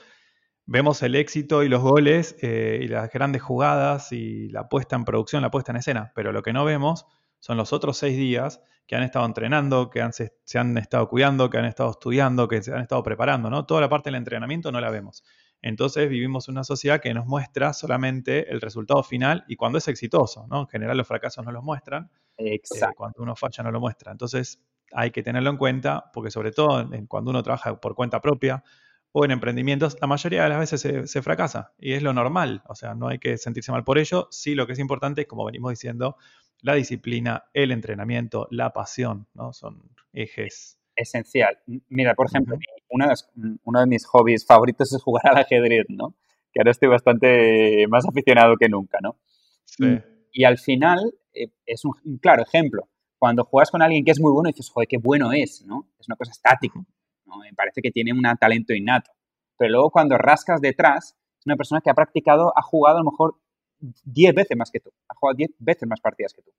vemos 0.66 1.04
el 1.04 1.16
éxito 1.16 1.64
y 1.64 1.68
los 1.68 1.82
goles 1.82 2.38
eh, 2.42 2.80
y 2.82 2.88
las 2.88 3.12
grandes 3.12 3.42
jugadas 3.42 4.12
y 4.12 4.50
la 4.50 4.70
puesta 4.70 4.96
en 4.96 5.04
producción, 5.04 5.42
la 5.42 5.52
puesta 5.52 5.72
en 5.72 5.78
escena, 5.78 6.12
pero 6.16 6.32
lo 6.32 6.42
que 6.42 6.54
no 6.54 6.64
vemos 6.64 7.06
son 7.40 7.58
los 7.58 7.74
otros 7.74 7.98
seis 7.98 8.16
días 8.16 8.62
que 8.86 8.96
han 8.96 9.04
estado 9.04 9.26
entrenando, 9.26 9.90
que 9.90 10.08
se, 10.12 10.58
han 10.58 10.78
estado 10.78 11.10
cuidando, 11.10 11.50
que 11.50 11.58
han 11.58 11.66
estado 11.66 11.92
estudiando, 11.92 12.48
que 12.48 12.62
se 12.62 12.74
han 12.74 12.82
estado 12.82 13.04
preparando, 13.04 13.50
¿no? 13.50 13.66
Toda 13.66 13.82
la 13.82 13.90
parte 13.90 14.10
del 14.10 14.16
entrenamiento 14.16 14.72
no 14.72 14.80
la 14.80 14.90
vemos. 14.90 15.24
Entonces 15.62 16.10
vivimos 16.10 16.48
una 16.48 16.64
sociedad 16.64 17.02
que 17.02 17.14
nos 17.14 17.26
muestra 17.26 17.74
solamente 17.74 18.52
el 18.52 18.62
resultado 18.62 19.04
final 19.04 19.44
y 19.48 19.56
cuando 19.56 19.78
es 19.78 19.88
exitoso, 19.88 20.48
¿no? 20.48 20.62
En 20.62 20.68
general 20.68 20.98
los 20.98 21.08
fracasos 21.08 21.46
no 21.46 21.52
los 21.52 21.64
muestran. 21.64 22.10
Eh, 22.38 22.62
cuando 22.96 23.22
uno 23.22 23.36
falla 23.36 23.64
no 23.64 23.72
lo 23.72 23.80
muestra. 23.80 24.12
Entonces 24.12 24.62
hay 24.94 25.12
que 25.12 25.22
tenerlo 25.22 25.50
en 25.50 25.58
cuenta 25.58 26.10
porque 26.14 26.32
sobre 26.32 26.52
todo 26.52 26.90
cuando 27.08 27.32
uno 27.32 27.44
trabaja 27.44 27.80
por 27.80 27.96
cuenta 27.96 28.22
propia 28.22 28.64
o 29.12 29.26
en 29.26 29.32
emprendimientos, 29.32 29.98
la 30.00 30.08
mayoría 30.08 30.44
de 30.44 30.50
las 30.50 30.60
veces 30.60 30.82
se, 30.82 31.08
se, 31.08 31.22
fracasa 31.22 31.74
y 31.80 31.94
es 31.94 32.04
lo 32.04 32.14
normal. 32.14 32.64
O 32.68 32.76
sea, 32.76 32.94
no 32.94 33.08
hay 33.08 33.20
que 33.20 33.38
sentirse 33.38 33.72
mal 33.72 33.84
por 33.84 33.98
ello. 33.98 34.28
Sí, 34.32 34.56
lo 34.56 34.68
que 34.68 34.74
es 34.74 34.80
importante 34.80 35.22
es, 35.22 35.28
como 35.28 35.46
venimos 35.46 35.72
diciendo, 35.72 36.16
la 36.62 36.76
disciplina, 36.76 37.46
el 37.54 37.72
entrenamiento, 37.72 38.48
la 38.52 38.72
pasión, 38.72 39.28
¿no? 39.34 39.52
Son 39.54 39.82
ejes. 40.14 40.79
Esencial. 41.00 41.58
Mira, 41.88 42.14
por 42.14 42.28
ejemplo, 42.28 42.58
uno, 42.90 43.80
de, 43.80 43.88
mis 43.88 44.06
hobbies 44.06 44.46
favoritos 44.46 44.92
es 44.92 45.02
jugar 45.02 45.30
al 45.30 45.38
ajedrez, 45.38 45.86
¿no? 45.88 46.14
Que 46.52 46.60
ahora 46.60 46.72
estoy 46.72 46.90
bastante 46.90 47.86
más 47.88 48.06
aficionado 48.06 48.58
que 48.58 48.68
nunca, 48.68 48.98
¿no? 49.02 49.18
Sí. 49.64 49.98
Y, 50.34 50.44
al 50.44 50.58
final 50.58 51.00
eh, 51.34 51.54
es 51.66 51.86
un, 51.86 51.94
claro 52.22 52.44
ejemplo. 52.44 52.90
Cuando 53.18 53.46
juegas 53.46 53.72
con 53.72 53.82
alguien 53.82 54.04
que 54.04 54.12
es 54.12 54.20
muy 54.20 54.32
bueno, 54.32 54.48
dices, 54.48 54.70
joder, 54.70 54.90
qué 54.90 54.98
bueno 54.98 55.32
es, 55.32 55.64
¿no? 55.66 55.88
Es 55.98 56.08
una 56.10 56.18
cosa 56.18 56.32
estática, 56.32 56.80
¿no? 57.26 57.38
Me 57.38 57.54
parece 57.54 57.82
que 57.82 57.92
tiene 57.92 58.12
un 58.12 58.24
talento 58.38 58.74
innato. 58.74 59.12
pero 59.58 59.72
luego 59.72 59.92
cuando 59.92 60.18
rascas 60.18 60.60
detrás, 60.60 61.18
es 61.40 61.46
una 61.46 61.56
persona 61.56 61.80
que 61.80 61.90
ha 61.90 61.94
practicado, 61.94 62.52
ha 62.58 62.62
jugado 62.62 62.98
a 62.98 63.04
lo 63.04 63.12
mejor 63.12 63.36
10 63.80 64.36
veces 64.36 64.58
más 64.58 64.70
que 64.70 64.82
tú, 64.82 64.90
ha 65.08 65.16
jugado 65.16 65.38
10 65.38 65.52
veces 65.60 65.88
más 65.88 66.02
partidas 66.02 66.34
que 66.34 66.42
tú. 66.42 66.52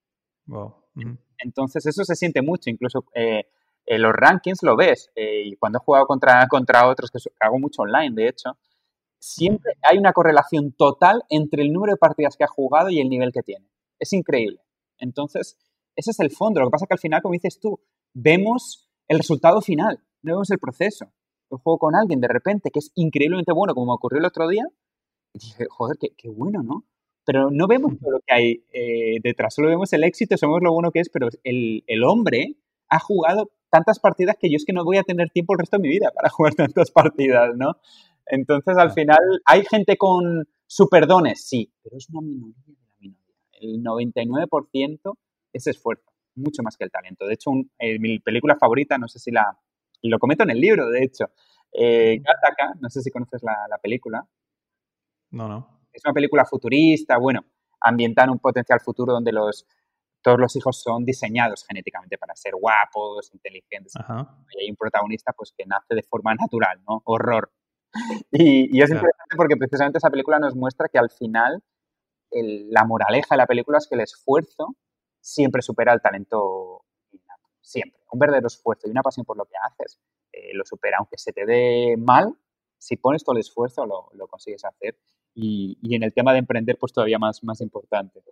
Entonces 1.38 1.84
eso 1.84 2.04
se 2.04 2.16
siente 2.16 2.40
mucho, 2.40 2.70
incluso 2.70 3.04
eh, 3.14 3.44
en 3.90 4.02
los 4.02 4.12
rankings 4.12 4.62
lo 4.62 4.76
ves, 4.76 5.10
eh, 5.16 5.42
y 5.46 5.56
cuando 5.56 5.78
he 5.78 5.84
jugado 5.84 6.06
contra, 6.06 6.46
contra 6.48 6.86
otros, 6.86 7.10
que 7.10 7.18
hago 7.40 7.58
mucho 7.58 7.82
online, 7.82 8.14
de 8.14 8.28
hecho, 8.28 8.56
siempre 9.18 9.72
hay 9.82 9.98
una 9.98 10.12
correlación 10.12 10.72
total 10.72 11.24
entre 11.28 11.62
el 11.62 11.72
número 11.72 11.94
de 11.94 11.96
partidas 11.96 12.36
que 12.36 12.44
ha 12.44 12.46
jugado 12.46 12.88
y 12.90 13.00
el 13.00 13.08
nivel 13.08 13.32
que 13.32 13.42
tiene. 13.42 13.68
Es 13.98 14.12
increíble. 14.12 14.60
Entonces, 14.98 15.58
ese 15.96 16.12
es 16.12 16.20
el 16.20 16.30
fondo. 16.30 16.60
Lo 16.60 16.66
que 16.66 16.70
pasa 16.70 16.84
es 16.84 16.88
que 16.88 16.94
al 16.94 17.00
final, 17.00 17.20
como 17.20 17.32
dices 17.32 17.58
tú, 17.58 17.80
vemos 18.14 18.88
el 19.08 19.18
resultado 19.18 19.60
final, 19.60 19.98
no 20.22 20.34
vemos 20.34 20.50
el 20.52 20.60
proceso. 20.60 21.06
Yo 21.50 21.58
juego 21.58 21.78
con 21.78 21.96
alguien 21.96 22.20
de 22.20 22.28
repente 22.28 22.70
que 22.70 22.78
es 22.78 22.92
increíblemente 22.94 23.52
bueno, 23.52 23.74
como 23.74 23.86
me 23.86 23.94
ocurrió 23.94 24.20
el 24.20 24.26
otro 24.26 24.46
día, 24.46 24.66
y 25.34 25.40
dije, 25.40 25.66
joder, 25.68 25.96
qué, 26.00 26.10
qué 26.16 26.28
bueno, 26.28 26.62
¿no? 26.62 26.84
Pero 27.24 27.50
no 27.50 27.66
vemos 27.66 27.98
todo 27.98 28.12
lo 28.12 28.20
que 28.20 28.32
hay 28.32 28.64
eh, 28.72 29.18
detrás, 29.20 29.52
solo 29.54 29.68
vemos 29.68 29.92
el 29.92 30.04
éxito, 30.04 30.36
sabemos 30.36 30.62
lo 30.62 30.72
bueno 30.72 30.92
que 30.92 31.00
es, 31.00 31.08
pero 31.08 31.28
el, 31.42 31.82
el 31.88 32.04
hombre 32.04 32.54
ha 32.88 33.00
jugado 33.00 33.50
tantas 33.70 33.98
partidas 33.98 34.36
que 34.38 34.50
yo 34.50 34.56
es 34.56 34.64
que 34.64 34.72
no 34.72 34.84
voy 34.84 34.98
a 34.98 35.02
tener 35.02 35.30
tiempo 35.30 35.54
el 35.54 35.60
resto 35.60 35.76
de 35.76 35.82
mi 35.82 35.88
vida 35.88 36.10
para 36.14 36.28
jugar 36.30 36.54
tantas 36.54 36.90
partidas, 36.90 37.56
¿no? 37.56 37.76
Entonces, 38.26 38.76
al 38.76 38.92
final, 38.92 39.18
¿hay 39.44 39.64
gente 39.64 39.96
con 39.96 40.48
superdones? 40.66 41.48
Sí, 41.48 41.72
pero 41.82 41.96
es 41.96 42.08
una 42.10 42.20
minoría 42.20 42.62
de 42.66 42.72
la 42.72 42.84
minoría. 42.98 43.34
El 43.52 43.82
99% 43.82 45.18
es 45.52 45.66
esfuerzo, 45.66 46.12
mucho 46.36 46.62
más 46.62 46.76
que 46.76 46.84
el 46.84 46.90
talento. 46.90 47.26
De 47.26 47.34
hecho, 47.34 47.50
eh, 47.78 47.98
mi 47.98 48.18
película 48.20 48.56
favorita, 48.56 48.98
no 48.98 49.08
sé 49.08 49.18
si 49.18 49.30
la... 49.30 49.58
Lo 50.02 50.18
comento 50.18 50.44
en 50.44 50.50
el 50.50 50.60
libro, 50.60 50.88
de 50.88 51.04
hecho. 51.04 51.26
Eh, 51.72 52.20
Gattaca, 52.22 52.74
no 52.80 52.88
sé 52.88 53.02
si 53.02 53.10
conoces 53.10 53.42
la, 53.42 53.66
la 53.68 53.76
película. 53.78 54.26
No, 55.30 55.46
no. 55.46 55.80
Es 55.92 56.02
una 56.04 56.14
película 56.14 56.46
futurista, 56.46 57.18
bueno, 57.18 57.44
ambientada 57.80 58.26
en 58.26 58.30
un 58.30 58.38
potencial 58.38 58.80
futuro 58.80 59.12
donde 59.12 59.32
los, 59.32 59.66
todos 60.22 60.38
los 60.38 60.54
hijos 60.56 60.82
son 60.82 61.04
diseñados 61.04 61.64
genéticamente 61.66 62.18
para 62.18 62.36
ser 62.36 62.54
guapos, 62.54 63.30
inteligentes. 63.32 63.94
Y 63.96 64.62
hay 64.62 64.70
un 64.70 64.76
protagonista 64.76 65.32
pues 65.32 65.52
que 65.56 65.64
nace 65.66 65.94
de 65.94 66.02
forma 66.02 66.34
natural, 66.34 66.80
¿no? 66.88 67.02
Horror. 67.04 67.50
Y, 68.32 68.80
es 68.80 68.88
interesante 68.88 69.36
porque 69.36 69.56
precisamente 69.56 69.98
esa 69.98 70.10
película 70.10 70.38
nos 70.38 70.54
muestra 70.54 70.88
que 70.88 70.98
al 70.98 71.10
final 71.10 71.60
la 72.30 72.84
moraleja 72.84 73.34
de 73.34 73.38
la 73.38 73.46
película 73.46 73.78
es 73.78 73.88
que 73.88 73.96
el 73.96 74.02
esfuerzo 74.02 74.76
siempre 75.20 75.62
supera 75.62 75.92
el 75.92 76.00
talento 76.00 76.84
innato. 77.10 77.48
Siempre. 77.60 78.00
Un 78.12 78.18
verdadero 78.20 78.46
esfuerzo 78.46 78.86
y 78.86 78.90
una 78.90 79.02
pasión 79.02 79.26
por 79.26 79.36
lo 79.36 79.44
que 79.44 79.56
haces 79.60 80.00
eh, 80.32 80.54
lo 80.54 80.64
supera. 80.64 80.98
Aunque 80.98 81.18
se 81.18 81.32
te 81.32 81.44
dé 81.44 81.96
mal, 81.98 82.36
si 82.78 82.96
pones 82.96 83.24
todo 83.24 83.34
el 83.34 83.40
esfuerzo 83.40 83.86
lo, 83.86 84.26
consigues 84.28 84.64
hacer. 84.64 84.96
Y, 85.34 85.78
en 85.94 86.02
el 86.02 86.12
tema 86.12 86.32
de 86.32 86.40
emprender, 86.40 86.76
pues 86.78 86.92
todavía 86.92 87.18
más, 87.18 87.42
más 87.44 87.60
importante. 87.60 88.22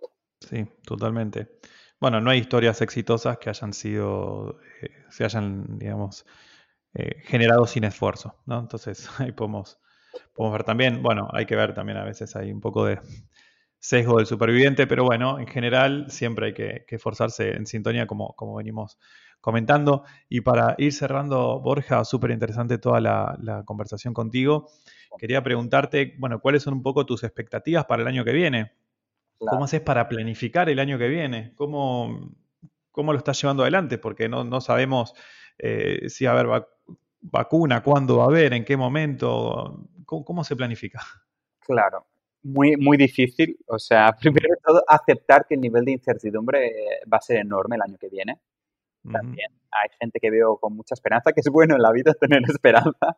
Sí, 0.41 0.65
totalmente. 0.85 1.59
Bueno, 1.99 2.21
no 2.21 2.29
hay 2.29 2.39
historias 2.39 2.81
exitosas 2.81 3.37
que 3.39 3.49
hayan 3.49 3.73
sido, 3.73 4.59
eh, 4.81 4.89
se 5.09 5.25
hayan, 5.25 5.77
digamos, 5.77 6.25
eh, 6.93 7.21
generado 7.25 7.67
sin 7.67 7.83
esfuerzo, 7.83 8.35
¿no? 8.45 8.59
Entonces 8.59 9.09
ahí 9.19 9.31
podemos, 9.31 9.79
podemos 10.33 10.53
ver 10.53 10.63
también, 10.63 11.03
bueno, 11.03 11.29
hay 11.33 11.45
que 11.45 11.55
ver 11.55 11.73
también 11.73 11.97
a 11.97 12.05
veces 12.05 12.35
hay 12.35 12.51
un 12.51 12.61
poco 12.61 12.85
de 12.85 12.99
sesgo 13.79 14.17
del 14.17 14.25
superviviente, 14.25 14.87
pero 14.87 15.03
bueno, 15.05 15.39
en 15.39 15.47
general 15.47 16.07
siempre 16.09 16.47
hay 16.47 16.53
que, 16.53 16.85
esforzarse 16.87 17.55
en 17.55 17.65
sintonía 17.65 18.07
como, 18.07 18.33
como 18.35 18.55
venimos 18.55 18.97
comentando. 19.41 20.03
Y 20.27 20.41
para 20.41 20.75
ir 20.77 20.93
cerrando, 20.93 21.59
Borja, 21.59 22.03
súper 22.05 22.31
interesante 22.31 22.77
toda 22.77 22.99
la, 23.01 23.63
conversación 23.65 24.13
contigo. 24.13 24.67
Quería 25.17 25.43
preguntarte, 25.43 26.15
bueno, 26.19 26.39
¿cuáles 26.39 26.63
son 26.63 26.73
un 26.75 26.83
poco 26.83 27.05
tus 27.05 27.23
expectativas 27.23 27.85
para 27.85 28.01
el 28.01 28.07
año 28.07 28.25
que 28.25 28.33
viene? 28.33 28.73
¿Cómo 29.39 29.63
haces 29.63 29.81
para 29.81 30.07
planificar 30.09 30.69
el 30.69 30.79
año 30.79 30.97
que 30.97 31.07
viene? 31.07 31.53
¿Cómo, 31.55 32.35
cómo 32.91 33.13
lo 33.13 33.17
estás 33.17 33.41
llevando 33.41 33.63
adelante? 33.63 33.97
Porque 33.97 34.27
no, 34.27 34.43
no 34.43 34.61
sabemos 34.61 35.13
eh, 35.57 36.09
si 36.09 36.25
va 36.25 36.31
a 36.31 36.39
haber 36.39 36.65
vacuna, 37.21 37.81
cuándo 37.81 38.17
va 38.17 38.25
a 38.25 38.27
haber, 38.27 38.53
en 38.53 38.65
qué 38.65 38.77
momento. 38.77 39.87
¿Cómo, 40.05 40.43
se 40.43 40.55
planifica? 40.55 41.01
Claro, 41.59 42.07
muy, 42.43 42.75
muy 42.77 42.97
difícil. 42.97 43.57
O 43.67 43.77
sea, 43.77 44.11
primero 44.19 44.49
de 44.49 44.61
todo, 44.63 44.83
aceptar 44.87 45.45
que 45.47 45.55
el 45.55 45.61
nivel 45.61 45.85
de 45.85 45.91
incertidumbre 45.91 46.71
va 47.11 47.17
a 47.17 47.21
ser 47.21 47.37
enorme 47.37 47.75
el 47.75 47.81
año 47.81 47.97
que 47.97 48.09
viene. 48.09 48.41
También 49.11 49.51
hay 49.71 49.89
gente 49.99 50.19
que 50.19 50.29
veo 50.29 50.57
con 50.57 50.75
mucha 50.75 50.93
esperanza, 50.93 51.31
que 51.31 51.39
es 51.39 51.49
bueno 51.49 51.75
en 51.75 51.81
la 51.81 51.91
vida 51.91 52.13
tener 52.19 52.41
esperanza, 52.43 53.17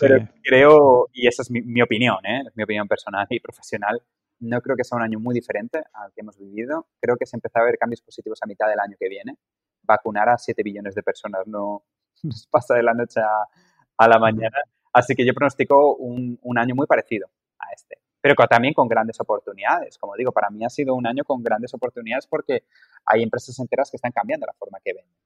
pero 0.00 0.26
creo, 0.42 1.08
y 1.12 1.26
esa 1.26 1.42
es 1.42 1.50
mi, 1.50 1.60
mi 1.60 1.82
opinión, 1.82 2.24
¿eh? 2.24 2.44
es 2.46 2.56
mi 2.56 2.62
opinión 2.62 2.88
personal 2.88 3.26
y 3.28 3.38
profesional, 3.38 4.02
no 4.40 4.60
creo 4.60 4.76
que 4.76 4.84
sea 4.84 4.96
un 4.96 5.02
año 5.02 5.18
muy 5.18 5.34
diferente 5.34 5.82
al 5.92 6.12
que 6.12 6.20
hemos 6.20 6.38
vivido. 6.38 6.86
Creo 7.00 7.16
que 7.16 7.26
se 7.26 7.36
empezará 7.36 7.64
a 7.64 7.66
ver 7.66 7.78
cambios 7.78 8.02
positivos 8.02 8.38
a 8.42 8.46
mitad 8.46 8.68
del 8.68 8.78
año 8.78 8.96
que 8.98 9.08
viene. 9.08 9.36
Vacunar 9.82 10.28
a 10.28 10.38
7 10.38 10.62
billones 10.62 10.94
de 10.94 11.02
personas 11.02 11.46
no 11.46 11.84
nos 12.22 12.46
pasa 12.46 12.74
de 12.74 12.82
la 12.82 12.94
noche 12.94 13.20
a, 13.20 14.08
la 14.08 14.18
mañana. 14.18 14.58
Así 14.92 15.14
que 15.14 15.26
yo 15.26 15.34
pronostico 15.34 15.96
un, 15.96 16.38
año 16.56 16.74
muy 16.74 16.86
parecido 16.86 17.28
a 17.58 17.72
este, 17.74 17.98
pero 18.20 18.34
también 18.48 18.74
con 18.74 18.88
grandes 18.88 19.20
oportunidades. 19.20 19.98
Como 19.98 20.14
digo, 20.16 20.32
para 20.32 20.50
mí 20.50 20.64
ha 20.64 20.70
sido 20.70 20.94
un 20.94 21.06
año 21.06 21.24
con 21.24 21.42
grandes 21.42 21.74
oportunidades 21.74 22.26
porque 22.26 22.64
hay 23.04 23.22
empresas 23.22 23.58
enteras 23.58 23.90
que 23.90 23.96
están 23.96 24.12
cambiando 24.12 24.46
la 24.46 24.54
forma 24.54 24.78
que 24.82 24.94
venden 24.94 25.16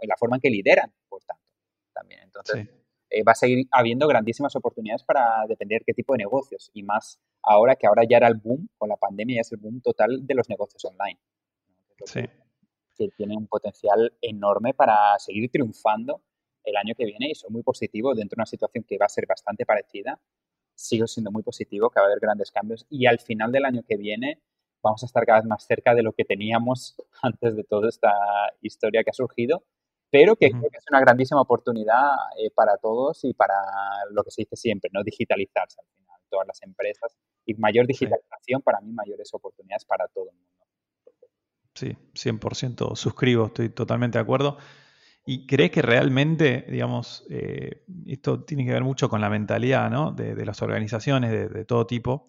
y 0.00 0.06
la 0.06 0.16
forma 0.16 0.36
en 0.36 0.40
que 0.40 0.50
lideran, 0.50 0.92
por 1.08 1.22
tanto, 1.24 1.42
también. 1.92 2.20
Entonces, 2.22 2.68
eh, 3.14 3.22
va 3.22 3.32
a 3.32 3.36
seguir 3.36 3.66
habiendo 3.70 4.08
grandísimas 4.08 4.56
oportunidades 4.56 5.04
para 5.04 5.46
depender 5.48 5.82
qué 5.86 5.92
tipo 5.92 6.14
de 6.14 6.18
negocios 6.18 6.70
y 6.74 6.82
más 6.82 7.20
ahora 7.42 7.76
que 7.76 7.86
ahora 7.86 8.02
ya 8.08 8.16
era 8.16 8.26
el 8.26 8.34
boom, 8.34 8.68
con 8.76 8.88
la 8.88 8.96
pandemia 8.96 9.36
ya 9.36 9.40
es 9.42 9.52
el 9.52 9.58
boom 9.58 9.80
total 9.80 10.26
de 10.26 10.34
los 10.34 10.48
negocios 10.48 10.84
online. 10.84 11.20
Sí. 12.04 12.22
Que, 12.96 13.08
tiene 13.16 13.36
un 13.36 13.46
potencial 13.46 14.12
enorme 14.20 14.74
para 14.74 15.18
seguir 15.18 15.50
triunfando 15.50 16.22
el 16.64 16.76
año 16.76 16.94
que 16.96 17.04
viene 17.04 17.30
y 17.30 17.34
soy 17.34 17.50
muy 17.50 17.62
positivo 17.62 18.14
dentro 18.14 18.36
de 18.36 18.40
una 18.40 18.46
situación 18.46 18.84
que 18.84 18.98
va 18.98 19.06
a 19.06 19.08
ser 19.08 19.26
bastante 19.26 19.64
parecida. 19.64 20.20
Sigo 20.74 21.06
siendo 21.06 21.30
muy 21.30 21.42
positivo 21.42 21.90
que 21.90 22.00
va 22.00 22.06
a 22.06 22.08
haber 22.08 22.20
grandes 22.20 22.50
cambios 22.50 22.84
y 22.90 23.06
al 23.06 23.20
final 23.20 23.52
del 23.52 23.64
año 23.64 23.82
que 23.86 23.96
viene 23.96 24.42
vamos 24.82 25.02
a 25.04 25.06
estar 25.06 25.24
cada 25.24 25.38
vez 25.38 25.48
más 25.48 25.64
cerca 25.64 25.94
de 25.94 26.02
lo 26.02 26.12
que 26.12 26.24
teníamos 26.24 26.96
antes 27.22 27.54
de 27.54 27.64
toda 27.64 27.88
esta 27.88 28.12
historia 28.60 29.04
que 29.04 29.10
ha 29.10 29.14
surgido 29.14 29.64
pero 30.14 30.36
que 30.36 30.48
creo 30.48 30.70
que 30.70 30.78
es 30.78 30.84
una 30.88 31.00
grandísima 31.00 31.40
oportunidad 31.40 32.12
eh, 32.38 32.48
para 32.54 32.76
todos 32.76 33.24
y 33.24 33.34
para 33.34 33.56
lo 34.12 34.22
que 34.22 34.30
se 34.30 34.42
dice 34.42 34.54
siempre, 34.54 34.88
¿no? 34.92 35.02
Digitalizarse 35.02 35.80
al 35.80 35.88
final, 35.88 36.20
todas 36.30 36.46
las 36.46 36.62
empresas. 36.62 37.16
Y 37.44 37.54
mayor 37.54 37.88
digitalización, 37.88 38.62
para 38.62 38.80
mí, 38.80 38.92
mayores 38.92 39.34
oportunidades 39.34 39.84
para 39.84 40.06
todo 40.06 40.30
el 40.30 40.36
mundo. 40.36 40.50
Sí, 41.74 41.96
100% 42.14 42.94
suscribo, 42.94 43.46
estoy 43.46 43.70
totalmente 43.70 44.18
de 44.18 44.22
acuerdo. 44.22 44.56
¿Y 45.26 45.48
crees 45.48 45.72
que 45.72 45.82
realmente, 45.82 46.64
digamos, 46.68 47.26
eh, 47.28 47.82
esto 48.06 48.44
tiene 48.44 48.64
que 48.64 48.70
ver 48.70 48.84
mucho 48.84 49.08
con 49.08 49.20
la 49.20 49.28
mentalidad 49.28 49.90
¿no? 49.90 50.12
de, 50.12 50.46
las 50.46 50.62
organizaciones 50.62 51.32
de, 51.32 51.48
de, 51.48 51.64
todo 51.64 51.88
tipo? 51.88 52.26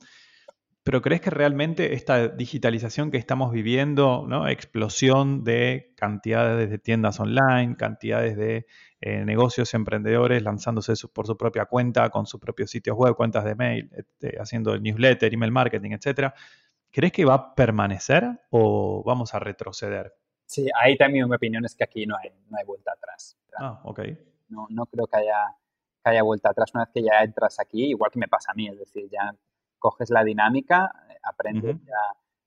Pero 0.85 1.01
¿crees 1.01 1.19
que 1.19 1.31
realmente 1.31 1.95
esta 1.95 2.27
digitalización 2.27 3.09
que 3.09 3.17
estamos 3.17 3.51
viviendo, 3.51 4.23
¿no? 4.27 4.47
explosión 4.47 5.43
de 5.43 5.91
cantidades 5.97 6.69
de 6.69 6.77
tiendas 6.77 7.19
online, 7.19 7.75
cantidades 7.75 8.37
de 8.37 8.67
eh, 9.01 9.25
negocios 9.25 9.73
emprendedores 9.73 10.43
lanzándose 10.43 10.93
por 11.11 11.25
su 11.25 11.37
propia 11.37 11.65
cuenta, 11.65 12.11
con 12.11 12.27
sus 12.27 12.39
propios 12.39 12.69
sitios 12.69 12.95
web, 12.95 13.15
cuentas 13.15 13.45
de 13.45 13.55
mail, 13.55 13.89
este, 13.93 14.37
haciendo 14.39 14.75
el 14.75 14.83
newsletter, 14.83 15.33
email 15.33 15.51
marketing, 15.51 15.93
etcétera, 15.93 16.35
¿crees 16.91 17.11
que 17.11 17.25
va 17.25 17.33
a 17.33 17.55
permanecer 17.55 18.41
o 18.51 19.01
vamos 19.03 19.33
a 19.33 19.39
retroceder? 19.39 20.13
Sí, 20.45 20.69
ahí 20.79 20.95
también 20.97 21.27
mi 21.27 21.35
opinión 21.35 21.65
es 21.65 21.73
que 21.73 21.83
aquí 21.83 22.05
no 22.05 22.15
hay, 22.15 22.29
no 22.47 22.59
hay 22.59 22.63
vuelta 22.63 22.91
atrás. 22.91 23.35
Ah, 23.57 23.81
ok. 23.85 24.01
No, 24.49 24.67
no 24.69 24.85
creo 24.85 25.07
que 25.07 25.17
haya, 25.17 25.47
que 26.03 26.11
haya 26.11 26.21
vuelta 26.21 26.51
atrás 26.51 26.69
una 26.75 26.83
vez 26.83 26.93
que 26.93 27.01
ya 27.01 27.23
entras 27.23 27.59
aquí, 27.59 27.85
igual 27.85 28.11
que 28.11 28.19
me 28.19 28.27
pasa 28.27 28.51
a 28.51 28.53
mí, 28.53 28.67
es 28.67 28.77
decir, 28.77 29.09
ya 29.09 29.35
coges 29.85 30.09
la 30.09 30.23
dinámica, 30.23 30.91
eh, 31.11 31.13
aprendes 31.21 31.77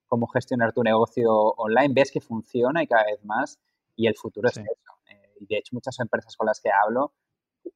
cómo 0.08 0.26
gestionar 0.26 0.72
tu 0.72 0.82
negocio 0.82 1.30
online, 1.32 1.94
ves 1.94 2.10
que 2.10 2.20
funciona 2.20 2.82
y 2.82 2.88
cada 2.88 3.04
vez 3.04 3.24
más, 3.24 3.60
y 3.94 4.08
el 4.08 4.16
futuro 4.16 4.48
es 4.48 4.56
eso. 4.56 4.92
Eh, 5.08 5.34
y 5.40 5.46
de 5.46 5.58
hecho, 5.58 5.76
muchas 5.76 5.96
empresas 6.00 6.34
con 6.36 6.46
las 6.46 6.60
que 6.60 6.70
hablo, 6.72 7.12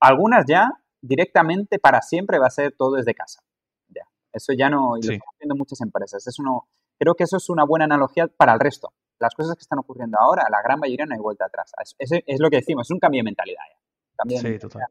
algunas 0.01 0.47
ya 0.49 0.69
directamente 1.01 1.79
para 1.79 2.01
siempre 2.03 2.41
va 2.41 2.49
a 2.49 2.51
ser 2.51 2.75
todo 2.77 2.97
desde 2.97 3.15
casa. 3.15 3.41
Ya. 3.89 4.03
Eso 4.33 4.53
ya 4.53 4.69
no, 4.69 4.97
y 4.97 5.03
lo 5.07 5.13
están 5.13 5.29
haciendo 5.33 5.55
muchas 5.55 5.81
empresas. 5.81 6.27
Eso 6.27 6.43
no, 6.43 6.67
creo 6.99 7.15
que 7.15 7.23
eso 7.23 7.37
es 7.37 7.49
una 7.49 7.65
buena 7.65 7.85
analogía 7.85 8.27
para 8.27 8.55
el 8.55 8.59
resto. 8.59 8.93
Las 9.21 9.33
cosas 9.37 9.55
que 9.55 9.63
están 9.63 9.79
ocurriendo 9.79 10.19
ahora, 10.19 10.43
la 10.51 10.61
gran 10.61 10.81
mayoría 10.81 11.07
no 11.07 11.15
hay 11.15 11.21
vuelta 11.21 11.45
atrás. 11.45 11.71
Es, 11.99 12.11
es, 12.11 12.41
lo 12.41 12.51
que 12.51 12.57
decimos, 12.57 12.89
es 12.89 12.91
un 12.91 12.99
cambio 12.99 13.21
de 13.21 13.25
mentalidad 13.27 13.63
ya. 13.71 13.79
Cambio 14.17 14.43
de 14.43 14.51
mentalidad. 14.51 14.89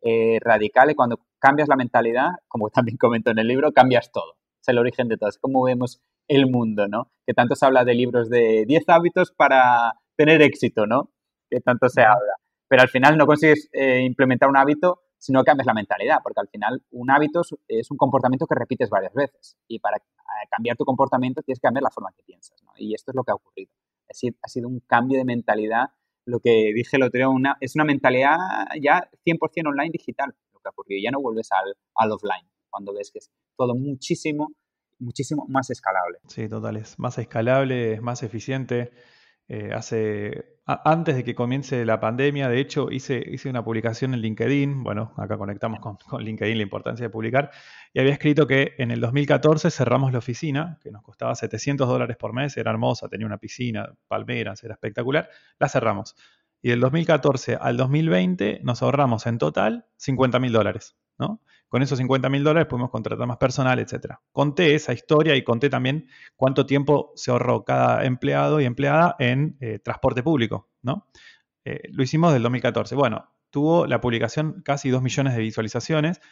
Eh, 0.00 0.38
radical 0.40 0.90
y 0.90 0.94
cuando 0.94 1.18
cambias 1.44 1.68
la 1.68 1.76
mentalidad, 1.76 2.30
como 2.48 2.70
también 2.70 2.96
comento 2.96 3.30
en 3.30 3.38
el 3.38 3.46
libro, 3.46 3.70
cambias 3.72 4.10
todo. 4.10 4.38
Es 4.62 4.68
el 4.68 4.78
origen 4.78 5.08
de 5.08 5.18
todo. 5.18 5.28
Es 5.28 5.36
como 5.36 5.62
vemos 5.62 6.00
el 6.26 6.50
mundo, 6.50 6.88
¿no? 6.88 7.10
Que 7.26 7.34
tanto 7.34 7.54
se 7.54 7.66
habla 7.66 7.84
de 7.84 7.92
libros 7.92 8.30
de 8.30 8.64
10 8.66 8.88
hábitos 8.88 9.30
para 9.30 9.92
tener 10.16 10.40
éxito, 10.40 10.86
¿no? 10.86 11.10
Que 11.50 11.60
tanto 11.60 11.90
se 11.90 12.00
habla. 12.00 12.32
Pero 12.66 12.80
al 12.80 12.88
final 12.88 13.18
no 13.18 13.26
consigues 13.26 13.68
eh, 13.72 14.00
implementar 14.00 14.48
un 14.48 14.56
hábito 14.56 15.02
si 15.18 15.32
no 15.32 15.44
cambias 15.44 15.66
la 15.66 15.74
mentalidad, 15.74 16.18
porque 16.22 16.40
al 16.40 16.48
final 16.48 16.82
un 16.92 17.10
hábito 17.10 17.42
es 17.68 17.90
un 17.90 17.98
comportamiento 17.98 18.46
que 18.46 18.54
repites 18.54 18.88
varias 18.88 19.12
veces 19.12 19.56
y 19.68 19.80
para 19.80 19.98
eh, 19.98 20.48
cambiar 20.50 20.78
tu 20.78 20.86
comportamiento 20.86 21.42
tienes 21.42 21.60
que 21.60 21.66
cambiar 21.66 21.82
la 21.82 21.90
forma 21.90 22.10
que 22.16 22.22
piensas, 22.22 22.62
¿no? 22.62 22.72
Y 22.76 22.94
esto 22.94 23.10
es 23.10 23.14
lo 23.14 23.22
que 23.22 23.32
ha 23.32 23.34
ocurrido. 23.34 23.70
Ha 24.08 24.48
sido 24.48 24.68
un 24.68 24.80
cambio 24.80 25.18
de 25.18 25.24
mentalidad, 25.24 25.90
lo 26.24 26.40
que 26.40 26.72
dije 26.74 26.96
el 26.96 27.02
otro 27.02 27.18
día, 27.18 27.28
una, 27.28 27.58
es 27.60 27.74
una 27.74 27.84
mentalidad 27.84 28.38
ya 28.80 29.10
100% 29.26 29.68
online 29.68 29.90
digital, 29.92 30.34
lo 30.64 30.70
que 30.70 30.74
ha 30.74 30.74
ocurrido. 30.76 31.00
Ya 31.04 31.10
no 31.10 31.20
vuelves 31.20 31.48
al, 31.52 31.74
al 31.94 32.12
offline, 32.12 32.48
cuando 32.70 32.94
ves 32.94 33.10
que 33.12 33.18
es 33.18 33.30
todo 33.56 33.74
muchísimo, 33.74 34.48
muchísimo 34.98 35.46
más 35.48 35.70
escalable. 35.70 36.18
Sí, 36.28 36.48
total, 36.48 36.76
es 36.76 36.98
más 36.98 37.18
escalable, 37.18 37.94
es 37.94 38.02
más 38.02 38.22
eficiente. 38.22 38.92
Eh, 39.46 39.70
hace, 39.74 40.58
antes 40.64 41.16
de 41.16 41.24
que 41.24 41.34
comience 41.34 41.84
la 41.84 42.00
pandemia, 42.00 42.48
de 42.48 42.60
hecho, 42.60 42.90
hice, 42.90 43.22
hice 43.30 43.50
una 43.50 43.62
publicación 43.62 44.14
en 44.14 44.20
LinkedIn, 44.20 44.82
bueno, 44.82 45.12
acá 45.18 45.36
conectamos 45.36 45.80
con, 45.80 45.96
con, 45.96 46.24
LinkedIn 46.24 46.56
la 46.56 46.62
importancia 46.62 47.04
de 47.04 47.10
publicar, 47.10 47.50
y 47.92 48.00
había 48.00 48.12
escrito 48.12 48.46
que 48.46 48.72
en 48.78 48.90
el 48.90 49.00
2014 49.00 49.70
cerramos 49.70 50.12
la 50.12 50.18
oficina, 50.18 50.78
que 50.82 50.90
nos 50.90 51.02
costaba 51.02 51.34
700 51.34 51.86
dólares 51.86 52.16
por 52.16 52.32
mes, 52.32 52.56
era 52.56 52.70
hermosa, 52.70 53.08
tenía 53.08 53.26
una 53.26 53.36
piscina, 53.36 53.92
palmeras, 54.08 54.64
era 54.64 54.74
espectacular, 54.74 55.28
la 55.58 55.68
cerramos. 55.68 56.16
Y 56.64 56.70
del 56.70 56.80
2014 56.80 57.58
al 57.60 57.76
2020 57.76 58.60
nos 58.62 58.82
ahorramos 58.82 59.26
en 59.26 59.36
total 59.36 59.84
50 59.98 60.38
mil 60.38 60.50
dólares, 60.50 60.96
¿no? 61.18 61.42
Con 61.68 61.82
esos 61.82 61.98
50 61.98 62.30
mil 62.30 62.42
dólares 62.42 62.68
pudimos 62.70 62.88
contratar 62.88 63.26
más 63.26 63.36
personal, 63.36 63.78
etc. 63.80 64.14
Conté 64.32 64.74
esa 64.74 64.94
historia 64.94 65.36
y 65.36 65.44
conté 65.44 65.68
también 65.68 66.08
cuánto 66.36 66.64
tiempo 66.64 67.12
se 67.16 67.30
ahorró 67.30 67.64
cada 67.64 68.06
empleado 68.06 68.62
y 68.62 68.64
empleada 68.64 69.14
en 69.18 69.58
eh, 69.60 69.78
transporte 69.78 70.22
público, 70.22 70.70
¿no? 70.80 71.06
Eh, 71.66 71.82
lo 71.92 72.02
hicimos 72.02 72.32
del 72.32 72.42
2014. 72.44 72.94
Bueno, 72.94 73.30
tuvo 73.50 73.86
la 73.86 74.00
publicación 74.00 74.62
casi 74.64 74.88
2 74.88 75.02
millones 75.02 75.34
de 75.34 75.42
visualizaciones 75.42 76.22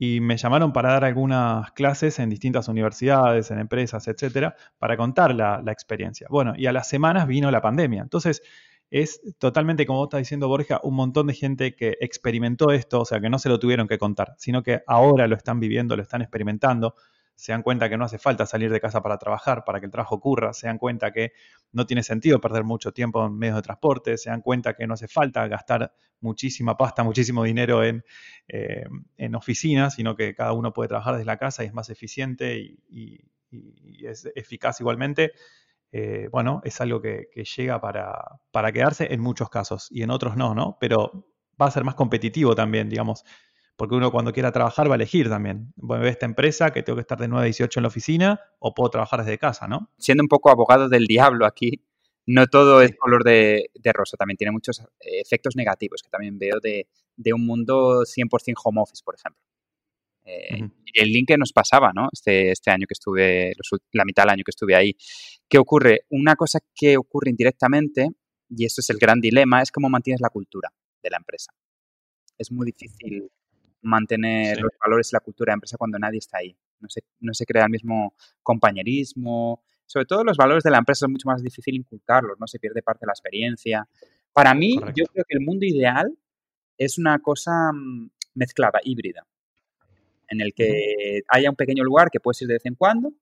y 0.00 0.18
me 0.18 0.36
llamaron 0.36 0.72
para 0.72 0.94
dar 0.94 1.04
algunas 1.04 1.70
clases 1.70 2.18
en 2.18 2.28
distintas 2.28 2.66
universidades, 2.66 3.52
en 3.52 3.60
empresas, 3.60 4.08
etcétera, 4.08 4.56
para 4.78 4.96
contar 4.96 5.32
la, 5.32 5.62
la 5.64 5.70
experiencia. 5.70 6.26
Bueno, 6.28 6.54
y 6.56 6.66
a 6.66 6.72
las 6.72 6.88
semanas 6.88 7.28
vino 7.28 7.52
la 7.52 7.60
pandemia. 7.60 8.02
Entonces, 8.02 8.42
es 8.90 9.20
totalmente, 9.38 9.86
como 9.86 10.04
está 10.04 10.18
diciendo 10.18 10.48
Borja, 10.48 10.80
un 10.82 10.94
montón 10.94 11.26
de 11.26 11.34
gente 11.34 11.74
que 11.74 11.96
experimentó 12.00 12.70
esto, 12.70 13.00
o 13.00 13.04
sea, 13.04 13.20
que 13.20 13.28
no 13.28 13.38
se 13.38 13.48
lo 13.48 13.58
tuvieron 13.58 13.88
que 13.88 13.98
contar, 13.98 14.34
sino 14.38 14.62
que 14.62 14.82
ahora 14.86 15.26
lo 15.26 15.36
están 15.36 15.58
viviendo, 15.60 15.96
lo 15.96 16.02
están 16.02 16.22
experimentando, 16.22 16.94
se 17.34 17.52
dan 17.52 17.62
cuenta 17.62 17.88
que 17.90 17.98
no 17.98 18.04
hace 18.04 18.18
falta 18.18 18.46
salir 18.46 18.70
de 18.70 18.80
casa 18.80 19.02
para 19.02 19.18
trabajar, 19.18 19.64
para 19.64 19.80
que 19.80 19.86
el 19.86 19.92
trabajo 19.92 20.14
ocurra, 20.14 20.52
se 20.54 20.68
dan 20.68 20.78
cuenta 20.78 21.12
que 21.12 21.32
no 21.72 21.84
tiene 21.84 22.02
sentido 22.02 22.40
perder 22.40 22.64
mucho 22.64 22.92
tiempo 22.92 23.26
en 23.26 23.36
medios 23.36 23.56
de 23.56 23.62
transporte, 23.62 24.16
se 24.16 24.30
dan 24.30 24.40
cuenta 24.40 24.74
que 24.74 24.86
no 24.86 24.94
hace 24.94 25.08
falta 25.08 25.46
gastar 25.48 25.92
muchísima 26.20 26.76
pasta, 26.76 27.04
muchísimo 27.04 27.44
dinero 27.44 27.84
en, 27.84 28.04
eh, 28.48 28.86
en 29.18 29.34
oficinas, 29.34 29.94
sino 29.94 30.16
que 30.16 30.34
cada 30.34 30.52
uno 30.52 30.72
puede 30.72 30.88
trabajar 30.88 31.14
desde 31.14 31.26
la 31.26 31.36
casa 31.36 31.62
y 31.62 31.66
es 31.66 31.74
más 31.74 31.90
eficiente 31.90 32.56
y 32.56 33.20
es 34.06 34.30
eficaz 34.34 34.80
igualmente. 34.80 35.32
Eh, 35.92 36.28
bueno, 36.30 36.60
es 36.64 36.80
algo 36.80 37.00
que, 37.00 37.28
llega 37.56 37.80
para, 37.80 38.40
para, 38.50 38.72
quedarse 38.72 39.12
en 39.12 39.20
muchos 39.20 39.48
casos 39.48 39.88
y 39.90 40.02
en 40.02 40.10
otros 40.10 40.36
no, 40.36 40.54
¿no? 40.54 40.76
Pero 40.80 41.28
va 41.60 41.66
a 41.66 41.70
ser 41.70 41.84
más 41.84 41.94
competitivo 41.94 42.54
también, 42.54 42.88
digamos, 42.88 43.24
porque 43.76 43.94
uno 43.94 44.10
cuando 44.10 44.32
quiera 44.32 44.52
trabajar 44.52 44.88
va 44.88 44.94
a 44.94 44.96
elegir 44.96 45.28
también. 45.28 45.72
Bueno, 45.76 46.04
ve 46.04 46.10
esta 46.10 46.26
empresa 46.26 46.72
que 46.72 46.82
tengo 46.82 46.96
que 46.96 47.02
estar 47.02 47.18
de 47.18 47.28
9 47.28 47.42
a 47.42 47.44
18 47.44 47.80
en 47.80 47.82
la 47.82 47.88
oficina 47.88 48.40
o 48.58 48.74
puedo 48.74 48.90
trabajar 48.90 49.20
desde 49.20 49.38
casa, 49.38 49.68
¿no? 49.68 49.90
Siendo 49.98 50.22
un 50.22 50.28
poco 50.28 50.50
abogado 50.50 50.88
del 50.88 51.06
diablo 51.06 51.46
aquí, 51.46 51.82
no 52.26 52.46
todo 52.46 52.82
es 52.82 52.96
color 52.96 53.22
de, 53.22 53.70
rosa, 53.94 54.16
también 54.16 54.36
tiene 54.36 54.50
muchos 54.50 54.80
eh, 54.80 55.20
efectos 55.20 55.54
negativos 55.56 56.02
que 56.02 56.10
también 56.10 56.38
veo 56.38 56.58
de, 56.60 56.88
de 57.16 57.32
un 57.32 57.46
mundo 57.46 58.04
100% 58.04 58.54
home 58.64 58.80
office, 58.80 59.02
por 59.04 59.14
ejemplo. 59.14 59.40
Eh, 60.26 60.68
el 60.94 61.12
link 61.12 61.28
que 61.28 61.38
nos 61.38 61.52
pasaba, 61.52 61.92
¿no? 61.94 62.08
Este, 62.12 62.50
este 62.50 62.70
año 62.70 62.86
que 62.86 62.94
estuve, 62.94 63.52
la 63.92 64.04
mitad 64.04 64.24
del 64.24 64.30
año 64.30 64.44
que 64.44 64.50
estuve 64.50 64.74
ahí. 64.74 64.96
¿Qué 65.48 65.58
ocurre? 65.58 66.00
Una 66.10 66.34
cosa 66.34 66.58
que 66.74 66.96
ocurre 66.96 67.30
indirectamente, 67.30 68.08
y 68.48 68.64
esto 68.64 68.80
es 68.80 68.90
el 68.90 68.98
gran 68.98 69.20
dilema, 69.20 69.62
es 69.62 69.70
cómo 69.70 69.88
mantienes 69.88 70.20
la 70.20 70.30
cultura 70.30 70.72
de 71.02 71.10
la 71.10 71.18
empresa. 71.18 71.52
Es 72.36 72.50
muy 72.50 72.66
difícil 72.66 73.30
mantener 73.82 74.60
los 74.60 74.72
valores 74.84 75.12
y 75.12 75.16
la 75.16 75.20
cultura 75.20 75.50
de 75.50 75.52
la 75.52 75.56
empresa 75.56 75.76
cuando 75.76 75.98
nadie 75.98 76.18
está 76.18 76.38
ahí. 76.38 76.56
No 76.80 76.88
se, 76.88 77.02
no 77.20 77.32
se 77.32 77.46
crea 77.46 77.64
el 77.64 77.70
mismo 77.70 78.14
compañerismo. 78.42 79.62
Sobre 79.86 80.06
todo 80.06 80.24
los 80.24 80.36
valores 80.36 80.64
de 80.64 80.70
la 80.70 80.78
empresa 80.78 81.06
es 81.06 81.10
mucho 81.10 81.28
más 81.28 81.40
difícil 81.40 81.76
inculcarlos, 81.76 82.36
¿no? 82.40 82.48
Se 82.48 82.58
pierde 82.58 82.82
parte 82.82 83.00
de 83.02 83.06
la 83.06 83.12
experiencia. 83.12 83.88
Para 84.32 84.54
mí, 84.54 84.74
yo 84.96 85.04
creo 85.06 85.24
que 85.26 85.36
el 85.36 85.40
mundo 85.40 85.64
ideal 85.64 86.18
es 86.76 86.98
una 86.98 87.20
cosa 87.20 87.70
mm, 87.72 88.10
mezclada, 88.34 88.80
híbrida 88.82 89.24
en 90.28 90.40
el 90.40 90.54
que 90.54 91.22
haya 91.28 91.50
un 91.50 91.56
pequeño 91.56 91.84
lugar 91.84 92.10
que 92.10 92.20
puedes 92.20 92.40
ir 92.42 92.48
de 92.48 92.54
vez 92.54 92.66
en 92.66 92.74
cuando, 92.74 93.12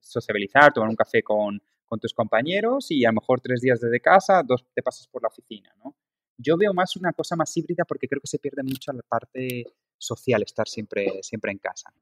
sociabilizar, 0.00 0.72
tomar 0.72 0.88
un 0.90 0.96
café 0.96 1.22
con, 1.22 1.60
tus 2.00 2.14
compañeros 2.14 2.92
y 2.92 3.04
a 3.04 3.08
lo 3.08 3.14
mejor 3.14 3.40
tres 3.40 3.60
días 3.60 3.80
desde 3.80 4.00
casa, 4.00 4.44
dos 4.44 4.64
te 4.72 4.80
pasas 4.80 5.08
por 5.08 5.22
la 5.22 5.28
oficina, 5.28 5.74
¿no? 5.84 5.96
Yo 6.38 6.56
veo 6.56 6.72
más 6.72 6.94
una 6.94 7.12
cosa 7.12 7.34
más 7.34 7.54
híbrida 7.56 7.84
porque 7.84 8.06
creo 8.06 8.20
que 8.20 8.28
se 8.28 8.38
pierde 8.38 8.62
mucho 8.62 8.92
la 8.92 9.02
parte 9.02 9.64
social 9.98 10.40
estar 10.42 10.68
siempre, 10.68 11.20
siempre 11.22 11.50
en 11.50 11.58
casa. 11.58 11.92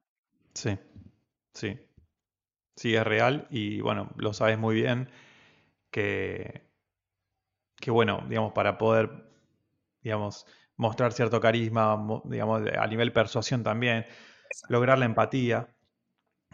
Sí, 0.52 0.76
sí. 1.54 1.74
Sí, 2.76 2.94
es 2.94 3.02
real 3.02 3.46
y 3.48 3.80
bueno, 3.80 4.11
lo 4.16 4.34
sabes 4.34 4.59
muy 4.59 4.74
bien 4.74 5.09
que, 5.90 6.68
que 7.76 7.90
bueno, 7.90 8.24
digamos, 8.28 8.52
para 8.52 8.76
poder, 8.76 9.11
digamos, 10.02 10.46
mostrar 10.76 11.12
cierto 11.12 11.40
carisma, 11.40 11.98
digamos, 12.24 12.62
a 12.78 12.86
nivel 12.86 13.12
persuasión 13.12 13.62
también, 13.62 14.06
lograr 14.68 14.99
la 14.99 15.05
empatía. 15.05 15.74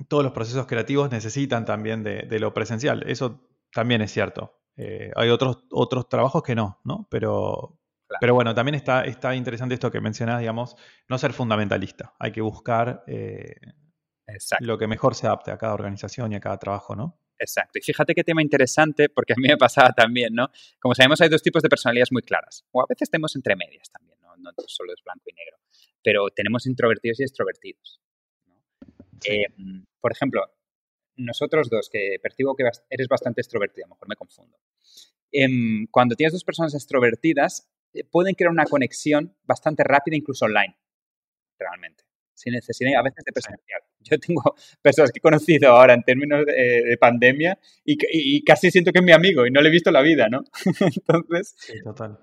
Todos 0.08 0.24
los 0.24 0.32
procesos 0.32 0.66
creativos 0.66 1.10
necesitan 1.10 1.64
también 1.64 2.02
de, 2.02 2.38
lo 2.38 2.52
presencial. 2.52 3.04
Eso 3.06 3.40
también 3.72 4.02
es 4.02 4.12
cierto. 4.12 4.60
Eh, 4.76 5.12
hay 5.14 5.30
otros, 5.30 5.64
otros 5.70 6.08
trabajos 6.08 6.42
que 6.42 6.54
no, 6.54 6.80
¿no? 6.84 7.06
Pero, 7.10 7.78
pero 8.20 8.34
bueno, 8.34 8.54
también 8.54 8.74
está, 8.74 9.04
está 9.04 9.34
interesante 9.34 9.74
esto 9.74 9.90
que 9.90 10.00
mencionás, 10.00 10.40
digamos, 10.40 10.76
no 11.08 11.18
ser 11.18 11.32
fundamentalista. 11.32 12.14
Hay 12.18 12.32
que 12.32 12.40
buscar 12.40 13.04
eh, 13.06 13.54
lo 14.60 14.78
que 14.78 14.86
mejor 14.86 15.14
se 15.14 15.26
adapte 15.26 15.50
a 15.50 15.58
cada 15.58 15.74
organización 15.74 16.32
y 16.32 16.36
a 16.36 16.40
cada 16.40 16.58
trabajo, 16.58 16.96
¿no? 16.96 17.20
Exacto. 17.38 17.78
Y 17.78 17.82
fíjate 17.82 18.14
qué 18.14 18.24
tema 18.24 18.42
interesante, 18.42 19.08
porque 19.08 19.32
a 19.32 19.36
mí 19.36 19.48
me 19.48 19.56
pasaba 19.56 19.90
también, 19.90 20.34
¿no? 20.34 20.48
Como 20.80 20.94
sabemos, 20.94 21.20
hay 21.20 21.28
dos 21.28 21.42
tipos 21.42 21.62
de 21.62 21.68
personalidades 21.68 22.12
muy 22.12 22.22
claras. 22.22 22.64
O 22.72 22.80
a 22.80 22.86
veces 22.88 23.10
tenemos 23.10 23.34
entre 23.36 23.56
medias 23.56 23.90
también, 23.90 24.13
¿no? 24.44 24.50
Solo 24.66 24.92
es 24.92 25.02
blanco 25.02 25.24
y 25.26 25.32
negro 25.32 25.58
pero 26.04 26.28
tenemos 26.28 26.66
introvertidos 26.66 27.18
y 27.18 27.22
extrovertidos. 27.24 28.00
Em, 29.24 29.84
por 30.00 30.12
ejemplo, 30.12 30.42
nosotros 31.16 31.70
dos, 31.70 31.88
que 31.90 32.18
percibo 32.22 32.54
que 32.54 32.64
eres 32.90 33.08
bastante 33.08 33.40
extrovertido, 33.40 33.86
a 33.86 33.88
lo 33.88 33.94
mejor 33.94 34.08
me 34.08 34.16
confundo. 34.16 34.58
Em, 35.32 35.86
cuando 35.90 36.14
tienes 36.14 36.34
dos 36.34 36.44
personas 36.44 36.74
extrovertidas, 36.74 37.68
eh, 37.94 38.04
pueden 38.04 38.34
crear 38.34 38.50
una 38.50 38.66
conexión 38.66 39.34
bastante 39.44 39.82
rápida, 39.82 40.16
incluso 40.16 40.44
online, 40.44 40.76
realmente 41.58 42.03
sin 42.34 42.52
necesidad 42.52 42.98
a 42.98 43.02
veces 43.02 43.24
de 43.24 43.32
presencial. 43.32 43.80
Yo 44.00 44.18
tengo 44.18 44.42
personas 44.82 45.10
que 45.10 45.18
he 45.18 45.22
conocido 45.22 45.70
ahora 45.70 45.94
en 45.94 46.02
términos 46.02 46.44
de, 46.46 46.96
pandemia 47.00 47.58
y, 47.84 48.42
casi 48.44 48.70
siento 48.70 48.92
que 48.92 48.98
es 48.98 49.04
mi 49.04 49.12
amigo 49.12 49.46
y 49.46 49.50
no 49.50 49.60
le 49.60 49.68
he 49.68 49.72
visto 49.72 49.90
la 49.90 50.02
vida, 50.02 50.28
¿no? 50.28 50.42
Entonces, 50.80 51.54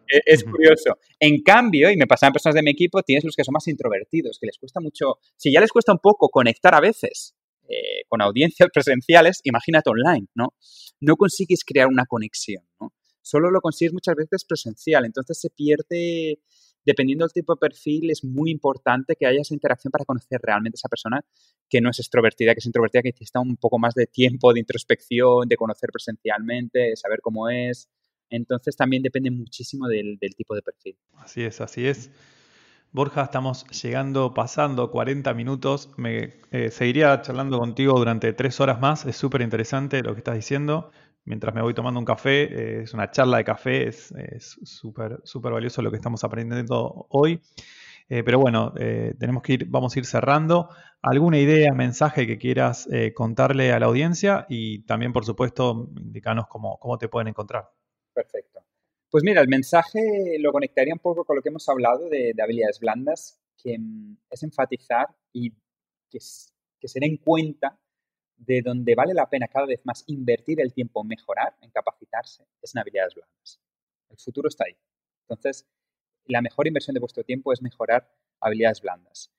e, 0.07 0.21
es, 0.25 0.43
curioso. 0.43 0.97
En 1.19 1.41
cambio, 1.41 1.89
y 1.89 1.97
me 1.97 2.07
pasan 2.07 2.31
personas 2.31 2.55
de 2.55 2.63
mi 2.63 2.71
equipo, 2.71 3.01
tienes 3.03 3.23
los 3.23 3.35
que 3.35 3.43
son 3.43 3.53
más 3.53 3.67
introvertidos, 3.67 4.37
que 4.39 4.45
les 4.45 4.57
cuesta 4.57 4.79
mucho, 4.79 5.19
si 5.35 5.51
ya 5.51 5.59
les 5.59 5.71
cuesta 5.71 5.91
un 5.91 5.99
poco 5.99 6.29
conectar 6.29 6.75
a 6.75 6.79
veces 6.79 7.35
eh, 7.67 8.03
con 8.07 8.21
audiencias 8.21 8.69
presenciales, 8.73 9.39
imagínate 9.43 9.89
online, 9.89 10.27
¿no? 10.35 10.53
No 10.99 11.15
consigues 11.15 11.63
crear 11.65 11.87
una 11.87 12.05
conexión, 12.05 12.63
¿no? 12.79 12.93
Solo 13.21 13.51
lo 13.51 13.61
consigues 13.61 13.93
muchas 13.93 14.15
veces 14.15 14.45
presencial, 14.45 15.05
entonces 15.05 15.39
se 15.39 15.49
pierde 15.51 16.39
dependiendo 16.85 17.25
del 17.25 17.33
tipo 17.33 17.53
de 17.53 17.59
perfil, 17.59 18.09
es 18.09 18.23
muy 18.23 18.51
importante 18.51 19.15
que 19.15 19.25
haya 19.25 19.41
esa 19.41 19.53
interacción 19.53 19.91
para 19.91 20.05
conocer 20.05 20.39
realmente 20.41 20.75
a 20.75 20.79
esa 20.79 20.89
persona 20.89 21.21
que 21.69 21.81
no 21.81 21.89
es 21.89 21.99
extrovertida, 21.99 22.53
que 22.53 22.59
es 22.59 22.65
introvertida, 22.65 23.01
que 23.01 23.09
necesita 23.09 23.39
un 23.39 23.57
poco 23.57 23.79
más 23.79 23.93
de 23.93 24.07
tiempo, 24.07 24.53
de 24.53 24.59
introspección, 24.59 25.47
de 25.47 25.55
conocer 25.55 25.89
presencialmente, 25.91 26.79
de 26.79 26.95
saber 26.95 27.19
cómo 27.21 27.49
es. 27.49 27.89
Entonces 28.29 28.75
también 28.75 29.03
depende 29.03 29.31
muchísimo 29.31 29.87
del, 29.87 30.17
tipo 30.35 30.55
de 30.55 30.61
perfil. 30.61 30.97
Así 31.17 31.43
es, 31.43 31.61
así 31.61 31.87
es. 31.87 32.09
Borja, 32.93 33.23
estamos 33.23 33.65
llegando, 33.81 34.33
pasando 34.33 34.91
40 34.91 35.33
minutos. 35.33 35.89
Me 35.97 36.33
eh, 36.51 36.71
seguiría 36.71 37.21
charlando 37.21 37.57
contigo 37.59 37.97
durante 37.97 38.33
tres 38.33 38.59
horas 38.59 38.81
más. 38.81 39.05
Es 39.05 39.15
súper 39.15 39.41
interesante 39.41 40.01
lo 40.03 40.13
que 40.13 40.19
estás 40.19 40.35
diciendo 40.35 40.91
mientras 41.25 41.53
me 41.53 41.61
voy 41.61 41.73
tomando 41.73 41.99
un 41.99 42.05
café. 42.05 42.43
Eh, 42.43 42.81
es 42.83 42.93
una 42.93 43.11
charla 43.11 43.37
de 43.37 43.43
café, 43.43 43.87
es 43.87 44.13
súper 44.63 45.19
súper 45.23 45.51
valioso 45.51 45.81
lo 45.81 45.91
que 45.91 45.97
estamos 45.97 46.23
aprendiendo 46.23 47.07
hoy. 47.09 47.41
Eh, 48.09 48.23
pero 48.23 48.39
bueno, 48.39 48.73
eh, 48.77 49.13
tenemos 49.17 49.41
que 49.41 49.53
ir, 49.53 49.65
vamos 49.67 49.95
a 49.95 49.99
ir 49.99 50.05
cerrando. 50.05 50.69
¿Alguna 51.01 51.39
idea, 51.39 51.73
mensaje 51.73 52.27
que 52.27 52.37
quieras 52.37 52.87
contarle 53.15 53.71
a 53.71 53.79
la 53.79 53.87
audiencia? 53.87 54.45
Y 54.49 54.83
también, 54.83 55.13
por 55.13 55.25
supuesto, 55.25 55.89
indicanos 55.97 56.45
cómo, 56.47 56.77
cómo 56.77 56.97
te 56.97 57.07
pueden 57.07 57.29
encontrar. 57.29 57.69
Perfecto. 58.13 58.61
Pues 59.09 59.23
mira, 59.23 59.41
el 59.41 59.47
mensaje 59.47 60.37
lo 60.39 60.51
conectaría 60.51 60.93
un 60.93 60.99
poco 60.99 61.25
con 61.25 61.35
lo 61.35 61.41
que 61.41 61.49
hemos 61.49 61.67
hablado 61.69 62.07
de, 62.07 62.33
habilidades 62.41 62.79
blandas, 62.79 63.39
que 63.57 63.79
mm, 63.79 64.17
es 64.29 64.43
enfatizar 64.43 65.07
y 65.33 65.51
que, 66.09 66.19
que 66.79 66.87
se 66.87 66.99
den 66.99 67.17
cuenta 67.17 67.79
de 68.45 68.61
donde 68.61 68.95
vale 68.95 69.13
la 69.13 69.29
pena 69.29 69.47
cada 69.47 69.67
vez 69.67 69.81
más 69.85 70.03
invertir 70.07 70.61
el 70.61 70.73
tiempo 70.73 71.01
en 71.01 71.09
mejorar, 71.09 71.55
en 71.61 71.69
capacitarse, 71.69 72.43
es 72.61 72.75
en 72.75 72.79
habilidades 72.79 73.13
blandas. 73.13 73.59
El 74.09 74.17
futuro 74.17 74.47
está 74.47 74.65
ahí. 74.65 74.75
Entonces, 75.29 75.67
la 76.25 76.41
mejor 76.41 76.67
inversión 76.67 76.93
de 76.95 76.99
vuestro 76.99 77.23
tiempo 77.23 77.53
es 77.53 77.61
mejorar 77.61 78.11
habilidades 78.39 78.81
blandas. 78.81 79.31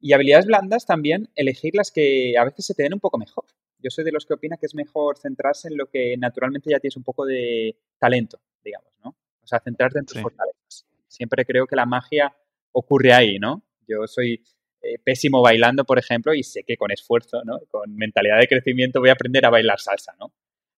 Y 0.00 0.12
habilidades 0.12 0.46
blandas 0.46 0.86
también 0.86 1.30
elegir 1.36 1.74
las 1.76 1.92
que 1.92 2.36
a 2.36 2.44
veces 2.44 2.66
se 2.66 2.74
te 2.74 2.82
den 2.82 2.94
un 2.94 3.00
poco 3.00 3.18
mejor. 3.18 3.44
Yo 3.78 3.90
soy 3.90 4.04
de 4.04 4.12
los 4.12 4.26
que 4.26 4.34
opina 4.34 4.56
que 4.56 4.66
es 4.66 4.74
mejor 4.74 5.18
centrarse 5.18 5.68
en 5.68 5.76
lo 5.76 5.86
que 5.86 6.16
naturalmente 6.16 6.70
ya 6.70 6.80
tienes 6.80 6.96
un 6.96 7.04
poco 7.04 7.24
de 7.24 7.76
talento, 7.98 8.40
digamos, 8.64 8.92
¿no? 9.04 9.10
O 9.40 9.46
sea, 9.46 9.60
centrarte 9.60 10.00
en 10.00 10.06
tus 10.06 10.20
fortalezas. 10.20 10.86
Siempre 11.06 11.44
creo 11.44 11.66
que 11.66 11.76
la 11.76 11.86
magia 11.86 12.34
ocurre 12.72 13.12
ahí, 13.12 13.38
¿no? 13.38 13.62
Yo 13.86 14.06
soy 14.06 14.42
eh, 14.82 14.98
pésimo 14.98 15.40
bailando, 15.42 15.84
por 15.84 15.98
ejemplo, 15.98 16.34
y 16.34 16.42
sé 16.42 16.64
que 16.64 16.76
con 16.76 16.90
esfuerzo, 16.90 17.42
¿no? 17.44 17.60
Con 17.70 17.94
mentalidad 17.94 18.40
de 18.40 18.48
crecimiento 18.48 18.98
voy 18.98 19.10
a 19.10 19.12
aprender 19.12 19.46
a 19.46 19.50
bailar 19.50 19.78
salsa, 19.78 20.12
¿no? 20.18 20.34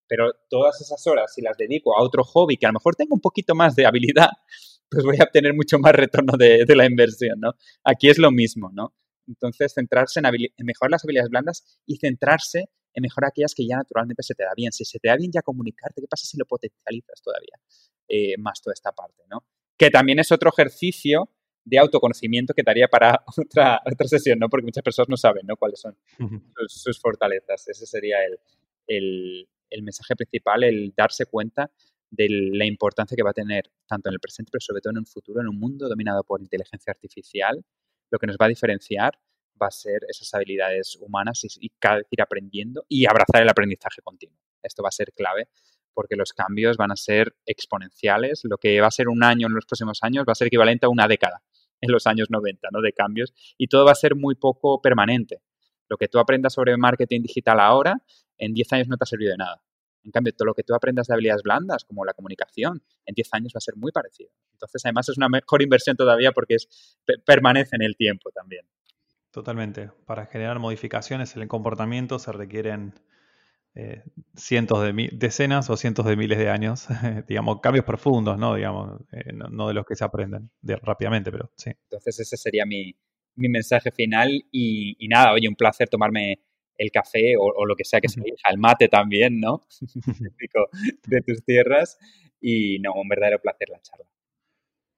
Pero 0.07 0.31
todas 0.47 0.79
esas 0.79 1.05
horas, 1.07 1.33
si 1.33 1.41
las 1.41 1.57
dedico 1.57 1.97
a 1.97 2.03
otro 2.03 2.23
hobby 2.23 2.57
que 2.57 2.67
a 2.67 2.69
lo 2.69 2.73
mejor 2.73 2.95
tengo 2.95 3.15
un 3.15 3.21
poquito 3.21 3.55
más 3.55 3.75
de 3.75 3.87
habilidad, 3.87 4.29
pues 4.89 5.03
voy 5.03 5.17
a 5.19 5.23
obtener 5.23 5.55
mucho 5.55 5.79
más 5.79 5.93
retorno 5.93 6.37
de, 6.37 6.65
la 6.75 6.85
inversión, 6.85 7.39
¿no? 7.39 7.53
Aquí 7.83 8.09
es 8.09 8.19
lo 8.19 8.29
mismo, 8.29 8.69
¿no? 8.71 8.93
Entonces, 9.27 9.73
centrarse 9.73 10.19
en, 10.19 10.65
mejorar 10.65 10.91
las 10.91 11.03
habilidades 11.03 11.31
blandas 11.31 11.79
y 11.87 11.97
centrarse 11.97 12.69
en 12.93 13.01
mejorar 13.01 13.29
aquellas 13.29 13.55
que 13.55 13.65
ya 13.65 13.77
naturalmente 13.77 14.21
se 14.21 14.35
te 14.35 14.43
da 14.43 14.51
bien. 14.55 14.71
Si 14.71 14.85
se 14.85 14.99
te 14.99 15.07
da 15.07 15.15
bien 15.15 15.31
ya 15.31 15.41
comunicarte, 15.41 15.99
¿qué 15.99 16.07
pasa 16.07 16.27
si 16.27 16.37
lo 16.37 16.45
potencializas 16.45 17.23
todavía 17.23 17.59
eh, 18.07 18.37
más 18.37 18.61
toda 18.61 18.75
esta 18.75 18.91
parte, 18.91 19.23
¿no? 19.31 19.47
Que 19.75 19.89
también 19.89 20.19
es 20.19 20.31
otro 20.31 20.51
ejercicio 20.55 21.34
de 21.65 21.79
autoconocimiento 21.79 22.53
que 22.53 22.63
daría 22.63 22.87
para 22.87 23.23
otra, 23.37 23.81
otra 23.85 24.07
sesión, 24.07 24.39
¿no? 24.39 24.47
Porque 24.47 24.65
muchas 24.65 24.83
personas 24.83 25.09
no 25.09 25.17
saben, 25.17 25.45
¿no? 25.45 25.57
Cuáles 25.57 25.79
son 25.79 25.97
sus, 26.67 26.99
fortalezas. 26.99 27.67
Ese 27.67 27.85
sería 27.85 28.17
el, 28.87 29.47
el 29.69 29.83
mensaje 29.83 30.15
principal, 30.15 30.63
el 30.63 30.93
darse 30.95 31.25
cuenta 31.25 31.71
de 32.09 32.27
la 32.29 32.65
importancia 32.65 33.15
que 33.15 33.23
va 33.23 33.31
a 33.31 33.33
tener 33.33 33.69
tanto 33.87 34.09
en 34.09 34.13
el 34.13 34.19
presente, 34.19 34.49
pero 34.51 34.61
sobre 34.61 34.81
todo 34.81 34.91
en 34.91 34.99
un 34.99 35.05
futuro, 35.05 35.41
en 35.41 35.47
un 35.47 35.59
mundo 35.59 35.89
dominado 35.89 36.23
por 36.23 36.39
inteligencia 36.39 36.91
artificial, 36.91 37.63
lo 38.11 38.19
que 38.19 38.27
nos 38.27 38.37
va 38.37 38.45
a 38.45 38.49
diferenciar 38.49 39.19
va 39.61 39.67
a 39.67 39.71
ser 39.71 40.01
esas 40.07 40.33
habilidades 40.33 40.97
humanas 40.99 41.41
y, 41.59 41.69
cada 41.79 41.97
vez 41.97 42.07
ir 42.11 42.21
aprendiendo 42.21 42.85
y 42.87 43.05
abrazar 43.05 43.41
el 43.41 43.49
aprendizaje 43.49 44.01
continuo. 44.01 44.37
Esto 44.61 44.83
va 44.83 44.89
a 44.89 44.91
ser 44.91 45.11
clave 45.13 45.47
porque 45.95 46.15
los 46.15 46.33
cambios 46.33 46.77
van 46.77 46.91
a 46.91 46.95
ser 46.95 47.35
exponenciales. 47.47 48.41
Lo 48.43 48.57
que 48.57 48.79
va 48.81 48.87
a 48.87 48.91
ser 48.91 49.07
un 49.07 49.23
año 49.23 49.47
en 49.47 49.53
los 49.55 49.65
próximos 49.65 49.99
años 50.03 50.25
va 50.27 50.33
a 50.33 50.35
ser 50.35 50.47
equivalente 50.47 50.85
a 50.85 50.89
una 50.89 51.07
década 51.07 51.41
en 51.81 51.91
los 51.91 52.05
años 52.05 52.29
90, 52.29 52.67
¿no? 52.71 52.81
De 52.81 52.93
cambios. 52.93 53.33
Y 53.57 53.67
todo 53.67 53.85
va 53.85 53.93
a 53.93 53.95
ser 53.95 54.15
muy 54.15 54.35
poco 54.35 54.81
permanente. 54.81 55.41
Lo 55.89 55.97
que 55.97 56.07
tú 56.07 56.19
aprendas 56.19 56.53
sobre 56.53 56.77
marketing 56.77 57.21
digital 57.21 57.59
ahora, 57.59 57.95
en 58.37 58.53
10 58.53 58.73
años 58.73 58.87
no 58.87 58.97
te 58.97 59.03
ha 59.03 59.07
servido 59.07 59.31
de 59.31 59.37
nada. 59.37 59.61
En 60.03 60.11
cambio, 60.11 60.33
todo 60.33 60.45
lo 60.47 60.53
que 60.53 60.63
tú 60.63 60.75
aprendas 60.75 61.07
de 61.07 61.13
habilidades 61.13 61.41
blandas, 61.41 61.83
como 61.83 62.05
la 62.05 62.13
comunicación, 62.13 62.83
en 63.05 63.15
10 63.15 63.33
años 63.33 63.53
va 63.55 63.57
a 63.57 63.61
ser 63.61 63.75
muy 63.75 63.91
parecido. 63.91 64.29
Entonces, 64.51 64.85
además, 64.85 65.09
es 65.09 65.17
una 65.17 65.29
mejor 65.29 65.63
inversión 65.63 65.95
todavía 65.95 66.31
porque 66.31 66.55
es, 66.55 66.97
permanece 67.25 67.75
en 67.75 67.81
el 67.81 67.95
tiempo 67.95 68.29
también. 68.31 68.67
Totalmente. 69.31 69.91
Para 70.05 70.27
generar 70.27 70.59
modificaciones 70.59 71.35
en 71.35 71.41
el 71.41 71.47
comportamiento 71.47 72.19
se 72.19 72.31
requieren 72.31 72.93
eh, 73.75 74.03
cientos 74.35 74.81
de 74.81 75.09
decenas 75.13 75.69
o 75.69 75.77
cientos 75.77 76.05
de 76.05 76.15
miles 76.15 76.37
de 76.37 76.49
años, 76.49 76.87
digamos, 77.27 77.59
cambios 77.61 77.85
profundos, 77.85 78.37
¿no? 78.37 78.55
Digamos, 78.55 79.01
eh, 79.11 79.33
no, 79.33 79.67
de 79.67 79.73
los 79.73 79.85
que 79.85 79.95
se 79.95 80.05
aprenden 80.05 80.49
rápidamente, 80.63 81.31
pero 81.31 81.51
sí. 81.57 81.71
Entonces, 81.89 82.19
ese 82.19 82.37
sería 82.37 82.65
mi, 82.65 82.95
mensaje 83.35 83.91
final 83.91 84.45
y, 84.49 84.95
y, 84.97 85.07
nada, 85.09 85.33
oye, 85.33 85.49
un 85.49 85.55
placer 85.55 85.89
tomarme 85.89 86.39
el 86.77 86.91
café 86.91 87.35
o, 87.37 87.65
lo 87.65 87.75
que 87.75 87.83
sea 87.83 88.01
que 88.01 88.09
se 88.09 88.19
elija, 88.19 88.49
el 88.49 88.57
mate 88.57 88.87
también, 88.87 89.39
¿no? 89.39 89.61
de 91.07 91.21
tus 91.21 91.43
tierras. 91.43 91.97
Y 92.41 92.79
no, 92.79 92.93
un 92.93 93.07
verdadero 93.07 93.39
placer 93.41 93.69
la 93.69 93.81
charla. 93.81 94.05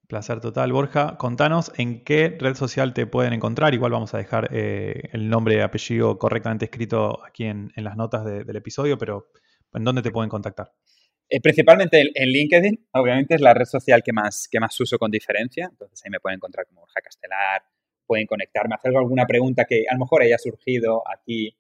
Placer 0.08 0.40
total, 0.40 0.72
Borja. 0.72 1.18
Contanos 1.18 1.70
en 1.78 2.06
qué 2.06 2.38
red 2.40 2.56
social 2.56 2.94
te 2.94 3.06
pueden 3.06 3.34
encontrar. 3.34 3.74
Igual 3.74 3.92
vamos 3.92 4.14
a 4.14 4.18
dejar 4.18 4.48
eh, 4.54 5.10
el 5.12 5.28
nombre 5.30 5.56
y 5.56 5.60
apellido 5.60 6.18
correctamente 6.18 6.64
escrito 6.64 7.22
aquí 7.26 7.44
en, 7.44 7.74
las 7.76 7.98
notas 7.98 8.24
del 8.24 8.56
episodio, 8.56 8.98
pero 8.98 9.30
¿en 9.74 9.84
dónde 9.84 10.02
te 10.02 10.12
pueden 10.12 10.30
contactar? 10.30 10.72
Eh, 11.30 11.42
principalmente 11.42 12.10
en 12.16 12.30
LinkedIn, 12.30 12.88
obviamente 12.94 13.36
es 13.36 13.42
la 13.42 13.54
red 13.54 13.66
social 13.66 14.02
que 14.02 14.14
más, 14.14 14.48
que 14.50 14.62
más 14.62 14.80
uso 14.80 14.98
con 14.98 15.12
diferencia. 15.12 15.68
Entonces 15.70 16.02
ahí 16.06 16.10
me 16.10 16.22
pueden 16.22 16.38
encontrar 16.38 16.66
como 16.68 16.82
Borja 16.82 17.02
Castelar, 17.02 17.64
pueden 18.06 18.28
conectarme, 18.28 18.76
hacer 18.76 18.96
alguna 18.96 19.26
pregunta 19.26 19.66
que 19.66 19.84
a 19.90 19.94
lo 19.94 20.00
mejor 20.00 20.22
haya 20.22 20.38
surgido 20.38 21.04
aquí 21.06 21.54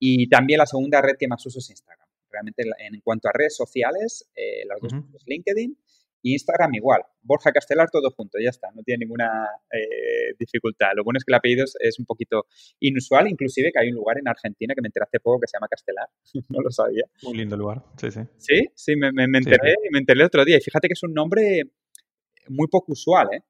y 0.00 0.28
también 0.28 0.58
la 0.58 0.66
segunda 0.66 1.00
red 1.00 1.14
que 1.16 1.28
más 1.28 1.46
uso 1.46 1.60
es 1.60 1.70
Instagram. 1.70 2.08
Realmente 2.28 2.64
en 2.64 3.00
cuanto 3.00 3.28
a 3.28 3.32
redes 3.32 3.54
sociales, 3.54 4.28
eh, 4.34 4.66
las 4.66 4.80
dos 4.80 4.92
uh 4.92 5.18
LinkedIn 5.24 5.78
Instagram 6.32 6.74
igual. 6.74 7.02
Borja 7.22 7.52
Castelar 7.52 7.88
todo 7.90 8.10
junto, 8.10 8.38
ya 8.38 8.50
está, 8.50 8.68
no 8.74 8.82
tiene 8.82 9.04
ninguna 9.04 9.46
eh, 9.72 10.34
dificultad. 10.38 10.88
Lo 10.94 11.04
bueno 11.04 11.18
es 11.18 11.24
que 11.24 11.32
el 11.32 11.36
apellido 11.36 11.64
es, 11.64 11.98
un 11.98 12.06
poquito 12.06 12.46
inusual, 12.80 13.28
inclusive 13.28 13.70
que 13.72 13.80
hay 13.80 13.88
un 13.90 13.96
lugar 13.96 14.18
en 14.18 14.28
Argentina 14.28 14.74
que 14.74 14.82
me 14.82 14.88
enteré 14.88 15.04
hace 15.04 15.20
poco 15.20 15.40
que 15.40 15.46
se 15.46 15.56
llama 15.56 15.68
Castelar, 15.68 16.08
no 16.48 16.60
lo 16.60 16.70
sabía. 16.70 17.04
Un 17.24 17.36
lindo 17.36 17.56
lugar, 17.56 17.82
sí, 17.96 18.10
sí. 18.10 18.20
Sí, 18.38 18.68
sí, 18.74 18.96
me, 18.96 19.12
me, 19.12 19.24
enteré, 19.38 19.74
me 19.90 19.98
enteré 19.98 20.20
el 20.20 20.26
otro 20.26 20.44
día 20.44 20.56
y 20.56 20.60
fíjate 20.60 20.88
que 20.88 20.94
es 20.94 21.02
un 21.02 21.14
nombre 21.14 21.62
muy 22.48 22.68
poco 22.68 22.92
usual, 22.92 23.28
¿eh? 23.32 23.42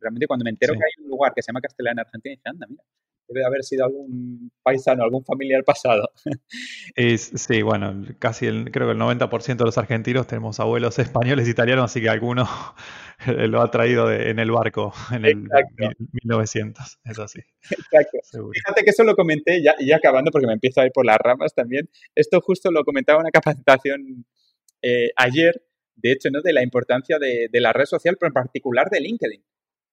Realmente 0.00 0.26
cuando 0.26 0.44
me 0.44 0.50
entero 0.50 0.72
que 0.74 0.80
hay 0.80 1.04
un 1.04 1.08
lugar 1.08 1.32
que 1.34 1.42
se 1.42 1.48
llama 1.48 1.60
Castelar 1.60 1.92
en 1.92 2.00
Argentina, 2.00 2.32
dije, 2.32 2.42
anda, 2.44 2.66
mira, 2.68 2.82
debe 3.28 3.44
haber 3.46 3.62
sido 3.62 3.84
algún 3.84 4.50
paisano, 4.62 5.02
algún 5.02 5.24
familiar 5.24 5.64
pasado. 5.64 6.10
sí, 6.96 7.62
bueno, 7.62 8.04
casi 8.18 8.46
el, 8.46 8.70
creo 8.70 8.86
que 8.88 8.92
el 8.92 8.98
90% 8.98 9.56
de 9.56 9.64
los 9.64 9.78
argentinos 9.78 10.26
tenemos 10.26 10.60
abuelos 10.60 10.98
españoles, 10.98 11.48
italianos, 11.48 11.86
así 11.86 12.00
que 12.00 12.08
alguno 12.08 12.48
lo 13.26 13.60
ha 13.60 13.70
traído 13.70 14.12
en 14.12 14.38
el 14.38 14.50
barco 14.50 14.92
en 15.10 15.24
el 15.24 15.48
1900, 16.24 16.98
es 17.04 17.18
así. 17.18 17.40
Exacto. 17.70 18.18
Fíjate 18.52 18.84
que 18.84 18.90
eso 18.90 19.04
lo 19.04 19.14
comenté, 19.14 19.62
ya, 19.62 19.74
ya 19.80 19.96
acabando 19.96 20.30
porque 20.30 20.46
me 20.46 20.54
empiezo 20.54 20.80
a 20.80 20.86
ir 20.86 20.92
por 20.92 21.06
las 21.06 21.18
ramas 21.18 21.54
también, 21.54 21.88
esto 22.14 22.40
justo 22.40 22.70
lo 22.70 22.84
comentaba 22.84 23.18
en 23.18 23.24
una 23.24 23.30
capacitación 23.30 24.26
eh, 24.82 25.10
ayer, 25.16 25.62
de 25.94 26.12
hecho, 26.12 26.30
¿no? 26.30 26.42
de 26.42 26.52
la 26.52 26.62
importancia 26.62 27.18
de, 27.18 27.48
la 27.52 27.72
red 27.72 27.86
social, 27.86 28.16
pero 28.18 28.28
en 28.28 28.34
particular 28.34 28.88
de 28.90 29.00
LinkedIn, 29.00 29.44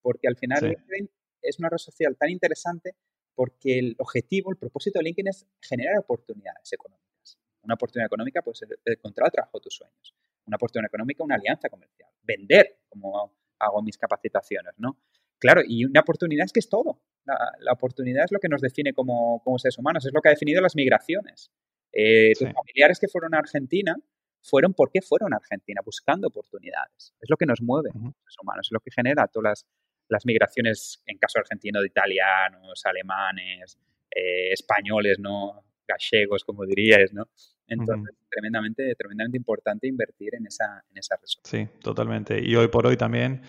porque 0.02 0.28
al 0.28 0.36
final 0.36 0.62
LinkedIn 0.64 1.10
es 1.42 1.60
una 1.60 1.70
red 1.70 1.78
social 1.78 2.18
tan 2.18 2.30
interesante 2.30 2.96
porque 3.40 3.80
el 3.80 3.96
objetivo, 4.00 4.52
el 4.52 4.58
propósito 4.58 5.00
de 5.00 5.04
LinkedIn 5.04 5.30
es 5.30 5.48
generar 5.62 5.98
oportunidades 5.98 6.74
económicas. 6.74 7.40
Una 7.64 7.76
oportunidad 7.76 8.08
económica 8.08 8.42
puede 8.42 8.56
ser 8.56 8.68
encontrar 8.84 9.28
el 9.28 9.32
trabajo 9.32 9.62
tus 9.62 9.76
sueños. 9.76 10.14
Una 10.46 10.58
oportunidad 10.58 10.90
económica, 10.90 11.24
una 11.24 11.36
alianza 11.36 11.70
comercial. 11.70 12.10
Vender, 12.22 12.82
como 12.90 13.38
hago 13.58 13.82
mis 13.82 13.98
capacitaciones, 13.98 14.74
¿no? 14.78 15.00
Claro, 15.38 15.62
y 15.66 15.86
una 15.86 16.02
oportunidad 16.02 16.48
es 16.48 16.52
que 16.52 16.60
es 16.60 16.68
todo. 16.68 17.02
La, 17.24 17.72
oportunidad 17.72 18.26
es 18.26 18.32
lo 18.34 18.40
que 18.40 18.50
nos 18.50 18.60
define 18.60 18.92
como, 18.92 19.42
seres 19.58 19.78
humanos, 19.78 20.06
es 20.06 20.12
lo 20.14 20.20
que 20.20 20.28
ha 20.28 20.32
definido 20.32 20.62
las 20.62 20.76
migraciones. 20.76 21.50
Eh, 21.94 22.34
tus 22.38 22.52
familiares 22.52 23.00
que 23.00 23.08
fueron 23.08 23.36
a 23.36 23.38
Argentina 23.38 23.96
fueron 24.42 24.74
porque 24.74 25.02
fueron 25.02 25.34
a 25.34 25.38
Argentina, 25.38 25.80
buscando 25.86 26.28
oportunidades. 26.28 27.14
Es 27.22 27.30
lo 27.30 27.38
que 27.38 27.46
nos 27.46 27.62
mueve, 27.62 27.92
los 27.94 28.36
humanos, 28.42 28.68
es 28.68 28.74
lo 28.74 28.82
que 28.82 28.92
genera 28.92 29.28
todas 29.28 29.52
las 29.52 29.66
las 30.10 30.26
migraciones, 30.26 31.02
en 31.06 31.18
caso 31.18 31.40
argentino, 31.40 31.82
de 31.82 31.88
italianos, 31.88 32.86
alemanes, 32.86 33.78
eh, 34.10 34.52
españoles, 34.52 35.20
¿no? 35.20 35.64
Gallegos, 35.88 36.44
como 36.44 36.66
dirías, 36.66 37.14
¿no? 37.14 37.30
Entonces, 37.68 38.16
tremendamente, 38.30 38.96
tremendamente 38.96 39.38
importante 39.38 39.88
invertir 39.88 40.36
en 40.36 40.48
esa, 40.48 40.84
en 40.90 40.98
esa 40.98 41.16
Sí, 41.44 41.68
totalmente. 41.82 42.42
Y 42.44 42.56
hoy 42.56 42.68
por 42.68 42.88
hoy 42.88 42.98
también 42.98 43.42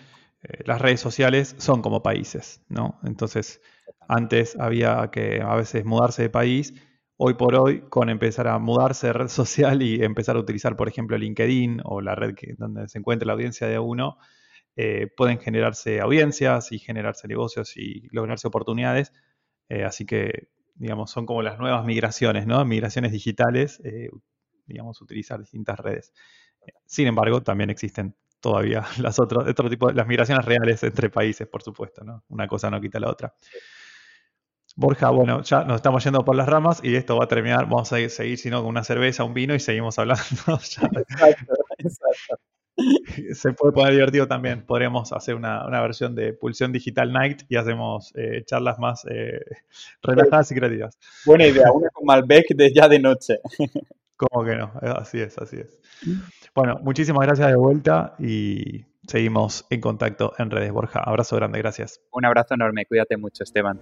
eh, 0.43 0.63
las 0.65 0.79
redes 0.79 0.99
sociales 0.99 1.55
son 1.57 1.81
como 1.81 2.03
países, 2.03 2.61
¿no? 2.69 2.99
Entonces, 3.03 3.61
antes 4.07 4.55
había 4.59 5.09
que 5.11 5.41
a 5.41 5.55
veces 5.55 5.85
mudarse 5.85 6.23
de 6.23 6.29
país. 6.29 6.73
Hoy 7.17 7.35
por 7.35 7.55
hoy, 7.55 7.81
con 7.89 8.09
empezar 8.09 8.47
a 8.47 8.59
mudarse 8.59 9.07
de 9.07 9.13
red 9.13 9.27
social 9.29 9.81
y 9.81 10.03
empezar 10.03 10.35
a 10.35 10.39
utilizar, 10.39 10.75
por 10.75 10.87
ejemplo, 10.87 11.17
LinkedIn 11.17 11.81
o 11.83 12.01
la 12.01 12.15
red 12.15 12.35
que, 12.35 12.53
donde 12.57 12.87
se 12.87 12.99
encuentra 12.99 13.27
la 13.27 13.33
audiencia 13.33 13.67
de 13.67 13.79
uno, 13.79 14.17
eh, 14.75 15.07
pueden 15.15 15.39
generarse 15.39 15.99
audiencias 15.99 16.71
y 16.71 16.79
generarse 16.79 17.27
negocios 17.27 17.75
y 17.77 18.07
lograrse 18.11 18.47
oportunidades. 18.47 19.11
Eh, 19.69 19.83
así 19.83 20.05
que, 20.05 20.49
digamos, 20.75 21.11
son 21.11 21.25
como 21.25 21.41
las 21.41 21.59
nuevas 21.59 21.85
migraciones, 21.85 22.47
¿no? 22.47 22.63
Migraciones 22.65 23.11
digitales, 23.11 23.81
eh, 23.83 24.09
digamos, 24.65 25.01
utilizar 25.01 25.39
distintas 25.39 25.79
redes. 25.79 26.13
Sin 26.85 27.07
embargo, 27.07 27.41
también 27.41 27.69
existen 27.69 28.15
todavía 28.39 28.83
las 28.99 29.19
otras, 29.19 29.47
otro 29.47 29.69
tipo, 29.69 29.91
las 29.91 30.07
migraciones 30.07 30.45
reales 30.45 30.83
entre 30.83 31.09
países, 31.09 31.47
por 31.47 31.63
supuesto, 31.63 32.03
¿no? 32.03 32.23
Una 32.29 32.47
cosa 32.47 32.69
no 32.69 32.79
quita 32.81 32.99
la 32.99 33.09
otra. 33.09 33.35
Borja, 34.75 35.09
bueno, 35.09 35.43
ya 35.43 35.65
nos 35.65 35.77
estamos 35.77 36.03
yendo 36.03 36.23
por 36.23 36.35
las 36.35 36.47
ramas 36.47 36.79
y 36.81 36.95
esto 36.95 37.17
va 37.17 37.25
a 37.25 37.27
terminar, 37.27 37.65
vamos 37.65 37.91
a 37.91 38.09
seguir, 38.09 38.37
sino 38.37 38.61
con 38.61 38.69
una 38.69 38.85
cerveza, 38.85 39.25
un 39.25 39.33
vino 39.33 39.53
y 39.53 39.59
seguimos 39.59 39.99
hablando. 39.99 40.23
exacto, 40.47 41.53
exacto. 41.77 42.39
se 43.33 43.53
puede 43.53 43.73
poner 43.73 43.93
divertido 43.93 44.27
también. 44.27 44.65
Podríamos 44.65 45.11
hacer 45.13 45.35
una, 45.35 45.81
versión 45.81 46.15
de 46.15 46.33
Pulsión 46.33 46.71
Digital 46.71 47.11
Night 47.11 47.43
y 47.49 47.55
hacemos 47.55 48.13
eh, 48.15 48.43
charlas 48.45 48.79
más 48.79 49.05
eh, 49.09 49.39
relajadas 50.03 50.51
y 50.51 50.55
creativas. 50.55 50.97
Buena 51.25 51.47
idea, 51.47 51.71
una 51.71 51.89
con 51.89 52.05
Malbec 52.05 52.55
de 52.55 52.73
ya 52.73 52.87
de 52.87 52.99
noche. 52.99 53.39
¿Cómo 54.15 54.45
que 54.45 54.55
no? 54.55 54.71
Así 54.81 55.19
es, 55.19 55.35
así 55.39 55.57
es. 55.57 55.79
Bueno, 56.53 56.79
muchísimas 56.83 57.25
gracias 57.25 57.47
de 57.47 57.55
vuelta 57.55 58.13
y 58.19 58.85
seguimos 59.07 59.65
en 59.71 59.81
contacto 59.81 60.33
en 60.37 60.51
redes. 60.51 60.71
Borja, 60.71 60.99
abrazo 60.99 61.37
grande, 61.37 61.57
gracias. 61.57 62.01
Un 62.11 62.25
abrazo 62.25 62.53
enorme, 62.53 62.85
cuídate 62.85 63.17
mucho, 63.17 63.43
Esteban. 63.43 63.79